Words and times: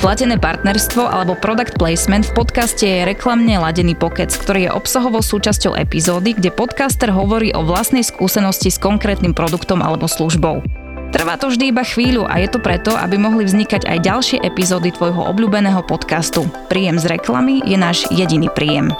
Platené 0.00 0.36
partnerstvo 0.38 1.02
alebo 1.02 1.34
product 1.36 1.80
placement 1.80 2.28
v 2.28 2.32
podcaste 2.36 2.84
je 2.86 3.08
reklamne 3.08 3.56
ladený 3.58 3.96
pokec, 3.96 4.30
ktorý 4.30 4.68
je 4.68 4.74
obsahovou 4.76 5.24
súčasťou 5.24 5.74
epizódy, 5.74 6.36
kde 6.36 6.54
podcaster 6.54 7.10
hovorí 7.10 7.50
o 7.56 7.64
vlastnej 7.66 8.04
skúsenosti 8.06 8.70
s 8.70 8.78
konkrétnym 8.78 9.32
produktom 9.32 9.82
alebo 9.82 10.06
službou. 10.06 10.62
Trvá 11.10 11.40
to 11.40 11.48
vždy 11.48 11.72
iba 11.72 11.80
chvíľu 11.86 12.28
a 12.28 12.38
je 12.42 12.48
to 12.52 12.60
preto, 12.60 12.92
aby 12.92 13.16
mohli 13.16 13.48
vznikať 13.48 13.88
aj 13.88 13.98
ďalšie 14.04 14.38
epizódy 14.44 14.92
tvojho 14.92 15.32
obľúbeného 15.32 15.80
podcastu. 15.86 16.44
Príjem 16.68 17.00
z 17.00 17.16
reklamy 17.16 17.64
je 17.64 17.78
náš 17.80 18.04
jediný 18.12 18.52
príjem 18.52 18.92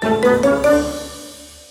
a 0.00 0.99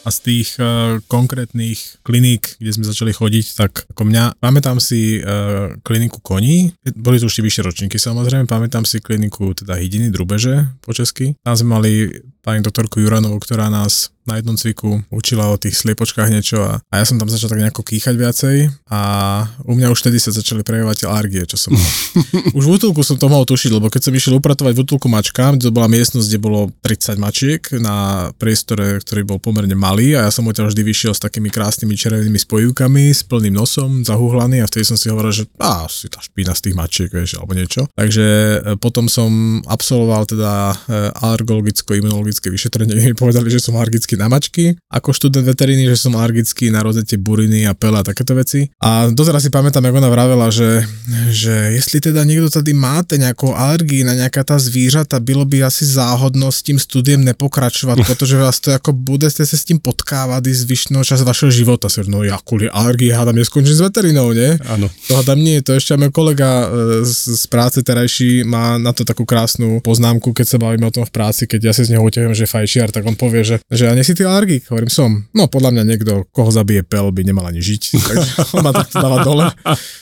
z 0.10 0.18
tých 0.22 0.50
uh, 0.58 1.00
konkrétnych 1.08 2.02
kliník, 2.06 2.58
kde 2.58 2.72
sme 2.76 2.86
začali 2.86 3.14
chodiť, 3.14 3.46
tak 3.56 3.72
ako 3.94 4.02
mňa, 4.10 4.42
pamätám 4.42 4.78
si 4.82 5.22
uh, 5.22 5.74
kliniku 5.82 6.20
koní, 6.22 6.74
boli 6.98 7.22
tu 7.22 7.30
už 7.30 7.42
vyššie 7.42 7.66
ročníky 7.66 7.98
samozrejme, 8.02 8.50
pamätám 8.50 8.84
si 8.84 9.00
kliniku 9.00 9.54
teda 9.54 9.78
hydiny, 9.78 10.10
drubeže 10.10 10.70
po 10.82 10.92
česky. 10.92 11.38
Tam 11.46 11.56
sme 11.56 11.70
mali 11.80 11.92
pani 12.42 12.64
doktorku 12.64 13.04
Juranovú, 13.04 13.40
ktorá 13.40 13.68
nás 13.68 14.12
na 14.30 14.38
jednom 14.38 14.54
cviku 14.54 15.02
učila 15.10 15.50
o 15.50 15.58
tých 15.58 15.74
sliepočkách 15.74 16.30
niečo 16.30 16.62
a, 16.62 16.78
a 16.86 16.94
ja 17.02 17.06
som 17.10 17.18
tam 17.18 17.26
začal 17.26 17.50
tak 17.50 17.66
nejako 17.66 17.82
kýchať 17.82 18.14
viacej 18.14 18.56
a 18.94 19.02
u 19.66 19.74
mňa 19.74 19.90
už 19.90 20.06
vtedy 20.06 20.22
sa 20.22 20.30
začali 20.30 20.62
prejavovať 20.62 21.10
alergie, 21.10 21.50
čo 21.50 21.58
som 21.58 21.74
mal. 21.74 21.90
už 22.58 22.64
v 22.70 22.74
útulku 22.78 23.02
som 23.02 23.18
to 23.18 23.26
mohol 23.26 23.50
tušiť, 23.50 23.74
lebo 23.74 23.90
keď 23.90 24.06
som 24.06 24.14
išiel 24.14 24.38
upratovať 24.38 24.78
v 24.78 24.82
útulku 24.86 25.10
mačkám, 25.10 25.58
to 25.58 25.74
bola 25.74 25.90
miestnosť, 25.90 26.30
kde 26.30 26.40
bolo 26.40 26.70
30 26.86 27.18
mačiek 27.18 27.62
na 27.82 28.30
priestore, 28.38 29.02
ktorý 29.02 29.26
bol 29.26 29.40
pomerne 29.42 29.74
malý 29.74 30.14
a 30.14 30.30
ja 30.30 30.32
som 30.32 30.46
odtiaľ 30.46 30.70
vždy 30.70 30.86
vyšiel 30.86 31.18
s 31.18 31.26
takými 31.26 31.50
krásnymi 31.50 31.98
červenými 31.98 32.38
spojivkami, 32.38 33.10
s 33.10 33.26
plným 33.26 33.58
nosom, 33.58 34.06
zahuhlaný 34.06 34.62
a 34.62 34.70
vtedy 34.70 34.86
som 34.86 34.98
si 35.00 35.10
hovoril, 35.10 35.34
že 35.34 35.50
á, 35.58 35.90
si 35.90 36.06
tá 36.06 36.22
špína 36.22 36.54
z 36.54 36.70
tých 36.70 36.76
mačiek, 36.78 37.10
vieš, 37.10 37.42
alebo 37.42 37.58
niečo. 37.58 37.90
Takže 37.98 38.26
e, 38.26 38.58
potom 38.78 39.10
som 39.10 39.62
absolvoval 39.66 40.30
teda 40.30 40.54
e, 40.70 40.76
alergologicko-imunologické 42.30 42.48
vyšetrenie, 42.54 42.94
mi 42.96 43.18
povedali, 43.18 43.50
že 43.50 43.60
som 43.60 43.76
alergický 43.76 44.16
na 44.16 44.30
mačky, 44.30 44.78
ako 44.94 45.10
študent 45.12 45.46
veteríny, 45.46 45.90
že 45.90 45.98
som 45.98 46.14
alergický 46.16 46.70
na 46.70 46.86
rozete 46.86 47.18
buriny 47.18 47.66
a 47.66 47.74
pele 47.74 48.00
a 48.00 48.06
takéto 48.06 48.38
veci. 48.38 48.70
A 48.80 49.10
dozera 49.10 49.42
si 49.42 49.50
pamätám, 49.50 49.84
ako 49.90 49.98
ona 49.98 50.12
vravela, 50.14 50.48
že, 50.54 50.86
že 51.34 51.74
jestli 51.74 52.00
teda 52.00 52.22
niekto 52.24 52.54
tady 52.54 52.72
máte 52.78 53.18
nejakú 53.18 53.52
alergii 53.52 54.06
na 54.06 54.14
nejaká 54.16 54.46
tá 54.46 54.62
zvířata, 54.62 55.20
bylo 55.20 55.44
by 55.46 55.66
asi 55.66 55.84
záhodno 55.86 56.54
s 56.54 56.62
tým 56.62 56.78
studiem 56.78 57.26
nepokračovať, 57.26 57.98
pretože 58.10 58.38
vás 58.38 58.62
to 58.62 58.72
ako 58.72 58.94
budete 58.94 59.42
sa 59.42 59.56
s 59.58 59.66
tým 59.66 59.82
potkávať 59.82 60.54
z 60.54 60.70
zvyšného 60.70 61.04
čas 61.04 61.26
vašeho 61.26 61.50
života. 61.50 61.92
No 62.06 62.22
ja 62.24 62.38
kvôli 62.40 62.70
alergii 62.70 63.12
hádam 63.12 63.38
neskončím 63.38 63.76
s 63.76 63.84
veterinou, 63.84 64.32
nie? 64.32 64.56
Áno. 64.70 64.88
To 65.10 65.20
hádam 65.20 65.42
nie, 65.42 65.60
to 65.66 65.76
ešte 65.76 65.98
môj 65.98 66.14
kolega 66.14 66.70
e, 66.70 67.04
z, 67.06 67.38
z 67.38 67.44
práce 67.50 67.82
terajší 67.82 68.46
má 68.46 68.78
na 68.78 68.94
to 68.94 69.04
takú 69.04 69.26
krásnu 69.26 69.82
poznámku, 69.82 70.32
keď 70.32 70.46
sa 70.46 70.58
bavíme 70.62 70.86
o 70.88 70.94
tom 70.94 71.06
v 71.06 71.14
práci, 71.14 71.50
keď 71.50 71.72
ja 71.72 71.74
si 71.74 71.88
z 71.88 71.96
neho 71.96 72.04
uťahujem, 72.20 72.36
že 72.36 72.52
fajčiar, 72.52 72.90
tak 72.92 73.08
on 73.08 73.16
povie, 73.16 73.48
že, 73.48 73.56
že 73.72 73.88
ja 73.88 73.96
si 74.04 74.12
ty 74.12 74.28
alergik? 74.28 74.68
Hovorím, 74.68 74.92
som. 74.92 75.24
No 75.32 75.48
podľa 75.48 75.72
mňa 75.80 75.84
niekto, 75.88 76.28
koho 76.36 76.52
zabije 76.52 76.84
pel, 76.84 77.16
by 77.16 77.24
nemal 77.24 77.48
ani 77.48 77.64
žiť. 77.64 77.84
Takže 78.12 78.30
on 78.60 78.62
ma 78.68 78.76
takto 78.76 79.00
dáva 79.00 79.24
dole. 79.24 79.48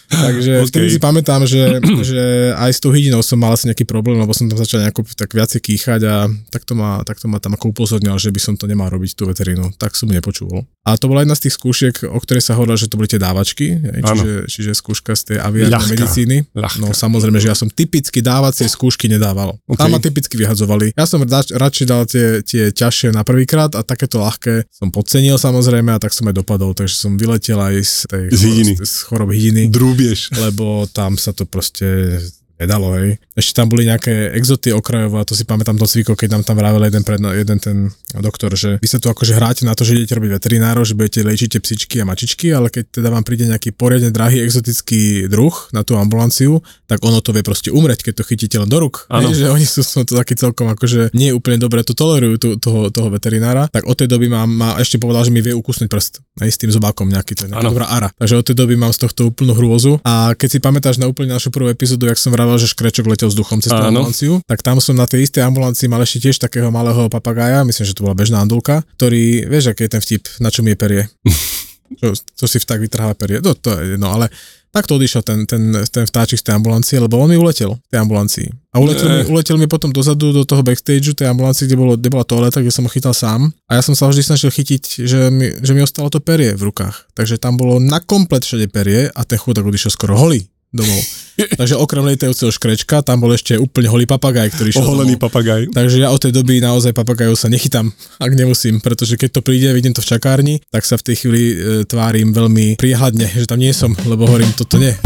Takže 0.07 0.53
okay. 0.63 0.69
vtedy 0.72 0.88
si 0.95 1.00
pamätám, 1.00 1.44
že, 1.44 1.84
že 2.09 2.51
aj 2.56 2.72
s 2.72 2.79
tou 2.79 2.95
hydinou 2.95 3.19
som 3.22 3.38
mal 3.38 3.53
asi 3.53 3.68
nejaký 3.68 3.84
problém, 3.84 4.18
lebo 4.18 4.31
som 4.31 4.47
tam 4.47 4.57
začal 4.57 4.81
nejako 4.81 5.03
tak 5.13 5.35
viacej 5.35 5.59
kýchať 5.59 6.01
a 6.07 6.31
takto 6.50 6.73
ma, 6.73 7.03
takto 7.03 7.28
ma 7.28 7.38
tam 7.44 7.59
ako 7.59 7.75
upozornil, 7.75 8.16
že 8.16 8.31
by 8.31 8.40
som 8.40 8.53
to 8.56 8.66
nemal 8.66 8.88
robiť 8.88 9.13
tú 9.13 9.28
veterínu. 9.28 9.75
Tak 9.75 9.94
som 10.00 10.07
nepočul. 10.07 10.63
A 10.88 10.96
to 10.96 11.12
bola 11.12 11.28
jedna 11.28 11.35
z 11.35 11.51
tých 11.51 11.56
skúšiek, 11.59 11.96
o 12.07 12.19
ktorej 12.23 12.40
sa 12.40 12.56
hovorilo, 12.56 12.79
že 12.79 12.88
to 12.88 12.96
boli 12.96 13.12
tie 13.12 13.19
dávačky, 13.19 13.75
čiže, 14.00 14.31
čiže 14.47 14.72
skúška 14.72 15.19
z 15.19 15.35
tej 15.35 15.38
aviárnej 15.44 16.00
medicíny. 16.00 16.38
Ľahká. 16.56 16.79
No 16.79 16.96
samozrejme, 16.96 17.44
že 17.44 17.51
ja 17.51 17.57
som 17.59 17.67
typicky 17.67 18.23
dávacie 18.23 18.72
skúšky 18.72 19.12
nedával. 19.12 19.59
Okay. 19.67 19.84
Tam 19.84 19.91
ma 19.91 20.00
typicky 20.00 20.40
vyhadzovali. 20.40 20.96
Ja 20.96 21.03
som 21.03 21.19
rač, 21.28 21.51
radšej 21.51 21.85
dal 21.90 22.07
tie, 22.07 22.40
tie 22.46 22.72
ťažšie 22.72 23.12
na 23.12 23.28
prvýkrát 23.28 23.75
a 23.75 23.84
takéto 23.84 24.23
ľahké 24.23 24.72
som 24.72 24.88
podcenil 24.94 25.35
samozrejme 25.35 25.91
a 25.91 26.00
tak 26.00 26.16
som 26.16 26.29
aj 26.31 26.35
dopadol, 26.40 26.72
takže 26.72 26.96
som 26.96 27.19
vyletel 27.19 27.59
aj 27.59 27.75
z 27.84 27.96
tej 28.07 28.23
z, 28.31 28.41
hydiny. 28.47 28.73
z, 28.79 28.88
z 28.88 28.96
chorob 29.03 29.29
hydiny. 29.35 29.67
Drúbieš. 29.97 30.38
Lebo 30.38 30.85
tam 30.94 31.18
sa 31.18 31.34
to 31.34 31.50
proste 31.50 32.22
nedalo, 32.57 32.97
hej. 32.97 33.22
Ešte 33.38 33.62
tam 33.62 33.69
boli 33.69 33.85
nejaké 33.85 34.34
exoty 34.34 34.73
okrajové, 34.73 35.22
a 35.22 35.28
to 35.28 35.38
si 35.38 35.45
pamätám 35.45 35.78
do 35.78 35.85
cvíko, 35.85 36.18
keď 36.18 36.38
nám 36.38 36.44
tam 36.44 36.57
vravel 36.57 36.81
jeden, 36.90 37.06
predno, 37.06 37.29
jeden 37.34 37.57
ten 37.62 37.90
doktor, 38.18 38.53
že 38.57 38.81
vy 38.81 38.88
sa 38.90 38.97
tu 38.97 39.09
akože 39.09 39.38
hráte 39.38 39.63
na 39.63 39.78
to, 39.78 39.85
že 39.85 39.97
idete 39.97 40.18
robiť 40.18 40.41
veterinárov, 40.41 40.84
že 40.84 40.97
budete 40.97 41.22
liečiť 41.22 41.62
psičky 41.62 42.01
a 42.01 42.06
mačičky, 42.06 42.50
ale 42.53 42.73
keď 42.73 43.01
teda 43.01 43.09
vám 43.13 43.23
príde 43.25 43.46
nejaký 43.46 43.73
poriadne 43.73 44.09
drahý 44.09 44.41
exotický 44.41 45.29
druh 45.29 45.53
na 45.73 45.85
tú 45.85 45.96
ambulanciu, 45.97 46.62
tak 46.90 47.01
ono 47.06 47.22
to 47.22 47.31
vie 47.31 47.46
proste 47.46 47.69
umreť, 47.69 48.01
keď 48.09 48.13
to 48.22 48.23
chytíte 48.25 48.57
len 48.57 48.69
do 48.69 48.81
rúk. 48.81 49.06
Hej, 49.13 49.38
že 49.38 49.47
oni 49.53 49.66
sú, 49.66 49.85
sú 49.85 50.01
to 50.01 50.17
taký 50.17 50.34
celkom 50.34 50.69
akože 50.73 51.13
nie 51.13 51.29
úplne 51.29 51.62
dobre 51.62 51.85
to 51.85 51.94
tolerujú 51.94 52.35
tú, 52.41 52.50
toho, 52.57 52.90
toho 52.90 53.13
veterinára, 53.13 53.69
tak 53.69 53.85
od 53.85 53.94
tej 53.94 54.09
doby 54.09 54.28
mám, 54.31 54.50
má 54.50 54.69
ešte 54.81 54.97
povedal, 54.97 55.28
že 55.28 55.31
mi 55.34 55.46
vie 55.46 55.53
ukusnúť 55.53 55.88
prst. 55.88 56.13
Hej, 56.41 56.50
s 56.53 56.59
tým 56.62 56.72
zobákom 56.73 57.09
nejaký, 57.09 57.34
to 57.38 57.44
je 57.46 57.51
dobrá 57.53 57.90
ara. 57.90 58.09
Takže 58.17 58.35
od 58.40 58.46
tej 58.46 58.56
doby 58.57 58.75
mám 58.79 58.94
z 58.94 59.06
tohto 59.06 59.29
úplnú 59.29 59.53
hrôzu. 59.57 60.00
A 60.06 60.34
keď 60.34 60.50
si 60.57 60.59
pamätáš 60.62 60.97
na 60.97 61.09
úplne 61.09 61.34
našu 61.34 61.50
prvú 61.50 61.69
epizódu, 61.69 62.07
jak 62.07 62.17
som 62.17 62.31
vravel, 62.47 62.63
že 62.63 62.72
škrečok 62.72 63.06
letel 63.12 63.28
vzduchom 63.28 63.59
cez 63.59 63.75
tú 63.75 63.84
ambulanciu, 63.84 64.34
tak 64.47 64.63
tam 64.63 64.80
som 64.80 64.96
na 64.96 65.03
tej 65.03 65.28
istej 65.28 65.44
ambulancii 65.44 65.91
mal 65.91 66.00
ešte 66.00 66.31
tiež 66.31 66.40
takého 66.40 66.72
malého 66.72 67.12
papagája, 67.12 67.68
myslím, 67.68 67.84
že 67.84 67.94
to 67.94 68.08
bola 68.08 68.16
bežná 68.16 68.40
andulka, 68.40 68.88
ktorý, 68.96 69.52
vieš, 69.52 69.75
aký 69.75 69.85
je 69.85 69.91
ten 69.91 70.02
vtip, 70.02 70.24
na 70.40 70.47
čom 70.47 70.63
je 70.63 70.75
perie. 70.80 71.03
čo, 71.96 72.12
čo 72.16 72.46
si 72.47 72.58
vták 72.59 72.80
vytrháva 72.84 73.16
perie. 73.16 73.40
No, 73.40 73.56
to 73.56 73.72
je 73.72 73.96
jedno, 73.96 74.12
ale 74.12 74.28
tak 74.75 74.84
to 74.84 75.00
odišiel 75.00 75.24
ten, 75.24 75.47
ten, 75.47 75.74
ten 75.88 76.03
vtáčik 76.03 76.38
z 76.38 76.52
tej 76.52 76.59
ambulancie, 76.59 77.00
lebo 77.00 77.18
on 77.18 77.31
mi 77.31 77.40
uletel 77.40 77.80
v 77.80 77.90
tej 77.90 78.00
ambulancii. 78.03 78.47
A 78.75 78.84
uletel, 78.84 79.08
mi, 79.09 79.22
uletel 79.31 79.58
mi 79.58 79.66
potom 79.66 79.90
dozadu 79.90 80.35
do 80.35 80.44
toho 80.44 80.62
backstage 80.62 81.16
tej 81.16 81.31
ambulancii, 81.31 81.66
kde, 81.66 81.78
bolo, 81.79 81.94
kde 81.96 82.09
bola 82.12 82.28
toaleta, 82.28 82.59
kde 82.59 82.75
som 82.75 82.85
ho 82.85 82.91
chytal 82.91 83.16
sám. 83.16 83.50
A 83.72 83.79
ja 83.79 83.81
som 83.81 83.96
sa 83.96 84.12
vždy 84.12 84.28
snažil 84.28 84.52
chytiť, 84.52 85.08
že 85.08 85.31
mi, 85.31 85.50
že 85.64 85.72
mi 85.72 85.81
ostalo 85.81 86.12
to 86.12 86.19
perie 86.19 86.53
v 86.53 86.68
rukách. 86.68 87.09
Takže 87.16 87.40
tam 87.40 87.56
bolo 87.56 87.79
na 87.79 88.03
komplet 88.03 88.44
všade 88.44 88.68
perie 88.69 89.08
a 89.09 89.22
ten 89.24 89.40
chudák 89.40 89.66
odišiel 89.66 89.96
skoro 89.96 90.19
holý 90.19 90.46
domov. 90.73 91.01
Takže 91.38 91.78
okrem 91.78 92.03
lietajúceho 92.09 92.50
škrečka, 92.50 93.05
tam 93.05 93.22
bol 93.22 93.31
ešte 93.31 93.55
úplne 93.61 93.88
holý 93.94 94.09
papagaj, 94.09 94.57
ktorý 94.57 94.69
šiel 94.73 94.83
Oholený 94.83 95.16
domov. 95.16 95.29
papagaj. 95.29 95.61
Takže 95.69 95.97
ja 96.01 96.09
od 96.09 96.17
tej 96.17 96.33
doby 96.33 96.57
naozaj 96.57 96.97
papagajov 96.97 97.38
sa 97.38 97.47
nechytám, 97.47 97.94
ak 98.17 98.31
nemusím, 98.33 98.81
pretože 98.81 99.16
keď 99.16 99.38
to 99.38 99.41
príde, 99.45 99.69
vidím 99.69 99.94
to 99.94 100.01
v 100.01 100.09
čakárni, 100.17 100.55
tak 100.73 100.83
sa 100.83 100.97
v 100.97 101.05
tej 101.13 101.16
chvíli 101.22 101.44
e, 101.53 101.55
tvárim 101.85 102.33
veľmi 102.33 102.81
priehľadne, 102.81 103.38
že 103.38 103.45
tam 103.45 103.61
nie 103.61 103.72
som, 103.72 103.94
lebo 104.09 104.25
hovorím, 104.25 104.50
toto 104.57 104.81
nie. 104.81 104.97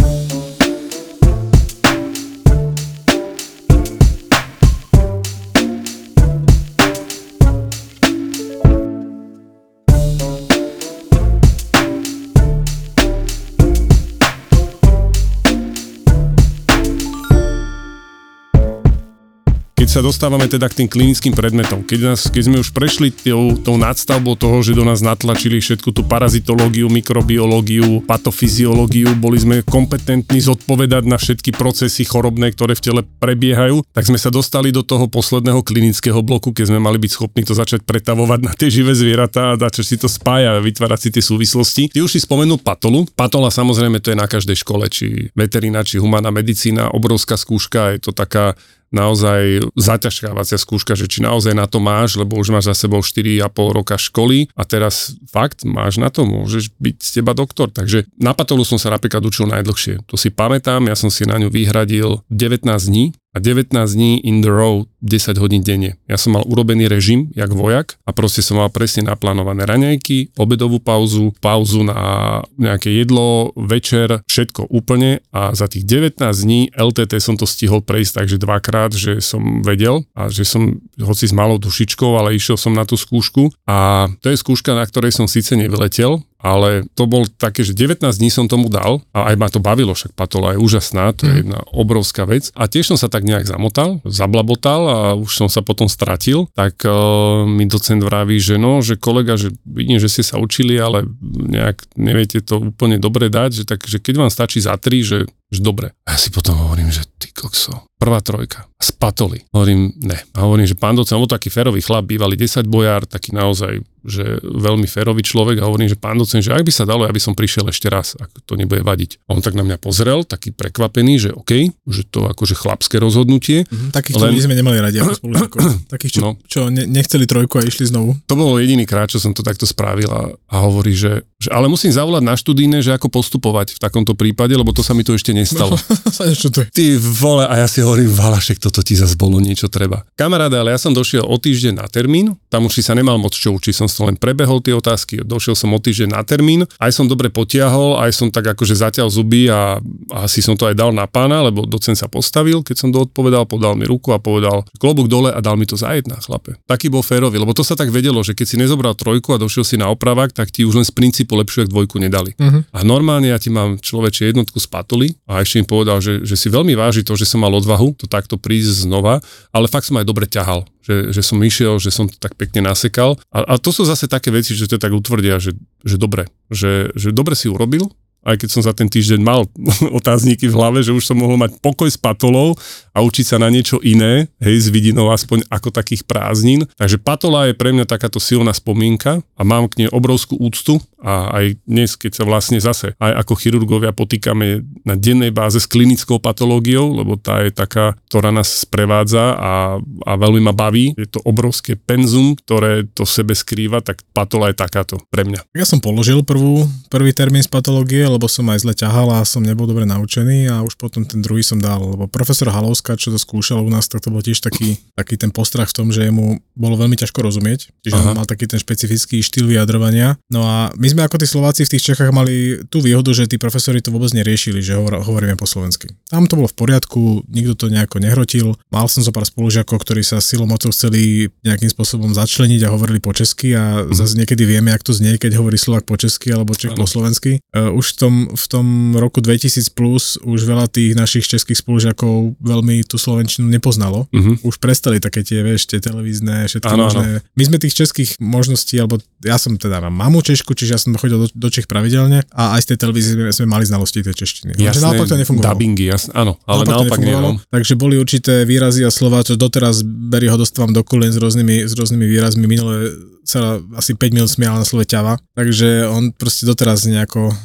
Sa 19.92 20.00
dostávame 20.00 20.48
teda 20.48 20.72
k 20.72 20.84
tým 20.84 20.88
klinickým 20.88 21.36
predmetom. 21.36 21.84
Keď, 21.84 22.00
nás, 22.00 22.32
keď 22.32 22.44
sme 22.48 22.58
už 22.64 22.72
prešli 22.72 23.12
tou, 23.12 23.60
tou 23.60 23.76
nadstavbou 23.76 24.40
toho, 24.40 24.64
že 24.64 24.72
do 24.72 24.88
nás 24.88 25.04
natlačili 25.04 25.60
všetku 25.60 25.92
tú 25.92 26.08
parazitológiu, 26.08 26.88
mikrobiológiu, 26.88 28.00
patofyziológiu, 28.08 29.12
boli 29.20 29.44
sme 29.44 29.68
kompetentní 29.68 30.40
zodpovedať 30.40 31.04
na 31.04 31.20
všetky 31.20 31.52
procesy 31.52 32.08
chorobné, 32.08 32.56
ktoré 32.56 32.80
v 32.80 32.84
tele 32.88 33.02
prebiehajú, 33.04 33.84
tak 33.92 34.08
sme 34.08 34.16
sa 34.16 34.32
dostali 34.32 34.72
do 34.72 34.80
toho 34.80 35.12
posledného 35.12 35.60
klinického 35.60 36.24
bloku, 36.24 36.56
keď 36.56 36.72
sme 36.72 36.80
mali 36.80 36.96
byť 36.96 37.12
schopní 37.12 37.44
to 37.44 37.52
začať 37.52 37.84
pretavovať 37.84 38.48
na 38.48 38.56
tie 38.56 38.72
živé 38.72 38.96
zvieratá 38.96 39.52
a 39.52 39.60
začať 39.60 39.86
si 39.92 39.96
to 40.00 40.08
spája 40.08 40.56
vytvárať 40.64 41.00
si 41.04 41.10
tie 41.20 41.24
súvislosti. 41.26 41.84
Ty 41.92 42.00
už 42.08 42.16
si 42.16 42.24
spomenul 42.24 42.64
patolu. 42.64 43.12
Patola 43.12 43.52
samozrejme 43.52 44.00
to 44.00 44.16
je 44.16 44.22
na 44.24 44.32
každej 44.32 44.56
škole, 44.56 44.88
či 44.88 45.36
veterina, 45.36 45.84
či 45.84 46.00
humánna 46.00 46.32
medicína, 46.32 46.96
obrovská 46.96 47.36
skúška, 47.36 48.00
je 48.00 48.08
to 48.08 48.16
taká 48.16 48.56
naozaj 48.92 49.72
zaťažkávacia 49.74 50.60
skúška, 50.60 50.94
že 50.94 51.08
či 51.08 51.24
naozaj 51.24 51.56
na 51.56 51.66
to 51.66 51.80
máš, 51.80 52.20
lebo 52.20 52.38
už 52.38 52.52
máš 52.52 52.72
za 52.72 52.76
sebou 52.86 53.00
4,5 53.00 53.48
roka 53.72 53.96
školy 53.96 54.52
a 54.54 54.64
teraz 54.68 55.16
fakt 55.32 55.64
máš 55.64 55.98
na 55.98 56.12
to, 56.12 56.28
môžeš 56.28 56.76
byť 56.78 56.96
z 57.00 57.10
teba 57.20 57.32
doktor. 57.32 57.72
Takže 57.72 58.06
na 58.20 58.36
patolu 58.36 58.68
som 58.68 58.78
sa 58.78 58.92
napríklad 58.92 59.24
učil 59.24 59.48
najdlhšie. 59.48 60.06
To 60.12 60.16
si 60.20 60.30
pamätám, 60.30 60.86
ja 60.86 60.96
som 61.00 61.08
si 61.08 61.24
na 61.24 61.40
ňu 61.40 61.48
vyhradil 61.48 62.22
19 62.30 62.68
dní 62.68 63.16
a 63.32 63.40
19 63.40 63.94
dní 63.94 64.20
in 64.28 64.42
the 64.42 64.52
row 64.52 64.86
10 65.02 65.38
hodín 65.42 65.64
denne. 65.66 65.98
Ja 66.06 66.20
som 66.20 66.38
mal 66.38 66.46
urobený 66.46 66.86
režim, 66.86 67.34
jak 67.34 67.50
vojak 67.50 67.98
a 68.06 68.14
proste 68.14 68.46
som 68.46 68.62
mal 68.62 68.70
presne 68.70 69.10
naplánované 69.10 69.66
raňajky, 69.66 70.38
obedovú 70.38 70.78
pauzu, 70.78 71.34
pauzu 71.42 71.82
na 71.82 72.42
nejaké 72.60 72.94
jedlo, 72.94 73.56
večer, 73.58 74.22
všetko 74.30 74.70
úplne 74.70 75.26
a 75.34 75.58
za 75.58 75.66
tých 75.66 75.88
19 75.88 76.22
dní 76.22 76.70
LTT 76.76 77.18
som 77.18 77.36
to 77.40 77.50
stihol 77.50 77.82
prejsť 77.82 78.22
takže 78.22 78.38
dvakrát, 78.38 78.92
že 78.94 79.24
som 79.24 79.66
vedel 79.66 80.06
a 80.14 80.30
že 80.30 80.46
som 80.46 80.78
hoci 81.02 81.26
s 81.26 81.34
malou 81.34 81.58
dušičkou, 81.58 82.14
ale 82.20 82.38
išiel 82.38 82.60
som 82.60 82.76
na 82.76 82.86
tú 82.86 83.00
skúšku 83.00 83.50
a 83.66 84.12
to 84.22 84.30
je 84.30 84.38
skúška, 84.38 84.78
na 84.78 84.86
ktorej 84.86 85.16
som 85.16 85.26
síce 85.26 85.58
nevyletel, 85.58 86.22
ale 86.42 86.90
to 86.98 87.06
bol 87.06 87.24
také, 87.26 87.62
že 87.62 87.78
19 87.78 88.02
dní 88.04 88.34
som 88.34 88.50
tomu 88.50 88.68
dal 88.68 89.06
a 89.14 89.30
aj 89.32 89.36
ma 89.38 89.48
to 89.48 89.62
bavilo, 89.62 89.94
však 89.94 90.18
patola 90.18 90.58
je 90.58 90.62
úžasná, 90.62 91.14
to 91.14 91.30
je 91.30 91.34
mhm. 91.34 91.40
jedna 91.46 91.60
obrovská 91.72 92.26
vec 92.26 92.50
a 92.58 92.66
tiež 92.66 92.94
som 92.94 92.98
sa 92.98 93.08
tak 93.08 93.24
nejak 93.24 93.46
zamotal, 93.46 94.02
zablabotal 94.04 94.82
a 94.90 94.98
už 95.16 95.32
som 95.32 95.48
sa 95.48 95.62
potom 95.62 95.86
stratil, 95.86 96.50
tak 96.58 96.82
uh, 96.84 97.46
mi 97.46 97.70
docent 97.70 98.02
vraví, 98.02 98.42
že 98.42 98.58
no, 98.58 98.82
že 98.82 98.98
kolega, 98.98 99.38
že 99.38 99.54
vidím, 99.64 100.02
že 100.02 100.10
ste 100.10 100.26
sa 100.26 100.42
učili, 100.42 100.82
ale 100.82 101.06
nejak 101.24 101.96
neviete 101.96 102.42
to 102.42 102.74
úplne 102.74 102.98
dobre 102.98 103.30
dať, 103.30 103.50
že, 103.62 103.64
tak, 103.64 103.86
že 103.86 104.02
keď 104.02 104.28
vám 104.28 104.32
stačí 104.34 104.60
za 104.60 104.74
tri, 104.82 105.06
že, 105.06 105.30
že 105.52 105.60
dobre. 105.60 105.92
A 106.08 106.16
ja 106.16 106.20
si 106.20 106.32
potom 106.32 106.56
hovorím, 106.56 106.88
že 106.88 107.04
ty 107.20 107.28
kokso, 107.36 107.92
prvá 108.00 108.24
trojka, 108.24 108.72
spatoli. 108.80 109.44
Hovorím, 109.52 109.92
ne. 110.00 110.18
A 110.34 110.48
hovorím, 110.48 110.66
že 110.66 110.80
pán 110.80 110.96
docent, 110.96 111.20
on 111.20 111.28
taký 111.28 111.52
ferový 111.52 111.84
chlap, 111.84 112.08
bývalý 112.08 112.40
10 112.40 112.66
bojár, 112.66 113.04
taký 113.04 113.36
naozaj 113.36 113.84
že 114.02 114.42
veľmi 114.42 114.90
férový 114.90 115.22
človek 115.22 115.62
a 115.62 115.70
hovorím, 115.70 115.86
že 115.86 115.98
pán 115.98 116.18
docent, 116.18 116.42
že 116.42 116.50
ak 116.50 116.66
by 116.66 116.74
sa 116.74 116.90
dalo, 116.90 117.06
ja 117.06 117.14
by 117.14 117.22
som 117.22 117.38
prišiel 117.38 117.70
ešte 117.70 117.86
raz, 117.86 118.18
ak 118.18 118.34
to 118.50 118.58
nebude 118.58 118.82
vadiť. 118.82 119.22
A 119.30 119.38
on 119.38 119.46
tak 119.46 119.54
na 119.54 119.62
mňa 119.62 119.78
pozrel, 119.78 120.26
taký 120.26 120.50
prekvapený, 120.50 121.22
že 121.22 121.30
OK, 121.30 121.70
že 121.86 122.02
to 122.10 122.26
akože 122.26 122.58
chlapské 122.58 122.98
rozhodnutie. 122.98 123.70
Mm-hmm, 123.70 123.94
takých, 123.94 124.18
len... 124.18 124.42
sme 124.42 124.58
nemali 124.58 124.82
radi 124.82 125.06
ako 125.06 125.22
spolužiakov. 125.22 125.60
Takých, 125.94 126.12
čo, 126.18 126.22
no. 126.24 126.30
čo 126.48 126.62
ne, 126.72 126.88
nechceli 126.88 127.28
trojku 127.28 127.60
a 127.60 127.68
išli 127.68 127.90
znovu. 127.92 128.16
To 128.26 128.34
bol 128.34 128.58
jediný 128.58 128.88
krát, 128.88 129.12
čo 129.12 129.20
som 129.20 129.36
to 129.36 129.44
takto 129.44 129.68
spravil 129.68 130.08
a, 130.10 130.34
a 130.34 130.56
hovorí, 130.64 130.96
že, 130.96 131.22
že 131.38 131.52
ale 131.52 131.68
musím 131.68 131.92
zavolať 131.94 132.24
na 132.24 132.34
študíne, 132.34 132.80
že 132.82 132.96
ako 132.96 133.12
postupovať 133.12 133.78
v 133.78 133.80
takomto 133.82 134.16
prípade, 134.18 134.56
lebo 134.56 134.72
to 134.72 134.82
sa 134.82 134.96
mi 134.96 135.04
to 135.04 135.14
ešte 135.14 135.36
nestalo. 135.42 135.74
No, 135.74 136.70
Ty 136.78 136.86
vole, 137.02 137.44
a 137.50 137.66
ja 137.66 137.68
si 137.68 137.82
hovorím, 137.82 138.14
Valašek, 138.14 138.62
toto 138.62 138.86
ti 138.86 138.94
zase 138.94 139.18
bolo 139.18 139.42
niečo 139.42 139.68
treba. 139.68 140.06
Kamaráde, 140.14 140.62
ale 140.62 140.72
ja 140.72 140.80
som 140.80 140.94
došiel 140.94 141.26
o 141.26 141.36
týždeň 141.42 141.82
na 141.82 141.88
termín, 141.90 142.38
tam 142.54 142.70
už 142.70 142.78
si 142.78 142.82
sa 142.86 142.94
nemal 142.94 143.18
moc 143.18 143.34
čo 143.34 143.52
učiť, 143.52 143.74
som 143.74 143.88
som 143.90 144.08
len 144.08 144.16
prebehol 144.16 144.62
tie 144.62 144.78
otázky, 144.78 145.26
došiel 145.26 145.58
som 145.58 145.74
o 145.74 145.80
týždeň 145.82 146.14
na 146.14 146.22
termín, 146.22 146.70
aj 146.78 146.92
som 146.94 147.06
dobre 147.10 147.34
potiahol, 147.34 147.98
aj 148.00 148.12
som 148.14 148.28
tak 148.30 148.54
akože 148.54 148.78
zatiaľ 148.78 149.10
zuby 149.10 149.50
a, 149.50 149.82
a 150.14 150.18
asi 150.30 150.40
som 150.40 150.54
to 150.54 150.70
aj 150.70 150.78
dal 150.78 150.94
na 150.94 151.10
pána, 151.10 151.42
lebo 151.42 151.66
docen 151.66 151.98
sa 151.98 152.06
postavil, 152.06 152.62
keď 152.62 152.76
som 152.78 152.90
doodpovedal, 152.94 153.50
podal 153.50 153.74
mi 153.74 153.90
ruku 153.90 154.14
a 154.14 154.22
povedal 154.22 154.64
klobúk 154.78 155.10
dole 155.10 155.34
a 155.34 155.40
dal 155.42 155.58
mi 155.58 155.66
to 155.66 155.76
za 155.76 155.96
jedna, 155.98 156.22
chlape. 156.22 156.60
Taký 156.70 156.94
bol 156.94 157.02
férový, 157.02 157.42
lebo 157.42 157.56
to 157.58 157.66
sa 157.66 157.74
tak 157.74 157.90
vedelo, 157.90 158.22
že 158.22 158.38
keď 158.38 158.46
si 158.48 158.56
nezobral 158.60 158.94
trojku 158.94 159.34
a 159.34 159.42
došiel 159.42 159.66
si 159.66 159.76
na 159.80 159.90
opravák, 159.90 160.36
tak 160.36 160.54
ti 160.54 160.68
už 160.68 160.84
len 160.84 160.86
z 160.88 160.94
princípu 160.94 161.34
lepšiu 161.40 161.68
dvojku 161.72 161.98
nedali. 161.98 162.36
Uh-huh. 162.38 162.62
A 162.76 162.80
normálne 162.86 163.32
ja 163.32 163.40
ti 163.40 163.50
mám 163.50 163.80
človeče 163.80 164.30
jednotku 164.30 164.60
z 164.60 164.68
patuly 164.68 165.08
a 165.32 165.40
ešte 165.40 165.64
im 165.64 165.68
povedal, 165.68 166.04
že, 166.04 166.28
že 166.28 166.36
si 166.36 166.52
veľmi 166.52 166.76
váži 166.76 167.08
to, 167.08 167.16
že 167.16 167.24
som 167.24 167.40
mal 167.40 167.56
odvahu 167.56 167.96
to 167.96 168.12
takto 168.12 168.36
prísť 168.36 168.84
znova, 168.84 169.24
ale 169.56 169.72
fakt 169.72 169.88
som 169.88 169.96
aj 169.96 170.04
dobre 170.04 170.28
ťahal 170.28 170.68
že, 170.82 171.14
že 171.14 171.22
som 171.22 171.38
išiel, 171.38 171.78
že 171.78 171.94
som 171.94 172.10
to 172.10 172.18
tak 172.18 172.34
pekne 172.36 172.66
nasekal. 172.66 173.16
A, 173.30 173.46
a 173.46 173.62
to 173.62 173.70
sú 173.70 173.86
zase 173.86 174.10
také 174.10 174.34
veci, 174.34 174.58
že 174.58 174.66
to 174.66 174.82
tak 174.82 174.92
utvrdia, 174.92 175.38
že, 175.38 175.54
že 175.86 175.96
dobre, 176.02 176.28
že, 176.50 176.90
že 176.98 177.14
dobre 177.14 177.38
si 177.38 177.48
urobil, 177.48 177.94
aj 178.22 178.36
keď 178.42 178.50
som 178.50 178.62
za 178.62 178.74
ten 178.74 178.88
týždeň 178.88 179.20
mal 179.22 179.50
otázniky 180.00 180.46
v 180.50 180.56
hlave, 180.56 180.80
že 180.86 180.94
už 180.94 181.04
som 181.04 181.18
mohol 181.18 181.38
mať 181.42 181.58
pokoj 181.60 181.90
s 181.90 181.98
patolou 181.98 182.54
a 182.94 183.00
učiť 183.02 183.26
sa 183.26 183.38
na 183.42 183.50
niečo 183.50 183.82
iné, 183.82 184.30
hej, 184.44 184.56
s 184.62 184.68
vidinou 184.70 185.10
aspoň 185.10 185.48
ako 185.50 185.74
takých 185.74 186.06
prázdnin. 186.06 186.68
Takže 186.78 187.00
patola 187.02 187.50
je 187.50 187.58
pre 187.58 187.72
mňa 187.74 187.90
takáto 187.90 188.22
silná 188.22 188.52
spomienka 188.54 189.24
a 189.36 189.42
mám 189.42 189.72
k 189.72 189.86
nej 189.86 189.90
obrovskú 189.90 190.38
úctu 190.38 190.78
a 191.02 191.34
aj 191.34 191.46
dnes, 191.66 191.98
keď 191.98 192.22
sa 192.22 192.24
vlastne 192.28 192.62
zase 192.62 192.94
aj 193.02 193.26
ako 193.26 193.34
chirurgovia 193.34 193.90
potýkame 193.90 194.62
na 194.86 194.94
dennej 194.94 195.34
báze 195.34 195.58
s 195.58 195.66
klinickou 195.66 196.22
patológiou, 196.22 196.94
lebo 196.94 197.18
tá 197.18 197.42
je 197.42 197.50
taká, 197.50 197.98
ktorá 198.12 198.30
nás 198.30 198.62
sprevádza 198.62 199.34
a, 199.34 199.54
a 199.82 200.12
veľmi 200.20 200.46
ma 200.46 200.54
baví. 200.54 200.94
Je 200.94 201.10
to 201.10 201.24
obrovské 201.26 201.74
penzum, 201.74 202.38
ktoré 202.38 202.86
to 202.94 203.08
v 203.08 203.12
sebe 203.12 203.34
skrýva, 203.34 203.82
tak 203.82 204.06
patola 204.14 204.54
je 204.54 204.62
takáto 204.62 205.02
pre 205.10 205.26
mňa. 205.26 205.50
Ja 205.58 205.66
som 205.66 205.82
položil 205.82 206.22
prvú, 206.22 206.70
prvý 206.94 207.16
termín 207.18 207.42
z 207.42 207.50
patológie, 207.50 208.06
lebo 208.12 208.28
som 208.28 208.48
aj 208.52 208.68
zle 208.68 208.74
ťahal 208.76 209.08
a 209.12 209.24
som 209.24 209.42
nebol 209.42 209.66
dobre 209.66 209.88
naučený 209.88 210.52
a 210.52 210.62
už 210.62 210.76
potom 210.76 211.08
ten 211.08 211.24
druhý 211.24 211.42
som 211.42 211.58
dal, 211.58 211.80
lebo 211.80 212.12
profesor 212.12 212.52
Halovská, 212.52 213.00
čo 213.00 213.10
to 213.10 213.20
skúšal 213.20 213.64
u 213.64 213.70
nás, 213.72 213.88
tak 213.88 214.04
to 214.04 214.12
bol 214.12 214.20
tiež 214.20 214.44
taký, 214.44 214.78
taký 214.96 215.16
ten 215.16 215.32
postrach 215.32 215.72
v 215.72 215.76
tom, 215.76 215.88
že 215.90 216.08
mu 216.12 216.44
bolo 216.54 216.76
veľmi 216.76 217.00
ťažko 217.00 217.24
rozumieť, 217.24 217.72
čiže 217.82 217.96
on 217.96 218.20
mal 218.20 218.28
taký 218.28 218.46
ten 218.46 218.60
špecifický 218.60 219.24
štýl 219.24 219.48
vyjadrovania. 219.48 220.20
No 220.28 220.44
a 220.44 220.70
my 220.76 220.88
sme 220.92 221.02
ako 221.08 221.18
tí 221.18 221.28
Slováci 221.28 221.64
v 221.64 221.72
tých 221.78 221.94
Čechách 221.94 222.12
mali 222.12 222.62
tú 222.68 222.84
výhodu, 222.84 223.16
že 223.16 223.26
tí 223.26 223.40
profesori 223.40 223.80
to 223.80 223.90
vôbec 223.90 224.12
neriešili, 224.12 224.60
že 224.60 224.76
hovor, 224.76 225.00
hovoríme 225.00 225.40
po 225.40 225.48
slovensky. 225.48 225.90
Tam 226.12 226.28
to 226.28 226.36
bolo 226.36 226.52
v 226.52 226.58
poriadku, 226.58 227.24
nikto 227.32 227.56
to 227.56 227.66
nejako 227.72 228.04
nehrotil. 228.04 228.48
Mal 228.70 228.86
som 228.92 229.02
zo 229.02 229.16
pár 229.16 229.24
spolužiakov, 229.24 229.80
ktorí 229.80 230.04
sa 230.04 230.20
silou 230.20 230.46
mocou 230.46 230.70
chceli 230.74 231.32
nejakým 231.46 231.72
spôsobom 231.72 232.12
začleniť 232.12 232.68
a 232.68 232.74
hovorili 232.74 233.00
po 233.00 233.16
česky 233.16 233.56
a 233.56 233.86
mm. 233.86 233.96
zase 233.96 234.18
niekedy 234.20 234.44
vieme, 234.44 234.74
ako 234.76 234.92
to 234.92 234.94
znie, 234.98 235.16
keď 235.16 235.40
hovorí 235.40 235.56
Slovak 235.56 235.88
po 235.88 235.96
česky 235.96 236.34
alebo 236.34 236.58
Čech 236.58 236.76
po 236.76 236.86
slovensky. 236.86 237.40
Uh, 237.54 237.72
už 237.74 237.96
tom, 238.02 238.14
v 238.34 238.46
tom 238.50 238.68
roku 238.98 239.22
2000 239.22 239.78
plus 239.78 240.18
už 240.26 240.50
veľa 240.50 240.66
tých 240.74 240.98
našich 240.98 241.30
českých 241.30 241.62
spolužiakov 241.62 242.42
veľmi 242.42 242.82
tú 242.90 242.98
slovenčinu 242.98 243.46
nepoznalo. 243.46 244.10
Uh-huh. 244.10 244.36
Už 244.42 244.58
prestali 244.58 244.98
také 244.98 245.22
tie, 245.22 245.46
vieš, 245.46 245.70
tie 245.70 245.78
televízne, 245.78 246.50
všetky 246.50 246.74
ano, 246.74 246.90
možné. 246.90 247.06
Ano. 247.22 247.36
My 247.38 247.44
sme 247.46 247.58
tých 247.62 247.78
českých 247.78 248.18
možností, 248.18 248.82
alebo 248.82 248.98
ja 249.22 249.38
som 249.38 249.54
teda 249.54 249.78
mám 249.86 249.94
mamu 249.94 250.26
Češku, 250.26 250.58
čiže 250.58 250.72
ja 250.74 250.80
som 250.82 250.98
chodil 250.98 251.22
do, 251.22 251.28
do 251.30 251.50
Čech 251.54 251.70
pravidelne 251.70 252.26
a 252.34 252.58
aj 252.58 252.66
z 252.66 252.68
tej 252.74 252.78
televízie 252.82 253.12
sme, 253.14 253.30
sme 253.30 253.48
mali 253.48 253.70
znalosti 253.70 254.02
tej 254.02 254.18
češtiny. 254.18 254.58
Jasné, 254.58 254.82
naopak 254.82 255.06
to 255.06 255.18
nefungovalo. 255.22 255.54
Dubbingy, 255.54 255.86
jasné, 255.94 256.12
áno, 256.18 256.42
ale 256.50 256.66
naopak, 256.66 256.98
naopak 256.98 257.00
nie. 257.06 257.14
No. 257.14 257.38
Takže 257.54 257.78
boli 257.78 258.02
určité 258.02 258.50
výrazy 258.50 258.82
a 258.82 258.90
slova, 258.90 259.22
čo 259.22 259.38
doteraz 259.38 259.86
Berry 259.86 260.26
ho 260.32 260.38
dostávam 260.42 260.74
do 260.74 260.82
kulien 260.82 261.14
s 261.14 261.22
rôznymi, 261.22 261.70
s 261.70 261.74
rôznymi 261.78 262.06
výrazmi. 262.10 262.50
Minulé 262.50 262.90
sa 263.22 263.62
asi 263.78 263.94
5 263.94 264.16
minút 264.16 264.30
smial 264.34 264.58
na 264.58 264.66
slove 264.66 264.86
ťava, 264.86 265.22
takže 265.38 265.86
on 265.88 266.10
proste 266.12 266.50
doteraz 266.50 266.90
nejako 266.90 267.30
uh, 267.30 267.36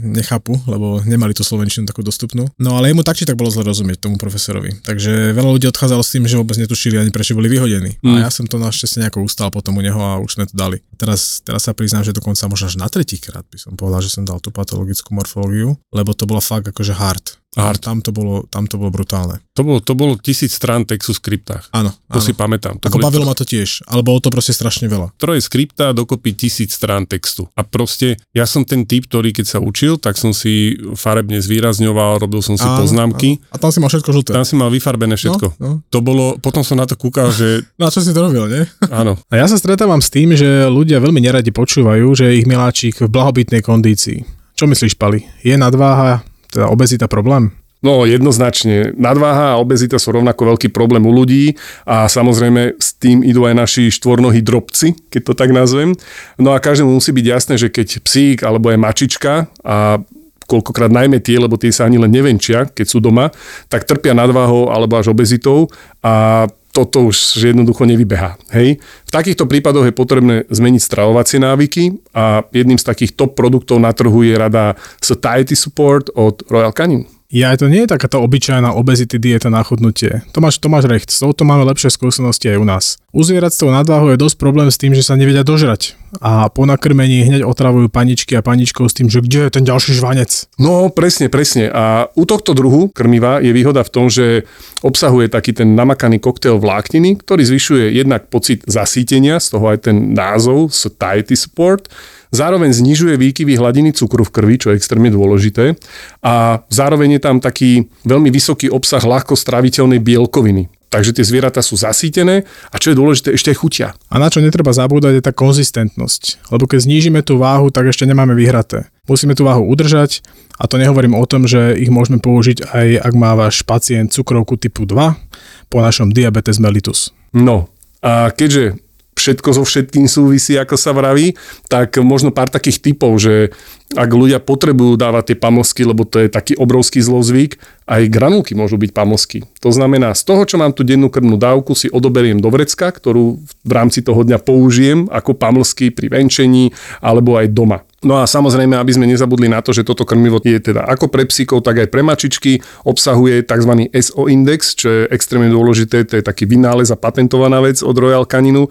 nechápu, 0.00 0.56
lebo 0.66 1.02
nemali 1.04 1.36
tú 1.36 1.42
slovenčinu 1.42 1.88
takú 1.88 2.04
dostupnú. 2.04 2.48
No 2.56 2.78
ale 2.78 2.90
jemu 2.90 3.02
tak 3.04 3.18
či 3.18 3.28
tak 3.28 3.38
bolo 3.38 3.52
zle 3.52 3.66
rozumieť 3.66 4.04
tomu 4.04 4.16
profesorovi. 4.16 4.82
Takže 4.84 5.36
veľa 5.36 5.50
ľudí 5.58 5.66
odchádzalo 5.68 6.02
s 6.02 6.12
tým, 6.12 6.24
že 6.26 6.38
vôbec 6.38 6.56
netušili 6.56 6.98
ani 6.98 7.10
prečo 7.10 7.36
boli 7.36 7.50
vyhodení. 7.50 7.98
Mm. 8.00 8.22
A 8.22 8.28
ja 8.28 8.30
som 8.30 8.46
to 8.46 8.60
našťastie 8.60 9.04
nejako 9.04 9.24
ustal 9.26 9.48
potom 9.50 9.78
u 9.78 9.82
neho 9.82 9.98
a 9.98 10.20
už 10.22 10.40
sme 10.40 10.44
to 10.48 10.54
dali. 10.54 10.80
Teraz, 10.96 11.42
teraz 11.42 11.66
sa 11.66 11.76
priznám, 11.76 12.06
že 12.06 12.16
dokonca 12.16 12.46
možno 12.48 12.70
až 12.70 12.76
na 12.78 12.88
tretíkrát 12.88 13.44
by 13.48 13.58
som 13.58 13.72
povedal, 13.74 14.00
že 14.00 14.12
som 14.12 14.22
dal 14.22 14.38
tú 14.38 14.54
patologickú 14.54 15.12
morfológiu, 15.12 15.74
lebo 15.90 16.14
to 16.14 16.24
bolo 16.24 16.40
fakt 16.40 16.70
akože 16.70 16.94
hard. 16.94 17.41
A 17.52 17.76
tam 17.76 18.00
to 18.00 18.16
bolo, 18.16 18.48
tam 18.48 18.64
to 18.64 18.80
bolo 18.80 18.88
brutálne. 18.88 19.44
To 19.52 19.60
bolo, 19.60 19.84
to 19.84 19.92
bolo 19.92 20.16
tisíc 20.16 20.56
strán 20.56 20.88
textu 20.88 21.12
v 21.12 21.20
skriptách. 21.20 21.68
Áno. 21.76 21.92
To 22.08 22.16
áno. 22.16 22.24
si 22.24 22.32
pamätám. 22.32 22.80
To 22.80 22.88
Ako 22.88 22.96
boli... 22.96 23.04
bavilo 23.04 23.28
ma 23.28 23.36
to 23.36 23.44
tiež, 23.44 23.84
ale 23.92 24.00
bolo 24.00 24.24
to 24.24 24.32
proste 24.32 24.56
strašne 24.56 24.88
veľa. 24.88 25.12
Troje 25.20 25.44
skripta 25.44 25.92
dokopy 25.92 26.32
tisíc 26.32 26.72
strán 26.72 27.04
textu. 27.04 27.52
A 27.52 27.60
proste 27.60 28.16
ja 28.32 28.48
som 28.48 28.64
ten 28.64 28.88
typ, 28.88 29.04
ktorý 29.04 29.36
keď 29.36 29.46
sa 29.52 29.58
učil, 29.60 30.00
tak 30.00 30.16
som 30.16 30.32
si 30.32 30.80
farebne 30.96 31.44
zvýrazňoval, 31.44 32.24
robil 32.24 32.40
som 32.40 32.56
si 32.56 32.64
áno, 32.64 32.80
poznámky. 32.80 33.36
Áno. 33.36 33.52
A 33.52 33.56
tam 33.60 33.68
si 33.68 33.84
mal 33.84 33.92
všetko 33.92 34.10
žlté. 34.16 34.30
Tam 34.32 34.48
si 34.48 34.56
mal 34.56 34.72
vyfarbené 34.72 35.20
všetko. 35.20 35.46
No, 35.60 35.60
no. 35.60 35.72
To 35.92 35.98
bolo, 36.00 36.40
potom 36.40 36.64
som 36.64 36.80
na 36.80 36.88
to 36.88 36.96
kúkal, 36.96 37.28
že... 37.36 37.60
No 37.80 37.84
a 37.84 37.92
čo 37.92 38.00
si 38.00 38.16
to 38.16 38.24
robil, 38.24 38.48
nie? 38.48 38.64
Áno. 38.88 39.20
A 39.28 39.34
ja 39.36 39.44
sa 39.44 39.60
stretávam 39.60 40.00
s 40.00 40.08
tým, 40.08 40.32
že 40.32 40.64
ľudia 40.72 41.04
veľmi 41.04 41.20
neradi 41.20 41.52
počúvajú, 41.52 42.16
že 42.16 42.32
ich 42.32 42.48
miláčik 42.48 43.04
v 43.04 43.12
blahobytnej 43.12 43.60
kondícii. 43.60 44.24
Čo 44.56 44.70
myslíš, 44.70 44.94
Pali? 44.96 45.26
Je 45.42 45.58
nadváha, 45.58 46.22
teda 46.52 46.68
obezita 46.68 47.08
problém? 47.08 47.50
No 47.82 48.06
jednoznačne. 48.06 48.94
Nadváha 48.94 49.58
a 49.58 49.60
obezita 49.60 49.98
sú 49.98 50.14
rovnako 50.14 50.54
veľký 50.54 50.70
problém 50.70 51.02
u 51.02 51.10
ľudí 51.10 51.58
a 51.82 52.06
samozrejme 52.06 52.78
s 52.78 52.94
tým 52.94 53.26
idú 53.26 53.42
aj 53.42 53.58
naši 53.58 53.90
štvornohí 53.90 54.38
drobci, 54.38 54.94
keď 55.10 55.20
to 55.26 55.32
tak 55.34 55.50
nazvem. 55.50 55.98
No 56.38 56.54
a 56.54 56.62
každému 56.62 56.94
musí 56.94 57.10
byť 57.10 57.26
jasné, 57.26 57.54
že 57.58 57.74
keď 57.74 58.06
psík 58.06 58.46
alebo 58.46 58.70
je 58.70 58.78
mačička 58.78 59.50
a 59.66 59.98
koľkokrát 60.46 60.94
najmä 60.94 61.18
tie, 61.18 61.42
lebo 61.42 61.58
tie 61.58 61.74
sa 61.74 61.90
ani 61.90 61.98
len 61.98 62.14
nevenčia, 62.14 62.70
keď 62.70 62.86
sú 62.86 63.02
doma, 63.02 63.34
tak 63.66 63.82
trpia 63.82 64.14
nadváhou 64.14 64.70
alebo 64.70 65.02
až 65.02 65.10
obezitou 65.10 65.66
a 66.06 66.46
toto 66.72 67.04
už 67.04 67.36
jednoducho 67.36 67.84
nevybeha. 67.84 68.40
Hej. 68.56 68.80
V 68.80 69.10
takýchto 69.12 69.44
prípadoch 69.44 69.84
je 69.86 69.94
potrebné 69.94 70.34
zmeniť 70.48 70.80
stravovacie 70.80 71.38
návyky 71.38 72.00
a 72.16 72.42
jedným 72.48 72.80
z 72.80 72.88
takých 72.88 73.12
top 73.12 73.36
produktov 73.36 73.76
na 73.76 73.92
trhu 73.92 74.24
je 74.24 74.34
rada 74.34 74.74
Satiety 74.98 75.52
Support 75.52 76.16
od 76.16 76.40
Royal 76.48 76.72
Canin. 76.72 77.04
Ja, 77.32 77.56
to 77.56 77.72
nie 77.72 77.88
je 77.88 77.96
takáto 77.96 78.20
obyčajná 78.20 78.76
obezity 78.76 79.16
dieta 79.16 79.48
na 79.48 79.64
chudnutie. 79.64 80.20
Tomáš, 80.36 80.60
Tomáš 80.60 80.84
Recht, 80.84 81.08
s 81.08 81.24
touto 81.24 81.48
máme 81.48 81.64
lepšie 81.64 81.88
skúsenosti 81.88 82.52
aj 82.52 82.60
u 82.60 82.66
nás. 82.68 82.84
U 83.08 83.24
zvierat 83.24 83.56
s 83.56 83.64
je 83.64 84.20
dosť 84.20 84.36
problém 84.36 84.68
s 84.68 84.76
tým, 84.76 84.92
že 84.92 85.00
sa 85.00 85.16
nevedia 85.16 85.40
dožrať. 85.40 85.96
A 86.20 86.52
po 86.52 86.68
nakrmení 86.68 87.24
hneď 87.24 87.48
otravujú 87.48 87.88
paničky 87.88 88.36
a 88.36 88.44
paničkou 88.44 88.84
s 88.84 88.92
tým, 88.92 89.08
že 89.08 89.24
kde 89.24 89.48
je 89.48 89.50
ten 89.56 89.64
ďalší 89.64 89.96
žvanec. 89.96 90.28
No, 90.60 90.92
presne, 90.92 91.32
presne. 91.32 91.72
A 91.72 92.12
u 92.12 92.28
tohto 92.28 92.52
druhu 92.52 92.92
krmiva 92.92 93.40
je 93.40 93.56
výhoda 93.56 93.80
v 93.80 93.92
tom, 93.96 94.12
že 94.12 94.44
obsahuje 94.84 95.32
taký 95.32 95.56
ten 95.56 95.72
namakaný 95.72 96.20
koktail 96.20 96.60
vlákniny, 96.60 97.16
ktorý 97.24 97.48
zvyšuje 97.48 97.96
jednak 97.96 98.28
pocit 98.28 98.60
zasítenia, 98.68 99.40
z 99.40 99.56
toho 99.56 99.72
aj 99.72 99.88
ten 99.88 100.12
názov 100.12 100.68
Satiety 100.68 101.32
Support, 101.32 101.88
Zároveň 102.32 102.72
znižuje 102.72 103.20
výkyvy 103.20 103.60
hladiny 103.60 103.92
cukru 103.92 104.24
v 104.24 104.32
krvi, 104.32 104.56
čo 104.56 104.72
je 104.72 104.80
extrémne 104.80 105.12
dôležité. 105.12 105.76
A 106.24 106.64
zároveň 106.72 107.16
je 107.16 107.20
tam 107.20 107.44
taký 107.44 107.92
veľmi 108.08 108.32
vysoký 108.32 108.72
obsah 108.72 109.04
ľahko 109.04 109.36
straviteľnej 109.36 110.00
bielkoviny. 110.00 110.72
Takže 110.92 111.16
tie 111.16 111.24
zvieratá 111.24 111.64
sú 111.64 111.80
zasítené 111.80 112.44
a 112.68 112.76
čo 112.76 112.92
je 112.92 113.00
dôležité, 113.00 113.32
ešte 113.32 113.48
aj 113.48 113.60
chutia. 113.60 113.88
A 114.12 114.20
na 114.20 114.28
čo 114.28 114.44
netreba 114.44 114.76
zabúdať 114.76 115.12
je 115.16 115.22
tá 115.24 115.32
konzistentnosť. 115.32 116.52
Lebo 116.52 116.68
keď 116.68 116.84
znížime 116.84 117.24
tú 117.24 117.40
váhu, 117.40 117.72
tak 117.72 117.88
ešte 117.88 118.04
nemáme 118.04 118.36
vyhraté. 118.36 118.92
Musíme 119.08 119.32
tú 119.32 119.48
váhu 119.48 119.64
udržať 119.64 120.20
a 120.60 120.68
to 120.68 120.76
nehovorím 120.76 121.16
o 121.16 121.24
tom, 121.24 121.48
že 121.48 121.80
ich 121.80 121.88
môžeme 121.88 122.20
použiť 122.20 122.68
aj 122.76 122.88
ak 123.08 123.14
má 123.16 123.32
váš 123.32 123.64
pacient 123.64 124.12
cukrovku 124.12 124.60
typu 124.60 124.84
2 124.84 125.72
po 125.72 125.80
našom 125.80 126.12
diabetes 126.12 126.60
mellitus. 126.60 127.08
No, 127.32 127.72
a 128.04 128.28
keďže 128.28 128.76
všetko 129.16 129.48
so 129.52 129.62
všetkým 129.62 130.08
súvisí, 130.08 130.56
ako 130.56 130.74
sa 130.74 130.96
vraví, 130.96 131.36
tak 131.68 132.00
možno 132.00 132.32
pár 132.32 132.48
takých 132.48 132.80
typov, 132.92 133.20
že 133.20 133.52
ak 133.92 134.10
ľudia 134.10 134.40
potrebujú 134.40 134.96
dávať 134.96 135.32
tie 135.32 135.36
pamlsky, 135.36 135.82
lebo 135.84 136.08
to 136.08 136.24
je 136.24 136.28
taký 136.32 136.56
obrovský 136.56 137.04
zlozvyk, 137.04 137.60
aj 137.86 138.08
granulky 138.08 138.56
môžu 138.56 138.78
byť 138.78 138.90
pamlsky. 138.94 139.44
To 139.60 139.70
znamená, 139.74 140.14
z 140.14 140.22
toho, 140.24 140.46
čo 140.48 140.56
mám 140.56 140.72
tu 140.72 140.86
dennú 140.86 141.10
krvnú 141.12 141.36
dávku, 141.36 141.74
si 141.76 141.90
odoberiem 141.92 142.40
do 142.40 142.48
vrecka, 142.48 142.88
ktorú 142.88 143.42
v 143.42 143.72
rámci 143.72 144.00
toho 144.00 144.22
dňa 144.22 144.38
použijem 144.40 145.10
ako 145.10 145.36
pamlsky 145.36 145.92
pri 145.92 146.08
venčení 146.08 146.72
alebo 147.02 147.36
aj 147.36 147.52
doma. 147.52 147.84
No 148.02 148.18
a 148.18 148.26
samozrejme, 148.26 148.74
aby 148.74 148.90
sme 148.98 149.06
nezabudli 149.06 149.46
na 149.46 149.62
to, 149.62 149.70
že 149.70 149.86
toto 149.86 150.02
krmivo 150.02 150.42
je 150.42 150.58
teda 150.58 150.82
ako 150.90 151.06
pre 151.06 151.22
psíkov, 151.22 151.62
tak 151.62 151.86
aj 151.86 151.88
pre 151.90 152.02
mačičky, 152.02 152.58
obsahuje 152.82 153.46
tzv. 153.46 153.86
SO 153.94 154.26
index, 154.26 154.74
čo 154.74 154.86
je 154.90 155.00
extrémne 155.14 155.46
dôležité, 155.46 156.02
to 156.02 156.18
je 156.18 156.24
taký 156.26 156.50
vynález 156.50 156.90
a 156.90 156.98
patentovaná 156.98 157.62
vec 157.62 157.78
od 157.78 157.94
Royal 157.94 158.26
Caninu 158.26 158.66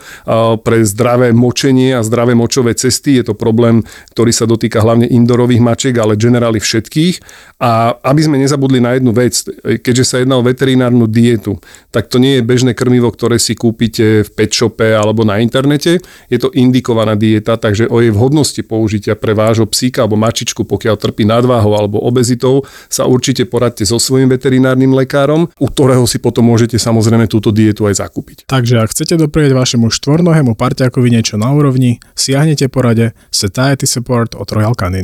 pre 0.68 0.84
zdravé 0.84 1.32
močenie 1.32 1.96
a 1.96 2.04
zdravé 2.04 2.36
močové 2.36 2.76
cesty. 2.76 3.24
Je 3.24 3.32
to 3.32 3.32
problém, 3.32 3.88
ktorý 4.12 4.36
sa 4.36 4.44
dotýka 4.44 4.84
hlavne 4.84 5.08
indorových 5.12 5.60
mačiek, 5.60 5.96
ale 6.00 6.16
generáli 6.16 6.64
všetkých. 6.64 7.16
A 7.62 7.94
aby 8.02 8.22
sme 8.26 8.42
nezabudli 8.42 8.82
na 8.82 8.98
jednu 8.98 9.14
vec, 9.14 9.44
keďže 9.62 10.06
sa 10.08 10.16
jedná 10.18 10.40
o 10.40 10.46
veterinárnu 10.46 11.06
dietu, 11.06 11.62
tak 11.94 12.10
to 12.10 12.18
nie 12.18 12.40
je 12.40 12.48
bežné 12.48 12.74
krmivo, 12.74 13.12
ktoré 13.14 13.38
si 13.38 13.54
kúpite 13.54 14.26
v 14.26 14.30
pet 14.34 14.50
shope 14.50 14.88
alebo 14.88 15.22
na 15.22 15.38
internete. 15.38 16.02
Je 16.32 16.40
to 16.42 16.50
indikovaná 16.56 17.14
dieta, 17.14 17.60
takže 17.60 17.86
o 17.92 18.02
jej 18.02 18.10
vhodnosti 18.10 18.58
použitia 18.66 19.14
pre 19.14 19.38
vášho 19.38 19.70
psíka 19.70 20.02
alebo 20.08 20.18
mačičku, 20.18 20.66
pokiaľ 20.66 20.96
trpí 20.98 21.28
nadváhou 21.28 21.78
alebo 21.78 22.02
obezitou, 22.02 22.66
sa 22.90 23.06
určite 23.06 23.46
poradte 23.46 23.86
so 23.86 24.02
svojím 24.02 24.34
veterinárnym 24.34 24.96
lekárom, 24.98 25.52
u 25.62 25.66
ktorého 25.70 26.08
si 26.10 26.18
potom 26.18 26.50
môžete 26.50 26.82
samozrejme 26.82 27.30
túto 27.30 27.54
dietu 27.54 27.86
aj 27.86 28.02
zakúpiť. 28.02 28.50
Takže 28.50 28.82
ak 28.82 28.94
chcete 28.94 29.18
doprieť 29.22 29.54
vašemu 29.54 29.90
štvornohému 29.90 30.54
parťakovi 30.58 31.10
niečo 31.14 31.38
na 31.38 31.50
úrovni, 31.54 32.02
siahnete 32.14 32.70
porade 32.70 33.18
Satiety 33.34 33.90
Support 33.90 34.38
od 34.38 34.48
Royal 34.54 34.78
Canin. 34.78 35.01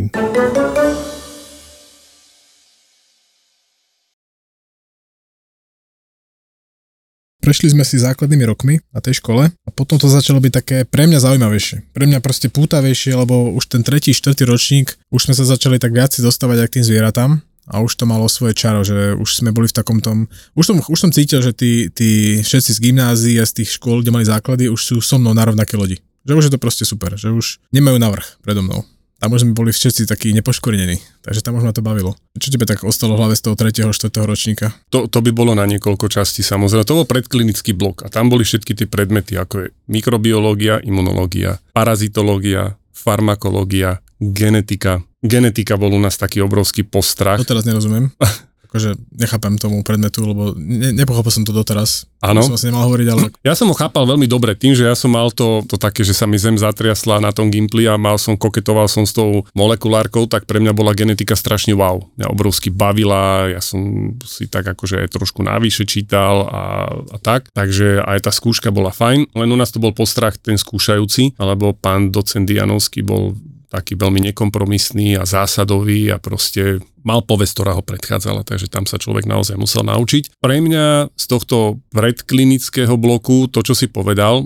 Prešli 7.48 7.72
sme 7.72 7.88
si 7.88 7.96
základnými 7.96 8.44
rokmi 8.44 8.84
na 8.92 9.00
tej 9.00 9.24
škole 9.24 9.48
a 9.48 9.70
potom 9.72 9.96
to 9.96 10.12
začalo 10.12 10.44
byť 10.44 10.52
také 10.52 10.78
pre 10.84 11.08
mňa 11.08 11.24
zaujímavejšie. 11.24 11.96
Pre 11.96 12.04
mňa 12.04 12.20
proste 12.20 12.52
pútavejšie, 12.52 13.16
lebo 13.16 13.56
už 13.56 13.72
ten 13.72 13.88
tretí, 13.88 14.12
štvrtý 14.12 14.44
ročník, 14.44 15.00
už 15.16 15.32
sme 15.32 15.34
sa 15.34 15.48
začali 15.48 15.80
tak 15.80 15.96
viac 15.96 16.12
dostávať 16.12 16.68
aj 16.68 16.68
k 16.68 16.76
tým 16.76 16.86
zvieratám 16.92 17.32
a 17.72 17.80
už 17.80 17.96
to 17.96 18.04
malo 18.04 18.28
svoje 18.28 18.52
čaro, 18.52 18.84
že 18.84 19.16
už 19.16 19.40
sme 19.40 19.56
boli 19.56 19.72
v 19.72 19.78
takom 19.80 20.04
tom, 20.04 20.28
už 20.60 20.76
som, 20.76 20.76
už 20.84 21.00
som 21.00 21.12
cítil, 21.16 21.40
že 21.40 21.56
tí, 21.56 21.88
tí 21.88 22.44
všetci 22.44 22.72
z 22.76 22.80
gymnázií 22.84 23.40
a 23.40 23.48
z 23.48 23.64
tých 23.64 23.80
škôl, 23.80 24.04
kde 24.04 24.12
mali 24.12 24.28
základy, 24.28 24.68
už 24.68 24.82
sú 24.84 24.96
so 25.00 25.16
mnou 25.16 25.32
na 25.32 25.48
rovnaké 25.48 25.80
lodi. 25.80 26.04
Že 26.28 26.36
už 26.36 26.44
je 26.52 26.52
to 26.52 26.60
proste 26.60 26.84
super, 26.84 27.16
že 27.16 27.32
už 27.32 27.64
nemajú 27.72 27.96
navrh 27.96 28.28
predo 28.44 28.60
mnou 28.60 28.84
tam 29.18 29.34
už 29.34 29.46
sme 29.46 29.58
boli 29.58 29.74
všetci 29.74 30.06
takí 30.06 30.30
nepoškvrnení, 30.38 31.26
takže 31.26 31.42
tam 31.42 31.58
už 31.58 31.66
ma 31.66 31.74
to 31.74 31.82
bavilo. 31.82 32.14
Čo 32.38 32.54
tebe 32.54 32.70
tak 32.70 32.86
ostalo 32.86 33.18
v 33.18 33.26
hlave 33.26 33.36
z 33.36 33.50
toho 33.50 33.56
3. 33.58 33.90
4. 33.90 34.14
ročníka? 34.30 34.78
To, 34.94 35.10
to 35.10 35.20
by 35.26 35.34
bolo 35.34 35.58
na 35.58 35.66
niekoľko 35.66 36.06
častí 36.06 36.46
samozrejme. 36.46 36.86
To 36.86 37.02
bol 37.02 37.08
predklinický 37.10 37.74
blok 37.74 38.06
a 38.06 38.14
tam 38.14 38.30
boli 38.30 38.46
všetky 38.46 38.78
tie 38.78 38.88
predmety, 38.88 39.34
ako 39.34 39.56
je 39.66 39.68
mikrobiológia, 39.90 40.78
imunológia, 40.86 41.58
parazitológia, 41.74 42.78
farmakológia, 42.94 44.06
genetika. 44.22 45.02
Genetika 45.26 45.82
bol 45.82 45.98
u 45.98 46.00
nás 46.02 46.14
taký 46.18 46.46
obrovský 46.46 46.86
postrach. 46.86 47.42
To 47.42 47.58
teraz 47.58 47.66
nerozumiem. 47.66 48.14
akože 48.68 49.00
nechápem 49.16 49.56
tomu 49.56 49.80
predmetu, 49.82 50.28
lebo 50.28 50.52
ne, 50.60 50.92
nepochopil 50.92 51.32
som 51.32 51.48
to 51.48 51.56
doteraz. 51.56 52.06
Áno. 52.20 52.44
Som 52.44 52.58
asi 52.58 52.68
nemal 52.68 52.90
hovoriť, 52.90 53.08
ale... 53.14 53.22
Ja 53.46 53.54
som 53.54 53.70
ho 53.72 53.76
chápal 53.78 54.04
veľmi 54.04 54.28
dobre 54.28 54.58
tým, 54.58 54.76
že 54.76 54.84
ja 54.84 54.98
som 54.98 55.14
mal 55.14 55.32
to, 55.32 55.64
to 55.70 55.78
také, 55.78 56.02
že 56.02 56.18
sa 56.18 56.26
mi 56.26 56.36
zem 56.36 56.58
zatriasla 56.58 57.22
na 57.22 57.32
tom 57.32 57.48
Gimply 57.48 57.86
a 57.86 57.96
mal 57.96 58.18
som, 58.18 58.36
koketoval 58.36 58.90
som 58.90 59.06
s 59.06 59.14
tou 59.14 59.46
molekulárkou, 59.54 60.26
tak 60.26 60.50
pre 60.50 60.58
mňa 60.60 60.74
bola 60.76 60.98
genetika 60.98 61.38
strašne 61.38 61.78
wow. 61.78 62.02
Mňa 62.18 62.28
obrovsky 62.28 62.74
bavila, 62.74 63.48
ja 63.48 63.62
som 63.62 64.12
si 64.26 64.50
tak 64.50 64.66
akože 64.66 65.06
aj 65.06 65.14
trošku 65.14 65.46
návyše 65.46 65.86
čítal 65.86 66.50
a, 66.50 66.64
a 66.90 67.18
tak. 67.22 67.54
Takže 67.54 68.02
aj 68.04 68.28
tá 68.28 68.32
skúška 68.34 68.74
bola 68.74 68.90
fajn, 68.90 69.32
len 69.38 69.50
u 69.54 69.58
nás 69.58 69.70
to 69.70 69.80
bol 69.80 69.94
postrach 69.94 70.36
ten 70.42 70.58
skúšajúci, 70.58 71.38
alebo 71.38 71.72
pán 71.78 72.10
docent 72.10 72.50
Dianovský 72.50 73.06
bol 73.06 73.38
taký 73.68 74.00
veľmi 74.00 74.32
nekompromisný 74.32 75.20
a 75.20 75.28
zásadový 75.28 76.08
a 76.08 76.18
proste 76.24 76.80
mal 77.08 77.24
povesť, 77.24 77.54
ktorá 77.56 77.72
ho 77.80 77.84
predchádzala, 77.88 78.44
takže 78.44 78.68
tam 78.68 78.84
sa 78.84 79.00
človek 79.00 79.24
naozaj 79.24 79.56
musel 79.56 79.88
naučiť. 79.88 80.44
Pre 80.44 80.58
mňa 80.60 81.16
z 81.16 81.26
tohto 81.32 81.80
predklinického 81.96 83.00
bloku, 83.00 83.48
to 83.48 83.64
čo 83.64 83.72
si 83.72 83.88
povedal, 83.88 84.44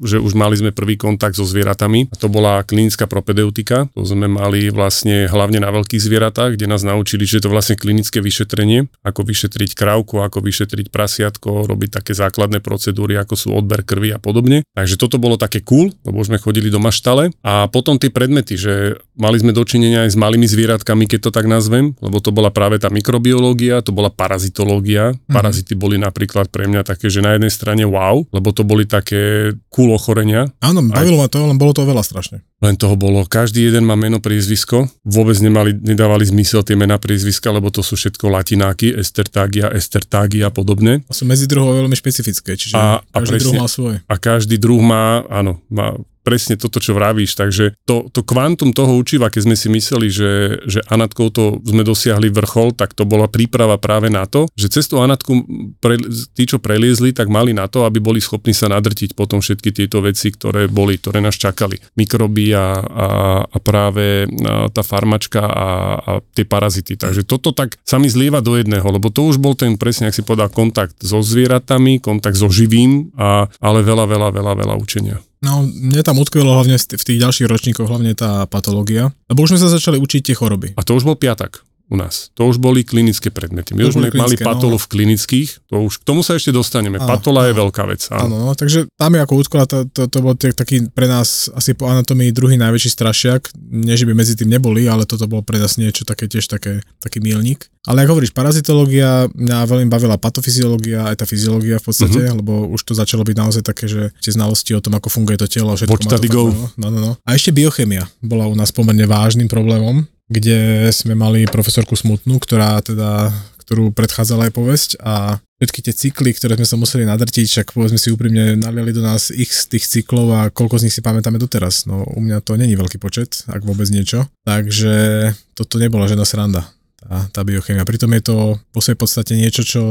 že 0.00 0.16
už 0.16 0.32
mali 0.32 0.56
sme 0.56 0.72
prvý 0.72 0.96
kontakt 0.96 1.36
so 1.36 1.44
zvieratami, 1.44 2.08
to 2.16 2.32
bola 2.32 2.64
klinická 2.64 3.04
propedeutika, 3.04 3.92
to 3.92 4.08
sme 4.08 4.24
mali 4.24 4.72
vlastne 4.72 5.28
hlavne 5.28 5.60
na 5.60 5.68
veľkých 5.68 6.00
zvieratách, 6.00 6.56
kde 6.56 6.64
nás 6.64 6.80
naučili, 6.80 7.28
že 7.28 7.44
to 7.44 7.52
vlastne 7.52 7.76
klinické 7.76 8.24
vyšetrenie, 8.24 8.88
ako 9.04 9.28
vyšetriť 9.28 9.76
krávku, 9.76 10.22
ako 10.22 10.38
vyšetriť 10.40 10.88
prasiatko, 10.88 11.66
robiť 11.66 11.90
také 11.98 12.12
základné 12.14 12.62
procedúry, 12.62 13.18
ako 13.18 13.34
sú 13.34 13.48
odber 13.50 13.82
krvi 13.82 14.14
a 14.14 14.22
podobne. 14.22 14.62
Takže 14.78 14.94
toto 14.94 15.18
bolo 15.18 15.34
také 15.34 15.58
cool, 15.66 15.90
lebo 16.06 16.22
sme 16.22 16.38
chodili 16.38 16.70
do 16.70 16.78
maštale. 16.78 17.34
A 17.42 17.66
potom 17.66 17.98
tie 17.98 18.14
predmety, 18.14 18.54
že 18.54 19.02
mali 19.18 19.42
sme 19.42 19.50
dočinenia 19.50 20.06
aj 20.06 20.14
s 20.14 20.20
malými 20.20 20.46
zvieratkami, 20.46 21.10
keď 21.10 21.28
to 21.28 21.30
tak 21.34 21.50
nazvem, 21.50 21.81
systém, 21.82 21.98
lebo 21.98 22.22
to 22.22 22.30
bola 22.30 22.50
práve 22.54 22.78
tá 22.78 22.86
mikrobiológia, 22.86 23.82
to 23.82 23.90
bola 23.90 24.10
parazitológia. 24.12 25.12
Mm-hmm. 25.12 25.34
Parazity 25.34 25.74
boli 25.74 25.96
napríklad 25.98 26.46
pre 26.52 26.70
mňa 26.70 26.86
také, 26.86 27.10
že 27.10 27.24
na 27.24 27.34
jednej 27.34 27.50
strane 27.50 27.82
wow, 27.82 28.22
lebo 28.30 28.54
to 28.54 28.62
boli 28.62 28.86
také 28.86 29.52
cool 29.74 29.90
ochorenia. 29.90 30.46
Áno, 30.62 30.84
bavilo 30.86 31.18
ma 31.18 31.26
to, 31.26 31.42
len 31.42 31.58
bolo 31.58 31.74
to 31.74 31.82
veľa 31.82 32.04
strašne. 32.06 32.44
Len 32.62 32.78
toho 32.78 32.94
bolo, 32.94 33.26
každý 33.26 33.66
jeden 33.66 33.82
má 33.82 33.98
meno, 33.98 34.22
priezvisko. 34.22 34.86
Vôbec 35.02 35.34
nemali, 35.42 35.74
nedávali 35.74 36.22
zmysel 36.22 36.62
tie 36.62 36.78
mená 36.78 36.94
priezviska, 36.94 37.50
lebo 37.50 37.74
to 37.74 37.82
sú 37.82 37.98
všetko 37.98 38.30
latináky, 38.30 38.94
estertágia, 38.94 39.66
estertágia 39.74 40.46
a 40.46 40.54
podobne. 40.54 41.02
A 41.10 41.12
sú 41.12 41.26
medzi 41.26 41.50
druhov 41.50 41.74
veľmi 41.82 41.96
špecifické, 41.98 42.54
čiže 42.54 42.78
a, 42.78 43.02
každý 43.10 43.10
a 43.10 43.18
presne, 43.18 43.42
druh 43.42 43.54
má 43.58 43.66
svoje. 43.66 43.96
A 44.06 44.14
každý 44.14 44.56
druh 44.62 44.78
má, 44.78 45.26
áno, 45.26 45.58
má 45.66 45.98
presne 46.22 46.54
toto, 46.56 46.78
čo 46.78 46.94
vravíš. 46.94 47.34
Takže 47.34 47.76
to, 47.84 48.08
to 48.08 48.22
kvantum 48.22 48.70
toho 48.70 48.94
učiva, 48.96 49.28
keď 49.28 49.42
sme 49.50 49.56
si 49.58 49.68
mysleli, 49.68 50.08
že, 50.08 50.62
že 50.64 50.80
Anatkou 50.88 51.28
to 51.34 51.58
sme 51.66 51.82
dosiahli 51.82 52.30
vrchol, 52.30 52.74
tak 52.74 52.94
to 52.94 53.02
bola 53.02 53.26
príprava 53.26 53.76
práve 53.76 54.08
na 54.08 54.24
to, 54.24 54.46
že 54.54 54.70
cez 54.70 54.86
tú 54.86 55.02
Anatku 55.02 55.44
pre, 55.82 55.98
tí, 56.32 56.46
čo 56.46 56.62
preliezli, 56.62 57.10
tak 57.10 57.28
mali 57.28 57.50
na 57.52 57.66
to, 57.66 57.84
aby 57.84 57.98
boli 57.98 58.22
schopní 58.22 58.54
sa 58.54 58.70
nadrtiť 58.70 59.18
potom 59.18 59.42
všetky 59.42 59.74
tieto 59.74 60.00
veci, 60.00 60.30
ktoré 60.30 60.70
boli, 60.70 60.96
ktoré 60.96 61.18
nás 61.18 61.34
čakali. 61.34 61.76
Mikroby 61.98 62.54
a, 62.54 62.78
a, 62.78 63.06
a 63.42 63.56
práve 63.58 64.30
tá 64.72 64.82
farmačka 64.86 65.42
a, 65.42 65.68
a 65.98 66.10
tie 66.32 66.46
parazity. 66.46 66.94
Takže 66.94 67.26
toto 67.26 67.50
tak 67.50 67.76
sa 67.82 67.98
mi 67.98 68.06
zlieva 68.06 68.38
do 68.38 68.54
jedného, 68.54 68.86
lebo 68.86 69.10
to 69.10 69.26
už 69.26 69.42
bol 69.42 69.58
ten 69.58 69.74
presne, 69.74 70.08
ak 70.08 70.16
si 70.16 70.22
povedal, 70.22 70.48
kontakt 70.54 70.94
so 71.02 71.18
zvieratami, 71.18 71.98
kontakt 71.98 72.38
so 72.38 72.46
živým, 72.46 73.10
a, 73.18 73.50
ale 73.58 73.82
veľa, 73.82 74.06
veľa, 74.06 74.28
veľa, 74.30 74.52
veľa 74.62 74.74
učenia. 74.78 75.18
No, 75.42 75.66
mne 75.66 76.06
tam 76.06 76.22
utkvelo 76.22 76.54
hlavne 76.54 76.78
v 76.78 77.02
tých 77.02 77.18
ďalších 77.18 77.50
ročníkoch, 77.50 77.90
hlavne 77.90 78.14
tá 78.14 78.46
patológia, 78.46 79.10
lebo 79.26 79.42
už 79.42 79.58
sme 79.58 79.62
sa 79.66 79.74
začali 79.74 79.98
učiť 79.98 80.30
tie 80.30 80.38
choroby. 80.38 80.78
A 80.78 80.86
to 80.86 80.94
už 80.94 81.02
bol 81.02 81.18
piatak. 81.18 81.66
U 81.92 81.96
nás. 82.00 82.32
To 82.32 82.48
už 82.48 82.56
boli 82.56 82.80
klinické 82.82 83.28
predmety. 83.28 83.76
My 83.76 83.84
To 83.84 83.88
už 83.88 83.94
sme 83.94 84.08
mali 84.08 84.32
klinické, 84.32 84.42
patolo 84.42 84.74
no. 84.74 84.80
v 84.80 84.86
klinických, 84.88 85.48
to 85.68 85.76
už, 85.84 86.00
k 86.00 86.04
tomu 86.04 86.24
sa 86.24 86.32
ešte 86.32 86.48
dostaneme. 86.48 86.96
Áno, 86.96 87.04
Patola 87.04 87.44
je 87.44 87.52
áno. 87.52 87.60
veľká 87.68 87.82
vec. 87.84 88.00
Áno. 88.08 88.24
Áno, 88.24 88.36
no, 88.48 88.52
takže 88.56 88.88
tam 88.96 89.12
je 89.12 89.20
ako 89.20 89.34
útkola, 89.36 89.64
to, 89.68 89.84
to, 89.86 90.08
to 90.08 90.18
bol 90.18 90.32
tak- 90.32 90.56
taký 90.56 90.88
pre 90.88 91.04
nás 91.04 91.52
asi 91.52 91.76
po 91.76 91.84
anatomii 91.84 92.32
druhý 92.32 92.56
najväčší 92.56 92.88
strašiak. 92.88 93.52
Nie, 93.60 93.94
že 93.94 94.08
by 94.08 94.16
medzi 94.16 94.32
tým 94.32 94.48
neboli, 94.48 94.88
ale 94.88 95.04
toto 95.04 95.28
bolo 95.28 95.44
pre 95.44 95.60
nás 95.60 95.76
niečo 95.76 96.02
také 96.02 96.24
tiež 96.26 96.48
také, 96.48 96.80
taký 96.98 97.20
milník. 97.20 97.68
Ale 97.82 98.06
ako 98.06 98.14
hovoríš, 98.14 98.30
parazitológia, 98.30 99.26
mňa 99.28 99.66
veľmi 99.66 99.90
bavila 99.90 100.14
patofyziológia, 100.14 101.02
aj 101.04 101.16
tá 101.18 101.26
fyziológia 101.26 101.76
v 101.76 101.84
podstate, 101.84 102.14
Mhm. 102.14 102.24
mm-hmm. 102.24 102.38
lebo 102.40 102.52
už 102.70 102.80
to 102.82 102.94
začalo 102.94 103.22
byť 103.22 103.36
naozaj 103.36 103.62
také, 103.62 103.90
že 103.90 104.14
tie 104.18 104.32
znalosti 104.32 104.72
o 104.72 104.80
tom, 104.80 104.94
ako 104.94 105.10
funguje 105.10 105.36
to 105.36 105.46
telo, 105.46 105.74
všetko 105.74 105.98
study 106.00 106.28
fakt 106.28 106.32
go. 106.32 106.42
No, 106.78 106.88
no, 106.88 106.98
no. 107.00 107.12
A 107.22 107.34
ešte 107.34 107.50
biochemia 107.50 108.06
bola 108.22 108.46
u 108.46 108.54
nás 108.54 108.70
pomerne 108.70 109.02
vážnym 109.04 109.50
problémom, 109.50 110.06
kde 110.32 110.88
sme 110.90 111.12
mali 111.12 111.44
profesorku 111.44 111.92
Smutnú, 111.92 112.40
ktorá 112.40 112.80
teda 112.80 113.28
ktorú 113.62 113.94
predchádzala 113.94 114.50
aj 114.50 114.52
povesť 114.52 114.90
a 114.98 115.38
všetky 115.62 115.80
tie 115.86 115.94
cykly, 115.94 116.34
ktoré 116.34 116.58
sme 116.58 116.66
sa 116.66 116.74
museli 116.74 117.06
nadrtiť, 117.06 117.46
však 117.46 117.66
povedzme 117.70 117.96
si 117.96 118.10
úprimne, 118.10 118.58
naliali 118.58 118.90
do 118.90 119.00
nás 119.00 119.30
ich 119.30 119.54
z 119.54 119.78
tých 119.78 119.86
cyklov 119.86 120.26
a 120.34 120.40
koľko 120.50 120.82
z 120.82 120.90
nich 120.90 120.94
si 120.98 121.00
pamätáme 121.00 121.38
doteraz. 121.38 121.86
No 121.86 122.02
u 122.02 122.18
mňa 122.18 122.42
to 122.42 122.58
není 122.58 122.74
veľký 122.74 122.98
počet, 122.98 123.46
ak 123.46 123.62
vôbec 123.62 123.86
niečo. 123.94 124.26
Takže 124.42 125.30
toto 125.54 125.78
nebola 125.78 126.10
žiadna 126.10 126.26
sranda 126.26 126.66
tá, 127.02 127.28
tá 127.34 127.40
biochemia. 127.42 127.82
Pritom 127.82 128.10
je 128.14 128.22
to 128.22 128.36
vo 128.58 128.80
svojej 128.80 128.98
podstate 128.98 129.32
niečo, 129.34 129.66
čo 129.66 129.82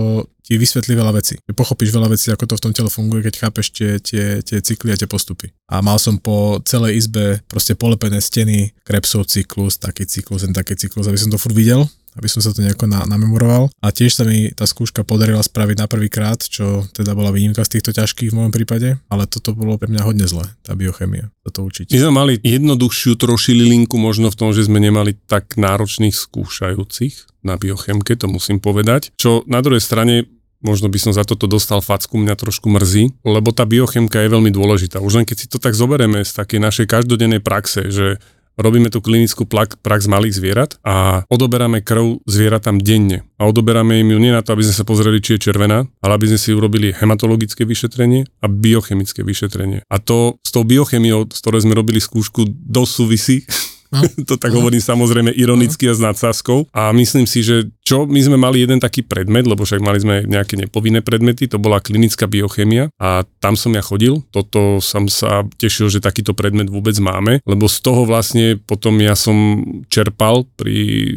ti 0.41 0.56
vysvetlí 0.56 0.96
veľa 0.96 1.13
vecí. 1.15 1.38
Pochopíš 1.51 1.91
veľa 1.91 2.10
vecí, 2.12 2.32
ako 2.32 2.48
to 2.48 2.58
v 2.58 2.63
tom 2.63 2.74
tele 2.74 2.89
funguje, 2.89 3.27
keď 3.27 3.36
chápeš 3.48 3.72
tie, 3.75 4.00
tie, 4.00 4.39
tie 4.41 4.60
cykly 4.63 4.96
a 4.96 5.00
tie 5.00 5.08
postupy. 5.08 5.51
A 5.70 5.84
mal 5.84 6.00
som 6.00 6.18
po 6.18 6.60
celej 6.63 7.06
izbe 7.06 7.44
proste 7.51 7.75
polepené 7.75 8.24
steny, 8.24 8.72
Krebsov 8.88 9.27
cyklus, 9.27 9.77
taký 9.77 10.08
cyklus, 10.08 10.48
ten 10.48 10.56
taký 10.56 10.75
cyklus, 10.80 11.08
aby 11.08 11.20
som 11.20 11.30
to 11.30 11.39
furt 11.39 11.56
videl 11.56 11.88
aby 12.15 12.27
som 12.27 12.44
sa 12.44 12.51
to 12.51 12.60
nejako 12.63 12.88
na, 12.91 13.08
namemoroval. 13.08 13.72
A 13.80 13.91
tiež 13.91 14.20
sa 14.20 14.24
mi 14.27 14.51
tá 14.51 14.68
skúška 14.68 15.08
podarila 15.08 15.39
spraviť 15.39 15.77
na 15.80 15.88
prvý 15.88 16.12
krát, 16.12 16.44
čo 16.44 16.86
teda 16.91 17.15
bola 17.15 17.32
výnimka 17.32 17.63
z 17.63 17.80
týchto 17.80 17.96
ťažkých 17.96 18.32
v 18.32 18.38
môjom 18.38 18.53
prípade, 18.53 19.00
ale 19.08 19.24
toto 19.27 19.56
bolo 19.56 19.80
pre 19.80 19.88
mňa 19.88 20.01
hodne 20.03 20.25
zlé, 20.27 20.51
tá 20.63 20.75
biochemia, 20.75 21.32
toto 21.48 21.63
učiť. 21.68 21.91
My 21.91 22.00
sme 22.00 22.13
mali 22.13 22.34
jednoduchšiu 22.44 23.15
trošili 23.15 23.63
linku 23.63 23.96
možno 23.96 24.27
v 24.32 24.38
tom, 24.38 24.50
že 24.51 24.68
sme 24.68 24.84
nemali 24.84 25.15
tak 25.15 25.56
náročných 25.56 26.13
skúšajúcich 26.13 27.44
na 27.48 27.56
biochemke, 27.58 28.13
to 28.20 28.27
musím 28.30 28.60
povedať. 28.60 29.15
Čo 29.15 29.48
na 29.48 29.63
druhej 29.63 29.82
strane 29.82 30.27
možno 30.62 30.88
by 30.88 31.00
som 31.01 31.12
za 31.12 31.25
toto 31.25 31.50
dostal 31.50 31.82
facku, 31.82 32.22
mňa 32.22 32.38
trošku 32.38 32.70
mrzí, 32.70 33.25
lebo 33.25 33.50
tá 33.50 33.65
biochemka 33.65 34.22
je 34.22 34.30
veľmi 34.30 34.53
dôležitá. 34.53 35.01
Už 35.01 35.18
len 35.22 35.25
keď 35.25 35.38
si 35.41 35.48
to 35.50 35.58
tak 35.58 35.74
zoberieme 35.74 36.22
z 36.22 36.32
takej 36.38 36.62
našej 36.62 36.86
každodennej 36.86 37.41
praxe, 37.41 37.89
že 37.89 38.22
robíme 38.60 38.91
tú 38.91 39.00
klinickú 39.00 39.48
prax 39.48 40.05
malých 40.05 40.38
zvierat 40.38 40.72
a 40.84 41.24
odoberáme 41.27 41.84
krv 41.84 42.24
zvieratám 42.27 42.79
denne. 42.79 43.24
A 43.39 43.48
odoberáme 43.50 44.00
im 44.00 44.13
ju 44.13 44.20
nie 44.20 44.31
na 44.34 44.43
to, 44.43 44.53
aby 44.53 44.65
sme 44.65 44.75
sa 44.75 44.86
pozreli, 44.88 45.24
či 45.24 45.36
je 45.38 45.50
červená, 45.50 45.88
ale 46.03 46.12
aby 46.15 46.31
sme 46.31 46.39
si 46.39 46.53
urobili 46.53 46.93
hematologické 46.93 47.63
vyšetrenie 47.65 48.27
a 48.43 48.46
biochemické 48.51 49.25
vyšetrenie. 49.25 49.88
A 49.88 49.96
to 49.98 50.38
s 50.43 50.51
tou 50.53 50.62
biochemiou, 50.62 51.27
z 51.31 51.39
ktorej 51.41 51.65
sme 51.65 51.74
robili 51.77 51.98
skúšku, 51.98 52.46
dosť 52.48 52.91
súvisí. 52.91 53.38
No. 53.91 54.01
to 54.29 54.39
tak 54.39 54.55
hovorím 54.55 54.79
samozrejme 54.79 55.36
ironicky 55.36 55.91
a 55.91 55.93
s 55.93 56.01
nadsázkou. 56.01 56.71
A 56.71 56.95
myslím 56.95 57.27
si, 57.27 57.43
že 57.43 57.67
čo 57.83 58.07
my 58.07 58.24
sme 58.24 58.39
mali 58.39 58.63
jeden 58.63 58.79
taký 58.79 59.03
predmet, 59.03 59.43
lebo 59.43 59.67
však 59.67 59.83
mali 59.83 60.00
sme 60.00 60.24
nejaké 60.24 60.55
nepovinné 60.55 61.03
predmety, 61.03 61.51
to 61.51 61.60
bola 61.60 61.83
klinická 61.83 62.24
biochemia 62.24 62.88
a 62.95 63.27
tam 63.43 63.60
som 63.60 63.75
ja 63.75 63.83
chodil. 63.83 64.24
Toto 64.31 64.79
som 64.79 65.12
sa 65.12 65.43
tešil, 65.60 65.91
že 65.91 66.00
takýto 66.00 66.31
predmet 66.31 66.71
vôbec 66.71 66.95
máme, 67.03 67.43
lebo 67.43 67.67
z 67.67 67.83
toho 67.83 68.07
vlastne 68.07 68.55
potom 68.55 68.95
ja 69.03 69.12
som 69.19 69.60
čerpal 69.91 70.48
pri 70.55 71.12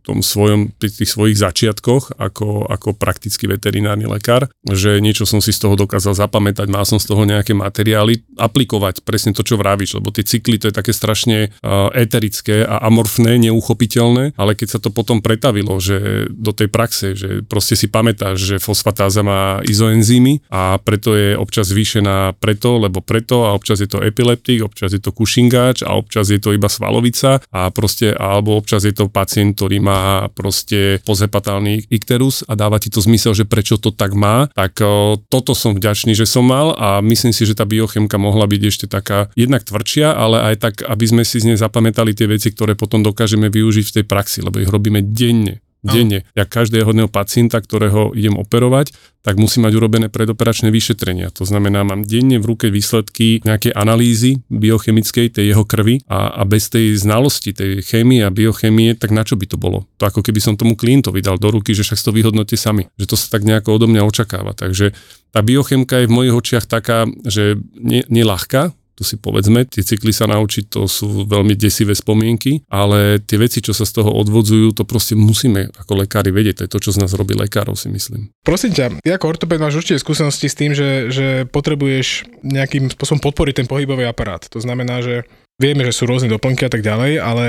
tom 0.00 0.24
svojom, 0.24 0.72
pri 0.80 0.88
tých 0.88 1.12
svojich 1.12 1.36
začiatkoch 1.36 2.16
ako, 2.16 2.72
ako 2.72 2.96
praktický 2.96 3.44
veterinárny 3.44 4.08
lekár, 4.08 4.48
že 4.64 5.04
niečo 5.04 5.28
som 5.28 5.44
si 5.44 5.52
z 5.52 5.60
toho 5.60 5.76
dokázal 5.76 6.16
zapamätať, 6.16 6.72
mal 6.72 6.88
som 6.88 6.96
z 6.96 7.04
toho 7.04 7.28
nejaké 7.28 7.52
materiály, 7.52 8.24
aplikovať 8.40 9.04
presne 9.04 9.36
to, 9.36 9.44
čo 9.44 9.60
vravíš, 9.60 10.00
lebo 10.00 10.08
tie 10.08 10.24
cykly 10.24 10.56
to 10.56 10.72
je 10.72 10.74
také 10.74 10.96
strašne 10.96 11.52
uh, 11.60 11.92
eterické 12.14 12.62
a 12.62 12.78
amorfné, 12.86 13.42
neuchopiteľné, 13.42 14.38
ale 14.38 14.54
keď 14.54 14.78
sa 14.78 14.78
to 14.78 14.94
potom 14.94 15.18
pretavilo, 15.18 15.82
že 15.82 16.30
do 16.30 16.54
tej 16.54 16.70
praxe, 16.70 17.18
že 17.18 17.42
proste 17.42 17.74
si 17.74 17.90
pamätáš, 17.90 18.38
že 18.38 18.56
fosfatáza 18.62 19.26
má 19.26 19.58
izoenzymy 19.66 20.46
a 20.46 20.78
preto 20.78 21.18
je 21.18 21.34
občas 21.34 21.74
zvýšená 21.74 22.38
preto, 22.38 22.78
lebo 22.78 23.02
preto 23.02 23.50
a 23.50 23.58
občas 23.58 23.82
je 23.82 23.90
to 23.90 23.98
epileptik, 23.98 24.62
občas 24.62 24.94
je 24.94 25.02
to 25.02 25.10
kušingáč 25.10 25.82
a 25.82 25.98
občas 25.98 26.30
je 26.30 26.38
to 26.38 26.54
iba 26.54 26.70
svalovica 26.70 27.42
a 27.50 27.74
proste, 27.74 28.14
alebo 28.14 28.54
občas 28.62 28.86
je 28.86 28.94
to 28.94 29.10
pacient, 29.10 29.58
ktorý 29.58 29.82
má 29.82 30.30
proste 30.30 31.02
pozhepatálny 31.02 31.90
ikterus 31.90 32.46
a 32.46 32.54
dáva 32.54 32.78
ti 32.78 32.94
to 32.94 33.02
zmysel, 33.02 33.34
že 33.34 33.42
prečo 33.42 33.74
to 33.74 33.90
tak 33.90 34.14
má, 34.14 34.46
tak 34.54 34.78
toto 35.26 35.52
som 35.58 35.74
vďačný, 35.74 36.14
že 36.14 36.30
som 36.30 36.46
mal 36.46 36.78
a 36.78 37.02
myslím 37.02 37.34
si, 37.34 37.42
že 37.42 37.58
tá 37.58 37.66
biochemka 37.66 38.22
mohla 38.22 38.46
byť 38.46 38.62
ešte 38.62 38.86
taká 38.86 39.34
jednak 39.34 39.66
tvrdšia, 39.66 40.14
ale 40.14 40.54
aj 40.54 40.56
tak, 40.62 40.74
aby 40.86 41.04
sme 41.10 41.22
si 41.26 41.42
z 41.42 41.50
nej 41.50 41.58
zapamätali 41.58 42.03
tie 42.12 42.28
veci, 42.28 42.52
ktoré 42.52 42.76
potom 42.76 43.00
dokážeme 43.00 43.48
využiť 43.48 43.84
v 43.88 43.94
tej 44.00 44.04
praxi, 44.04 44.44
lebo 44.44 44.60
ich 44.60 44.68
robíme 44.68 45.00
denne 45.00 45.64
denne. 45.84 46.24
Ja 46.32 46.48
každého 46.48 46.96
jedného 46.96 47.12
pacienta, 47.12 47.60
ktorého 47.60 48.16
idem 48.16 48.40
operovať, 48.40 48.96
tak 49.20 49.36
musí 49.36 49.60
mať 49.60 49.72
urobené 49.76 50.08
predoperačné 50.08 50.72
vyšetrenia. 50.72 51.32
To 51.36 51.44
znamená, 51.44 51.84
mám 51.84 52.04
denne 52.04 52.40
v 52.40 52.56
ruke 52.56 52.72
výsledky 52.72 53.44
nejakej 53.44 53.72
analýzy 53.76 54.40
biochemickej 54.48 55.32
tej 55.32 55.44
jeho 55.52 55.64
krvi 55.64 56.00
a, 56.08 56.40
a 56.40 56.42
bez 56.48 56.72
tej 56.72 56.96
znalosti, 56.96 57.52
tej 57.52 57.84
chémie 57.84 58.24
a 58.24 58.32
biochemie, 58.32 58.96
tak 58.96 59.12
na 59.12 59.24
čo 59.24 59.36
by 59.36 59.44
to 59.48 59.56
bolo? 59.60 59.88
To 60.00 60.08
ako 60.08 60.24
keby 60.24 60.40
som 60.40 60.56
tomu 60.56 60.76
klientovi 60.76 61.20
dal 61.20 61.36
do 61.36 61.52
ruky, 61.52 61.76
že 61.76 61.84
však 61.84 62.00
to 62.00 62.16
vyhodnote 62.16 62.56
sami. 62.56 62.88
Že 62.96 63.06
to 63.12 63.16
sa 63.20 63.26
tak 63.32 63.44
nejako 63.44 63.76
odo 63.76 63.86
mňa 63.88 64.02
očakáva. 64.04 64.56
Takže 64.56 64.96
tá 65.32 65.40
biochemka 65.40 66.04
je 66.04 66.08
v 66.08 66.16
mojich 66.16 66.34
očiach 66.36 66.64
taká, 66.68 67.08
že 67.24 67.60
nelahká, 68.08 68.72
tu 68.94 69.02
si 69.02 69.18
povedzme, 69.18 69.66
tie 69.66 69.82
cykly 69.82 70.14
sa 70.14 70.30
naučiť, 70.30 70.70
to 70.70 70.86
sú 70.86 71.26
veľmi 71.26 71.58
desivé 71.58 71.92
spomienky, 71.98 72.62
ale 72.70 73.18
tie 73.18 73.36
veci, 73.36 73.58
čo 73.58 73.74
sa 73.74 73.82
z 73.82 74.00
toho 74.00 74.10
odvodzujú, 74.14 74.70
to 74.74 74.86
proste 74.86 75.18
musíme 75.18 75.70
ako 75.74 76.06
lekári 76.06 76.30
vedieť. 76.30 76.62
To 76.62 76.64
je 76.66 76.72
to, 76.72 76.82
čo 76.88 76.90
z 76.94 77.00
nás 77.02 77.12
robí 77.18 77.34
lekárov, 77.34 77.74
si 77.74 77.90
myslím. 77.90 78.30
Prosím 78.46 78.72
ťa, 78.72 79.02
ty 79.02 79.10
ako 79.10 79.34
ortoped 79.34 79.58
máš 79.58 79.82
určite 79.82 79.98
skúsenosti 79.98 80.46
s 80.46 80.58
tým, 80.58 80.72
že, 80.72 81.10
že 81.10 81.26
potrebuješ 81.50 82.30
nejakým 82.46 82.94
spôsobom 82.94 83.20
podporiť 83.20 83.64
ten 83.64 83.68
pohybový 83.68 84.06
aparát. 84.06 84.46
To 84.54 84.62
znamená, 84.62 85.02
že 85.02 85.26
vieme, 85.58 85.82
že 85.82 85.94
sú 85.94 86.06
rôzne 86.06 86.30
doplnky 86.30 86.66
a 86.66 86.72
tak 86.72 86.86
ďalej, 86.86 87.18
ale 87.18 87.46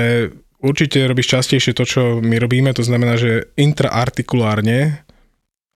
určite 0.58 1.06
robíš 1.06 1.30
častejšie 1.30 1.78
to, 1.78 1.84
čo 1.86 2.02
my 2.18 2.42
robíme, 2.42 2.74
to 2.74 2.82
znamená, 2.82 3.14
že 3.14 3.54
intraartikulárne 3.54 5.06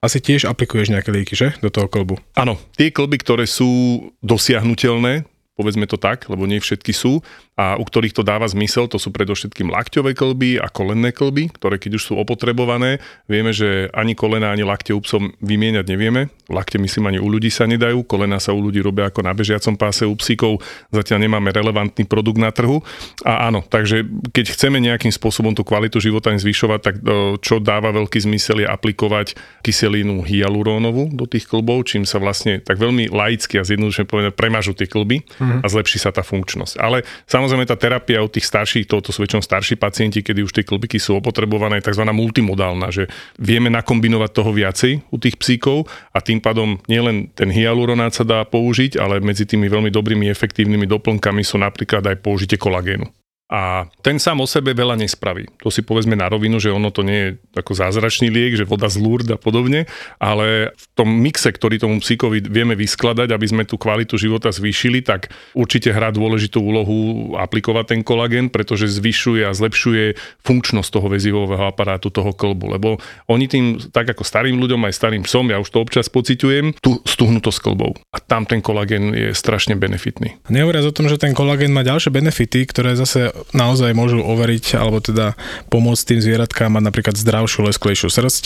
asi 0.01 0.19
tiež 0.19 0.49
aplikuješ 0.49 0.89
nejaké 0.89 1.13
lieky, 1.13 1.37
že? 1.37 1.53
Do 1.61 1.69
toho 1.69 1.85
klbu. 1.85 2.17
Áno, 2.33 2.57
tie 2.73 2.89
klby, 2.89 3.21
ktoré 3.21 3.45
sú 3.45 4.01
dosiahnutelné, 4.25 5.29
povedzme 5.61 5.85
to 5.85 6.01
tak, 6.01 6.25
lebo 6.33 6.49
nie 6.49 6.57
všetky 6.57 6.97
sú, 6.97 7.21
a 7.61 7.77
u 7.77 7.85
ktorých 7.85 8.17
to 8.17 8.25
dáva 8.25 8.49
zmysel, 8.49 8.89
to 8.89 8.97
sú 8.97 9.13
predovšetkým 9.13 9.69
lakťové 9.69 10.17
klby 10.17 10.57
a 10.57 10.73
kolenné 10.73 11.13
klby, 11.13 11.53
ktoré 11.53 11.77
keď 11.77 12.01
už 12.01 12.03
sú 12.09 12.13
opotrebované, 12.17 13.05
vieme, 13.29 13.53
že 13.53 13.93
ani 13.93 14.17
kolena, 14.17 14.49
ani 14.49 14.65
lakte 14.65 14.97
u 14.97 15.01
psov 15.05 15.37
vymieňať 15.45 15.85
nevieme. 15.85 16.33
Lakte 16.49 16.81
myslím 16.81 17.13
ani 17.13 17.19
u 17.21 17.29
ľudí 17.29 17.53
sa 17.53 17.69
nedajú, 17.69 18.01
kolena 18.09 18.41
sa 18.41 18.57
u 18.57 18.65
ľudí 18.65 18.81
robia 18.81 19.13
ako 19.13 19.21
na 19.21 19.37
bežiacom 19.37 19.77
páse, 19.77 20.09
u 20.09 20.17
psíkov 20.17 20.65
zatiaľ 20.89 21.29
nemáme 21.29 21.53
relevantný 21.53 22.09
produkt 22.09 22.41
na 22.41 22.49
trhu. 22.49 22.81
A 23.29 23.53
áno, 23.53 23.61
takže 23.61 24.09
keď 24.33 24.57
chceme 24.57 24.81
nejakým 24.81 25.13
spôsobom 25.13 25.53
tú 25.53 25.61
kvalitu 25.61 26.01
života 26.01 26.33
zvyšovať, 26.33 26.81
tak 26.81 26.95
e, 26.97 27.37
čo 27.45 27.61
dáva 27.61 27.93
veľký 27.93 28.25
zmysel 28.25 28.65
je 28.65 28.69
aplikovať 28.71 29.37
kyselinu 29.61 30.25
hyalurónovú 30.25 31.13
do 31.13 31.29
tých 31.29 31.45
klbov, 31.45 31.85
čím 31.85 32.09
sa 32.09 32.17
vlastne 32.17 32.63
tak 32.63 32.81
veľmi 32.81 33.13
laicky 33.13 33.61
a 33.61 33.67
zjednodušene 33.67 34.09
povedané 34.09 34.33
premažu 34.33 34.73
tie 34.73 34.89
klby 34.89 35.27
a 35.59 35.67
zlepší 35.67 35.99
sa 35.99 36.15
tá 36.15 36.23
funkčnosť. 36.23 36.79
Ale 36.79 37.03
samozrejme 37.27 37.67
tá 37.67 37.75
terapia 37.75 38.23
u 38.23 38.31
tých 38.31 38.47
starších, 38.47 38.87
toto 38.87 39.11
sú 39.11 39.27
väčšinou 39.27 39.43
starší 39.43 39.75
pacienti, 39.75 40.23
kedy 40.23 40.47
už 40.47 40.55
tie 40.55 40.65
klbiky 40.65 41.03
sú 41.03 41.19
opotrebované, 41.19 41.83
je 41.83 41.91
tzv. 41.91 42.07
multimodálna, 42.07 42.95
že 42.95 43.11
vieme 43.37 43.69
nakombinovať 43.69 44.31
toho 44.31 44.51
viacej 44.55 44.93
u 45.11 45.17
tých 45.19 45.37
psíkov 45.37 45.91
a 46.15 46.23
tým 46.23 46.39
pádom 46.39 46.79
nielen 46.87 47.31
ten 47.35 47.51
hyaluronát 47.51 48.15
sa 48.15 48.23
dá 48.23 48.47
použiť, 48.47 48.97
ale 48.97 49.19
medzi 49.19 49.45
tými 49.45 49.67
veľmi 49.67 49.91
dobrými 49.91 50.31
efektívnymi 50.31 50.87
doplnkami 50.87 51.43
sú 51.43 51.59
napríklad 51.59 52.07
aj 52.07 52.17
použitie 52.23 52.57
kolagénu. 52.57 53.20
A 53.51 53.91
ten 54.07 54.23
sám 54.23 54.39
o 54.39 54.47
sebe 54.47 54.71
veľa 54.71 54.95
nespraví. 54.95 55.51
To 55.67 55.75
si 55.75 55.83
povedzme 55.83 56.15
na 56.15 56.31
rovinu, 56.31 56.63
že 56.63 56.71
ono 56.71 56.95
to 56.95 57.03
nie 57.03 57.19
je 57.19 57.31
ako 57.59 57.75
zázračný 57.75 58.31
liek, 58.31 58.55
že 58.55 58.63
voda 58.63 58.87
z 58.87 59.03
Lourdes 59.03 59.35
a 59.35 59.39
podobne, 59.43 59.91
ale 60.23 60.71
v 60.71 60.85
tom 60.95 61.11
mixe, 61.11 61.51
ktorý 61.51 61.83
tomu 61.83 61.99
psíkovi 61.99 62.47
vieme 62.47 62.79
vyskladať, 62.79 63.35
aby 63.35 63.47
sme 63.51 63.63
tú 63.67 63.75
kvalitu 63.75 64.15
života 64.15 64.55
zvýšili, 64.55 65.03
tak 65.03 65.35
určite 65.59 65.91
hrá 65.91 66.15
dôležitú 66.15 66.63
úlohu 66.63 67.35
aplikovať 67.35 67.99
ten 67.99 68.01
kolagén, 68.07 68.55
pretože 68.55 68.87
zvyšuje 68.87 69.43
a 69.43 69.51
zlepšuje 69.51 70.15
funkčnosť 70.47 70.91
toho 70.95 71.11
väzivového 71.11 71.67
aparátu, 71.67 72.15
toho 72.15 72.31
klbu. 72.31 72.79
Lebo 72.79 73.03
oni 73.27 73.51
tým, 73.51 73.83
tak 73.91 74.15
ako 74.15 74.23
starým 74.23 74.63
ľuďom, 74.63 74.87
aj 74.87 74.95
starým 74.95 75.27
psom, 75.27 75.51
ja 75.51 75.59
už 75.59 75.75
to 75.75 75.83
občas 75.83 76.07
pociťujem, 76.07 76.79
tú 76.79 77.03
stuhnutosť 77.03 77.59
klbov. 77.67 77.99
A 78.15 78.23
tam 78.23 78.47
ten 78.47 78.63
kolagén 78.63 79.11
je 79.11 79.35
strašne 79.35 79.75
benefitný. 79.75 80.39
Nehovoriac 80.47 80.87
o 80.87 80.95
tom, 80.95 81.11
že 81.11 81.19
ten 81.19 81.35
kolagén 81.35 81.75
má 81.75 81.83
ďalšie 81.83 82.15
benefity, 82.15 82.63
ktoré 82.71 82.95
zase 82.95 83.40
naozaj 83.53 83.93
môžu 83.97 84.23
overiť 84.23 84.77
alebo 84.77 85.03
teda 85.03 85.35
pomôcť 85.69 86.15
tým 86.15 86.21
zvieratkám 86.21 86.71
mať 86.73 86.85
napríklad 86.87 87.17
zdravšiu, 87.17 87.67
lesklejšiu 87.67 88.09
srst. 88.09 88.45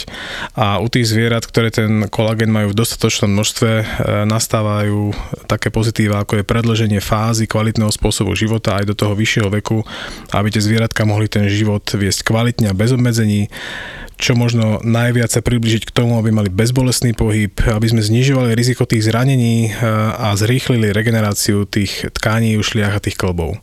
A 0.54 0.78
u 0.80 0.86
tých 0.88 1.10
zvierat, 1.10 1.44
ktoré 1.44 1.68
ten 1.74 2.06
kolagen 2.08 2.50
majú 2.50 2.72
v 2.72 2.78
dostatočnom 2.78 3.30
množstve, 3.30 3.70
e, 3.80 3.84
nastávajú 4.24 5.12
také 5.50 5.68
pozitíva, 5.68 6.22
ako 6.22 6.40
je 6.40 6.48
predlženie 6.48 7.00
fázy 7.02 7.44
kvalitného 7.44 7.90
spôsobu 7.92 8.32
života 8.38 8.78
aj 8.80 8.90
do 8.90 8.94
toho 8.94 9.12
vyššieho 9.12 9.48
veku, 9.60 9.82
aby 10.32 10.48
tie 10.50 10.62
zvieratka 10.62 11.04
mohli 11.04 11.26
ten 11.30 11.46
život 11.50 11.84
viesť 11.84 12.26
kvalitne 12.26 12.70
a 12.70 12.76
bez 12.76 12.94
obmedzení 12.94 13.50
čo 14.14 14.38
možno 14.38 14.78
najviac 14.82 15.30
sa 15.30 15.42
približiť 15.42 15.90
k 15.90 15.94
tomu, 15.94 16.16
aby 16.18 16.30
mali 16.30 16.50
bezbolestný 16.50 17.14
pohyb, 17.14 17.52
aby 17.66 17.86
sme 17.90 18.02
znižovali 18.02 18.54
riziko 18.54 18.86
tých 18.86 19.10
zranení 19.10 19.70
eh, 19.70 19.74
a 20.14 20.32
zrýchlili 20.38 20.94
regeneráciu 20.94 21.66
tých 21.66 22.08
tkání, 22.14 22.56
ušliach 22.58 22.98
a 22.98 23.04
tých 23.04 23.18
klbov. 23.18 23.58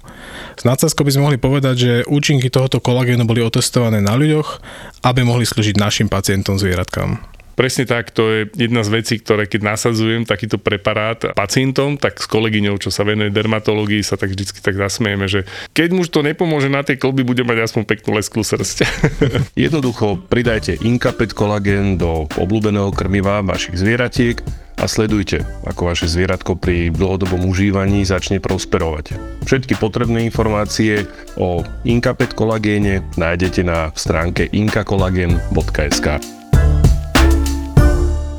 S 0.59 0.63
nadsázkou 0.67 1.07
by 1.07 1.11
sme 1.15 1.25
mohli 1.25 1.39
povedať, 1.41 1.75
že 1.75 1.93
účinky 2.05 2.51
tohoto 2.51 2.83
kolagénu 2.83 3.23
boli 3.25 3.41
otestované 3.41 4.03
na 4.03 4.13
ľuďoch, 4.13 4.61
aby 5.07 5.25
mohli 5.25 5.47
slúžiť 5.47 5.79
našim 5.79 6.07
pacientom 6.11 6.59
zvieratkám. 6.59 7.40
Presne 7.61 7.85
tak, 7.85 8.09
to 8.09 8.25
je 8.25 8.39
jedna 8.57 8.81
z 8.81 8.89
vecí, 8.89 9.21
ktoré 9.21 9.45
keď 9.45 9.77
nasadzujem 9.77 10.25
takýto 10.25 10.57
preparát 10.57 11.29
pacientom, 11.37 11.93
tak 11.93 12.17
s 12.17 12.25
kolegyňou, 12.25 12.81
čo 12.81 12.89
sa 12.89 13.05
venuje 13.05 13.29
dermatológii, 13.29 14.01
sa 14.01 14.17
tak 14.17 14.33
vždycky 14.33 14.65
tak 14.65 14.81
zasmieme, 14.81 15.29
že 15.29 15.45
keď 15.69 15.93
muž 15.93 16.09
to 16.09 16.25
nepomôže 16.25 16.73
na 16.73 16.81
tej 16.81 16.97
klby, 16.97 17.21
bude 17.21 17.45
mať 17.45 17.69
aspoň 17.69 17.85
peknú 17.85 18.17
lesklú 18.17 18.41
srst. 18.41 18.81
Jednoducho 19.53 20.17
pridajte 20.25 20.81
Inkapet 20.81 21.37
kolagén 21.37 22.01
do 22.01 22.25
obľúbeného 22.33 22.89
krmiva 22.97 23.45
vašich 23.45 23.77
zvieratiek 23.77 24.41
a 24.81 24.89
sledujte, 24.89 25.45
ako 25.61 25.93
vaše 25.93 26.09
zvieratko 26.09 26.57
pri 26.57 26.89
dlhodobom 26.89 27.45
užívaní 27.45 28.01
začne 28.09 28.41
prosperovať. 28.41 29.13
Všetky 29.45 29.77
potrebné 29.77 30.25
informácie 30.25 31.05
o 31.37 31.61
Inkapet 31.85 32.33
kolagéne 32.33 33.05
nájdete 33.21 33.61
na 33.61 33.93
stránke 33.93 34.49
inkakolagen.sk. 34.49 36.40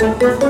Thank 0.03 0.21
you. 0.23 0.42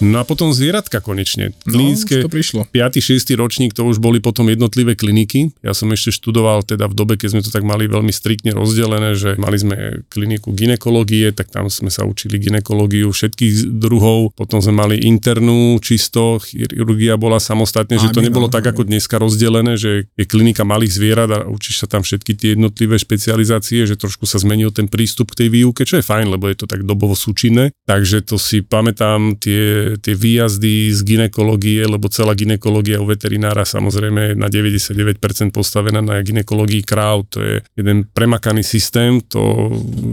No 0.00 0.20
a 0.20 0.24
potom 0.24 0.48
zvieratka 0.50 1.04
konečne. 1.04 1.52
No, 1.68 1.76
Klinické, 1.76 2.24
už 2.24 2.26
to 2.26 2.32
prišlo. 2.32 2.60
5. 2.72 3.00
6. 3.00 3.36
ročník, 3.36 3.76
to 3.76 3.84
už 3.84 4.00
boli 4.00 4.18
potom 4.18 4.48
jednotlivé 4.48 4.96
kliniky. 4.96 5.52
Ja 5.60 5.76
som 5.76 5.92
ešte 5.92 6.08
študoval 6.16 6.64
teda 6.64 6.88
v 6.88 6.94
dobe, 6.96 7.14
keď 7.20 7.28
sme 7.36 7.42
to 7.44 7.52
tak 7.52 7.62
mali 7.62 7.84
veľmi 7.84 8.08
striktne 8.08 8.56
rozdelené, 8.56 9.12
že 9.12 9.36
mali 9.36 9.60
sme 9.60 9.76
kliniku 10.08 10.56
ginekológie, 10.56 11.36
tak 11.36 11.52
tam 11.52 11.68
sme 11.68 11.92
sa 11.92 12.08
učili 12.08 12.40
ginekológiu 12.40 13.12
všetkých 13.12 13.76
druhov, 13.76 14.32
potom 14.32 14.64
sme 14.64 14.80
mali 14.80 14.96
internú 15.04 15.76
čisto, 15.84 16.40
chirurgia 16.40 17.20
bola 17.20 17.36
samostatne, 17.36 18.00
že 18.00 18.08
to 18.10 18.24
nebolo 18.24 18.48
tak 18.48 18.64
ako 18.64 18.88
dneska 18.88 19.20
rozdelené, 19.20 19.76
že 19.76 20.08
je 20.16 20.24
klinika 20.24 20.64
malých 20.64 20.96
zvierat 20.96 21.30
a 21.30 21.38
učíš 21.44 21.84
sa 21.84 21.86
tam 21.86 22.00
všetky 22.00 22.32
tie 22.36 22.48
jednotlivé 22.56 22.96
špecializácie, 22.96 23.84
že 23.84 24.00
trošku 24.00 24.24
sa 24.24 24.40
zmenil 24.40 24.72
ten 24.72 24.88
prístup 24.88 25.36
k 25.36 25.44
tej 25.44 25.48
výuke, 25.60 25.84
čo 25.84 26.00
je 26.00 26.04
fajn, 26.04 26.32
lebo 26.32 26.48
je 26.48 26.56
to 26.56 26.66
tak 26.66 26.88
dobovo 26.88 27.12
súčinné. 27.12 27.76
Takže 27.84 28.24
to 28.24 28.40
si 28.40 28.64
pamätám 28.64 29.36
tie 29.36 29.89
tie 29.98 30.14
výjazdy 30.14 30.94
z 30.94 31.00
ginekológie, 31.02 31.82
lebo 31.88 32.06
celá 32.06 32.36
ginekológia 32.38 33.02
u 33.02 33.08
veterinára 33.08 33.66
samozrejme 33.66 34.38
na 34.38 34.46
99% 34.46 35.16
postavená 35.50 35.98
na 35.98 36.22
ginekológii 36.22 36.86
kráv. 36.86 37.26
To 37.34 37.42
je 37.42 37.64
jeden 37.74 38.06
premakaný 38.06 38.62
systém, 38.62 39.18
to, 39.24 39.72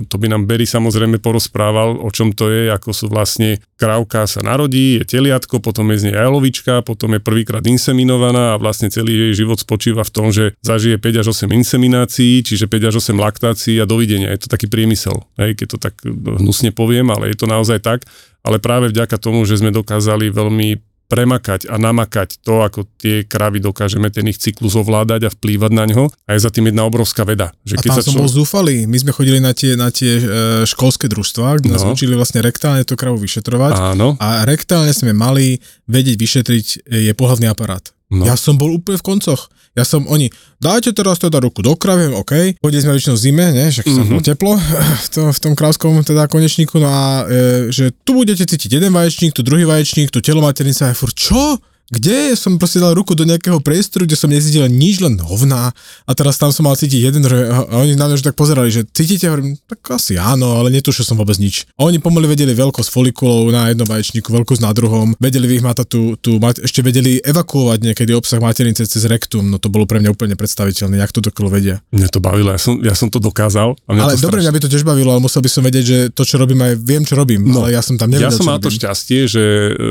to 0.09 0.15
by 0.17 0.31
nám 0.31 0.49
Berry 0.49 0.65
samozrejme 0.65 1.21
porozprával, 1.21 1.99
o 2.01 2.09
čom 2.09 2.33
to 2.33 2.49
je, 2.49 2.71
ako 2.71 2.89
sú 2.95 3.05
vlastne 3.11 3.61
krávka 3.77 4.25
sa 4.25 4.41
narodí, 4.41 4.97
je 5.01 5.05
teliatko, 5.05 5.61
potom 5.61 5.93
je 5.93 6.01
z 6.01 6.03
nej 6.09 6.15
jajlovička, 6.17 6.81
potom 6.81 7.13
je 7.13 7.21
prvýkrát 7.21 7.61
inseminovaná 7.67 8.57
a 8.57 8.59
vlastne 8.61 8.89
celý 8.89 9.29
jej 9.29 9.45
život 9.45 9.61
spočíva 9.61 10.01
v 10.01 10.13
tom, 10.13 10.27
že 10.33 10.57
zažije 10.65 10.97
5 10.97 11.21
až 11.21 11.27
8 11.33 11.51
inseminácií, 11.53 12.41
čiže 12.41 12.65
5 12.65 12.89
až 12.89 12.95
8 13.03 13.17
laktácií 13.19 13.77
a 13.77 13.85
dovidenia. 13.85 14.33
Je 14.33 14.45
to 14.45 14.49
taký 14.49 14.65
priemysel, 14.65 15.25
hej, 15.37 15.53
keď 15.53 15.67
to 15.73 15.77
tak 15.77 15.93
hnusne 16.07 16.73
poviem, 16.73 17.09
ale 17.13 17.33
je 17.33 17.37
to 17.37 17.45
naozaj 17.45 17.83
tak 17.83 18.07
ale 18.47 18.57
práve 18.57 18.87
vďaka 18.87 19.19
tomu, 19.19 19.43
že 19.43 19.59
sme 19.59 19.69
dokázali 19.69 20.31
veľmi 20.31 20.79
premakať 21.07 21.71
a 21.71 21.79
namakať 21.79 22.43
to, 22.43 22.59
ako 22.59 22.83
tie 22.99 23.23
kravy 23.23 23.63
dokážeme 23.63 24.11
ten 24.11 24.27
ich 24.27 24.35
cyklus 24.37 24.75
ovládať 24.75 25.21
a 25.23 25.29
vplývať 25.31 25.71
na 25.71 25.87
ňo. 25.87 26.11
A 26.27 26.35
je 26.35 26.43
za 26.43 26.51
tým 26.51 26.67
jedna 26.67 26.83
obrovská 26.83 27.23
veda. 27.23 27.55
A 27.55 27.63
Že 27.63 27.75
keď 27.79 27.87
tam 27.87 27.95
sa 27.95 28.03
som 28.03 28.11
čo... 28.11 28.19
bol 28.19 28.27
zúfalý. 28.27 28.83
My 28.83 28.99
sme 28.99 29.15
chodili 29.15 29.39
na 29.39 29.55
tie, 29.55 29.79
na 29.79 29.87
tie 29.87 30.19
e, 30.19 30.23
školské 30.67 31.07
družstva, 31.07 31.63
kde 31.63 31.71
nás 31.71 31.87
No. 31.87 31.95
učili 31.95 32.11
vlastne 32.11 32.43
rektálne 32.43 32.83
tú 32.83 32.99
kravu 32.99 33.15
vyšetrovať. 33.17 33.95
Áno, 33.95 34.19
A 34.19 34.43
rektálne 34.43 34.91
sme 34.91 35.15
mali 35.15 35.63
vedieť 35.87 36.19
vyšetriť 36.19 36.65
e, 36.83 37.07
je 37.07 37.13
pohľadný 37.15 37.47
aparát. 37.47 37.87
No. 38.09 38.23
Ja 38.25 38.35
som 38.35 38.55
bol 38.55 38.71
úplne 38.71 38.97
v 38.97 39.05
koncoch. 39.05 39.49
Ja 39.77 39.85
som, 39.85 40.09
oni, 40.09 40.33
dajte 40.57 40.89
teraz 40.89 41.21
teda 41.21 41.37
ruku 41.37 41.61
do 41.61 41.77
kravy, 41.77 42.09
OK. 42.09 42.57
Chodili 42.57 42.81
sme 42.81 42.97
väčšinou 42.97 43.13
v 43.13 43.21
zime, 43.21 43.45
ne, 43.53 43.69
že 43.69 43.85
Mhm. 43.85 44.09
bolo 44.09 44.21
teplo 44.25 44.53
v 45.05 45.09
tom, 45.13 45.25
v 45.29 45.39
tom 45.39 45.53
krávskom 45.53 46.01
teda 46.01 46.25
konečníku, 46.25 46.81
no 46.81 46.89
a 46.89 47.29
e, 47.29 47.69
že 47.69 47.93
tu 48.01 48.17
budete 48.17 48.41
cítiť 48.41 48.81
jeden 48.81 48.89
vaječník, 48.89 49.37
tu 49.37 49.45
druhý 49.45 49.69
vaječník, 49.69 50.09
tu 50.09 50.17
telo 50.17 50.41
maternica, 50.41 50.89
a 50.89 50.91
ja 50.91 50.95
furt, 50.97 51.13
čo? 51.13 51.61
Kde? 51.91 52.37
Som 52.37 52.61
proste 52.61 52.79
dal 52.79 52.93
ruku 52.93 53.17
do 53.17 53.25
nejakého 53.25 53.59
priestoru, 53.59 54.05
kde 54.07 54.15
som 54.15 54.31
necítil 54.31 54.63
nič, 54.69 55.03
len 55.03 55.19
hovná. 55.19 55.75
A 56.07 56.11
teraz 56.15 56.39
tam 56.39 56.53
som 56.53 56.63
mal 56.63 56.77
cítiť 56.79 57.11
jeden, 57.11 57.25
že, 57.25 57.47
a 57.51 57.67
oni 57.83 57.99
na 57.99 58.07
mňa 58.07 58.15
už 58.15 58.23
tak 58.23 58.37
pozerali, 58.39 58.71
že 58.71 58.87
cítite? 58.87 59.27
Hovorím, 59.27 59.59
tak 59.67 59.83
asi 59.91 60.15
áno, 60.15 60.55
ale 60.55 60.71
netušil 60.71 61.03
som 61.03 61.19
vôbec 61.19 61.35
nič. 61.41 61.67
A 61.75 61.89
oni 61.89 61.99
pomaly 61.99 62.31
vedeli 62.31 62.55
veľkosť 62.55 62.87
folikulov 62.87 63.51
na 63.51 63.73
jednom 63.73 63.89
vaječníku, 63.89 64.31
veľkosť 64.31 64.61
na 64.63 64.71
druhom, 64.71 65.17
vedeli 65.19 65.47
vyhmatať 65.57 65.85
tú, 65.89 66.15
tú 66.19 66.39
ešte 66.39 66.79
vedeli 66.85 67.19
evakuovať 67.19 67.83
niekedy 67.91 68.15
obsah 68.15 68.39
maternice 68.39 68.87
cez 68.87 69.03
rektum, 69.09 69.47
no 69.51 69.59
to 69.59 69.67
bolo 69.67 69.83
pre 69.89 69.99
mňa 69.99 70.15
úplne 70.15 70.35
predstaviteľné, 70.39 71.03
jak 71.03 71.11
to 71.11 71.19
dokiaľ 71.19 71.47
vedia. 71.51 71.75
Mňa 71.91 72.07
to 72.11 72.19
bavilo, 72.23 72.51
ja 72.53 72.59
som, 72.59 72.79
ja 72.79 72.95
som 72.95 73.11
to 73.11 73.19
dokázal. 73.19 73.75
A 73.87 73.89
mňa 73.91 74.01
Ale 74.03 74.15
to 74.15 74.27
dobre, 74.27 74.39
mňa 74.43 74.53
by 74.55 74.61
to 74.63 74.71
tiež 74.71 74.83
bavilo, 74.87 75.15
ale 75.15 75.23
musel 75.23 75.43
by 75.43 75.49
som 75.51 75.63
vedieť, 75.63 75.85
že 75.85 75.97
to, 76.11 76.23
čo 76.23 76.39
robím, 76.39 76.63
aj 76.63 76.73
viem, 76.79 77.03
čo 77.03 77.15
robím, 77.15 77.47
No, 77.47 77.63
ale 77.63 77.73
ja 77.73 77.81
som 77.81 77.95
tam 77.95 78.11
Ja 78.11 78.27
nevedel, 78.27 78.37
som 78.37 78.45
čo 78.45 78.51
mal 78.51 78.59
to 78.59 78.71
šťastie, 78.73 79.19
že, 79.25 79.45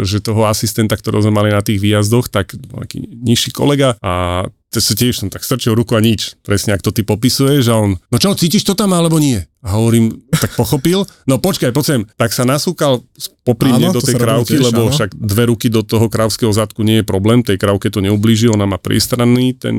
že 0.04 0.16
toho 0.20 0.44
asistenta, 0.44 0.94
ktorého 0.94 1.24
sme 1.24 1.32
mali 1.32 1.50
na 1.50 1.64
tých 1.64 1.80
výjazdoch, 1.86 2.26
tak 2.26 2.58
taký 2.58 3.06
nižší 3.06 3.54
kolega 3.54 3.94
a 4.02 4.44
to 4.76 4.82
sa 4.82 4.92
tiež 4.92 5.24
som 5.24 5.32
tak 5.32 5.40
strčil 5.40 5.72
ruku 5.72 5.96
a 5.96 6.04
nič. 6.04 6.36
Presne 6.44 6.76
ako 6.76 6.90
to 6.90 7.00
ty 7.00 7.02
popisuješ 7.06 7.64
a 7.72 7.80
on, 7.80 7.96
no 7.96 8.16
čo, 8.20 8.36
cítiš 8.36 8.66
to 8.66 8.76
tam 8.76 8.92
alebo 8.92 9.16
nie? 9.16 9.40
A 9.64 9.78
hovorím, 9.78 10.20
tak 10.30 10.52
pochopil, 10.52 11.08
no 11.24 11.40
počkaj, 11.40 11.72
poď 11.72 11.84
sem. 11.86 12.00
Tak 12.18 12.30
sa 12.36 12.44
nasúkal 12.44 13.00
popri 13.40 13.72
mne 13.72 13.96
do 13.96 14.04
tej 14.04 14.20
krávky, 14.20 14.60
tiež, 14.60 14.68
lebo 14.68 14.90
áno. 14.90 14.92
však 14.92 15.16
dve 15.16 15.48
ruky 15.48 15.72
do 15.72 15.80
toho 15.80 16.12
krávskeho 16.12 16.52
zadku 16.52 16.84
nie 16.84 17.00
je 17.00 17.08
problém, 17.08 17.40
tej 17.40 17.56
krávke 17.56 17.88
to 17.88 18.04
neublíži, 18.04 18.52
ona 18.52 18.68
má 18.68 18.76
priestranný 18.76 19.56
ten, 19.56 19.76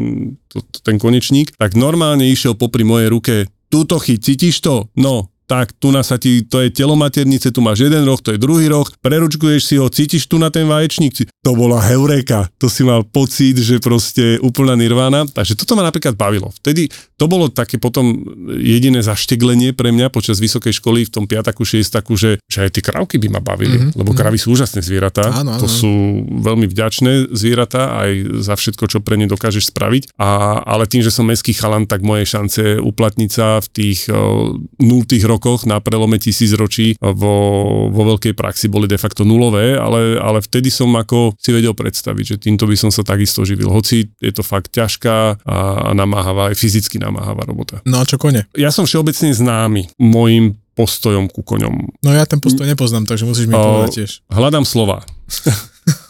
to, 0.49 0.65
ten 0.81 0.97
konečník. 0.97 1.53
Tak 1.55 1.77
normálne 1.77 2.25
išiel 2.25 2.57
popri 2.57 2.81
mojej 2.81 3.07
ruke, 3.13 3.33
túto 3.69 4.01
chyť, 4.01 4.19
cítiš 4.23 4.65
to? 4.65 4.89
No, 4.97 5.29
tak 5.47 5.71
tu 5.79 5.95
na 5.95 6.03
sa 6.03 6.19
ti, 6.19 6.43
to 6.43 6.59
je 6.59 6.69
telo 6.75 6.99
maternice, 6.99 7.55
tu 7.55 7.63
máš 7.63 7.87
jeden 7.87 8.03
roh, 8.03 8.19
to 8.19 8.35
je 8.35 8.39
druhý 8.39 8.67
roh, 8.67 8.83
preručkuješ 8.99 9.61
si 9.63 9.75
ho, 9.79 9.87
cítiš 9.87 10.27
tu 10.27 10.35
na 10.35 10.51
ten 10.51 10.67
vaječník, 10.67 11.15
to 11.47 11.55
bola 11.55 11.79
heuréka, 11.79 12.51
to 12.59 12.67
si 12.67 12.83
mal 12.83 13.07
pocit, 13.07 13.55
že 13.55 13.79
proste 13.79 14.35
úplná 14.43 14.75
nirvána, 14.75 15.23
takže 15.31 15.55
toto 15.55 15.79
ma 15.79 15.87
napríklad 15.87 16.19
bavilo. 16.19 16.51
Vtedy 16.59 16.91
to 17.15 17.31
bolo 17.31 17.47
také 17.47 17.79
potom 17.79 18.19
jediné 18.59 18.99
zašteglenie 18.99 19.71
pre 19.71 19.95
mňa 19.95 20.11
počas 20.11 20.43
vysokej 20.43 20.75
školy 20.75 21.07
v 21.07 21.13
tom 21.15 21.23
piataku, 21.23 21.63
šiestaku, 21.63 22.19
že, 22.19 22.43
že 22.51 22.67
aj 22.67 22.75
tie 22.75 22.83
kravky 22.83 23.15
by 23.15 23.31
ma 23.31 23.39
bavili, 23.39 23.79
mm-hmm. 23.79 23.95
lebo 23.95 24.11
kravy 24.11 24.35
sú 24.35 24.59
úžasné 24.59 24.83
zvieratá, 24.83 25.31
Áno, 25.31 25.55
áno. 25.55 25.61
to 25.63 25.71
sú 25.71 25.87
veľmi 26.27 26.67
vďačné 26.67 27.31
zvieratá 27.31 27.95
aj 27.95 28.43
za 28.43 28.59
všetko, 28.59 28.83
čo 28.91 28.99
pre 28.99 29.15
ne 29.15 29.31
dokážeš 29.31 29.71
spraviť, 29.71 30.19
a, 30.19 30.59
ale 30.67 30.83
tým, 30.83 30.99
že 30.99 31.15
som 31.15 31.23
mestský 31.23 31.55
chalan, 31.55 31.87
tak 31.87 32.03
moje 32.03 32.27
šance 32.27 32.75
uplatniť 32.83 33.29
sa 33.31 33.63
v 33.63 33.67
tých 33.71 34.11
uh, 34.11 34.51
nultých 34.83 35.23
rokoch 35.23 35.63
na 35.63 35.79
prelome 35.79 36.19
tisíc 36.19 36.51
ročí 36.59 36.99
vo, 36.99 37.87
vo 37.87 38.03
veľkej 38.03 38.35
praxi 38.35 38.67
boli 38.67 38.91
de 38.91 38.99
facto 38.99 39.23
nulové, 39.23 39.79
ale, 39.79 40.19
ale 40.19 40.43
vtedy 40.43 40.67
som 40.67 40.91
ako 40.91 41.36
si 41.37 41.49
vedel 41.53 41.71
predstaviť, 41.77 42.25
že 42.25 42.35
týmto 42.41 42.65
by 42.65 42.75
som 42.75 42.89
sa 42.91 43.05
takisto 43.05 43.45
živil. 43.45 43.69
Hoci 43.69 44.09
je 44.17 44.33
to 44.33 44.41
fakt 44.41 44.73
ťažká 44.73 45.41
a, 45.45 45.57
a 45.87 45.89
namáhavá, 45.93 46.51
aj 46.51 46.57
fyzicky 46.57 46.97
namáhavá 46.97 47.45
robota. 47.45 47.79
No 47.85 48.01
a 48.01 48.03
čo 48.03 48.17
kone? 48.17 48.49
Ja 48.57 48.73
som 48.73 48.89
všeobecne 48.89 49.31
známy 49.31 49.93
môjim 50.01 50.57
postojom 50.77 51.29
ku 51.33 51.41
koňom. 51.41 51.97
No 52.05 52.09
ja 52.13 52.29
ten 52.29 52.37
postoj 52.37 52.69
nepoznám, 52.69 53.09
takže 53.09 53.25
musíš 53.25 53.49
mi 53.49 53.57
O, 53.57 53.61
povedať 53.61 54.05
tiež. 54.05 54.11
Hľadám 54.29 54.65
slova. 54.65 55.01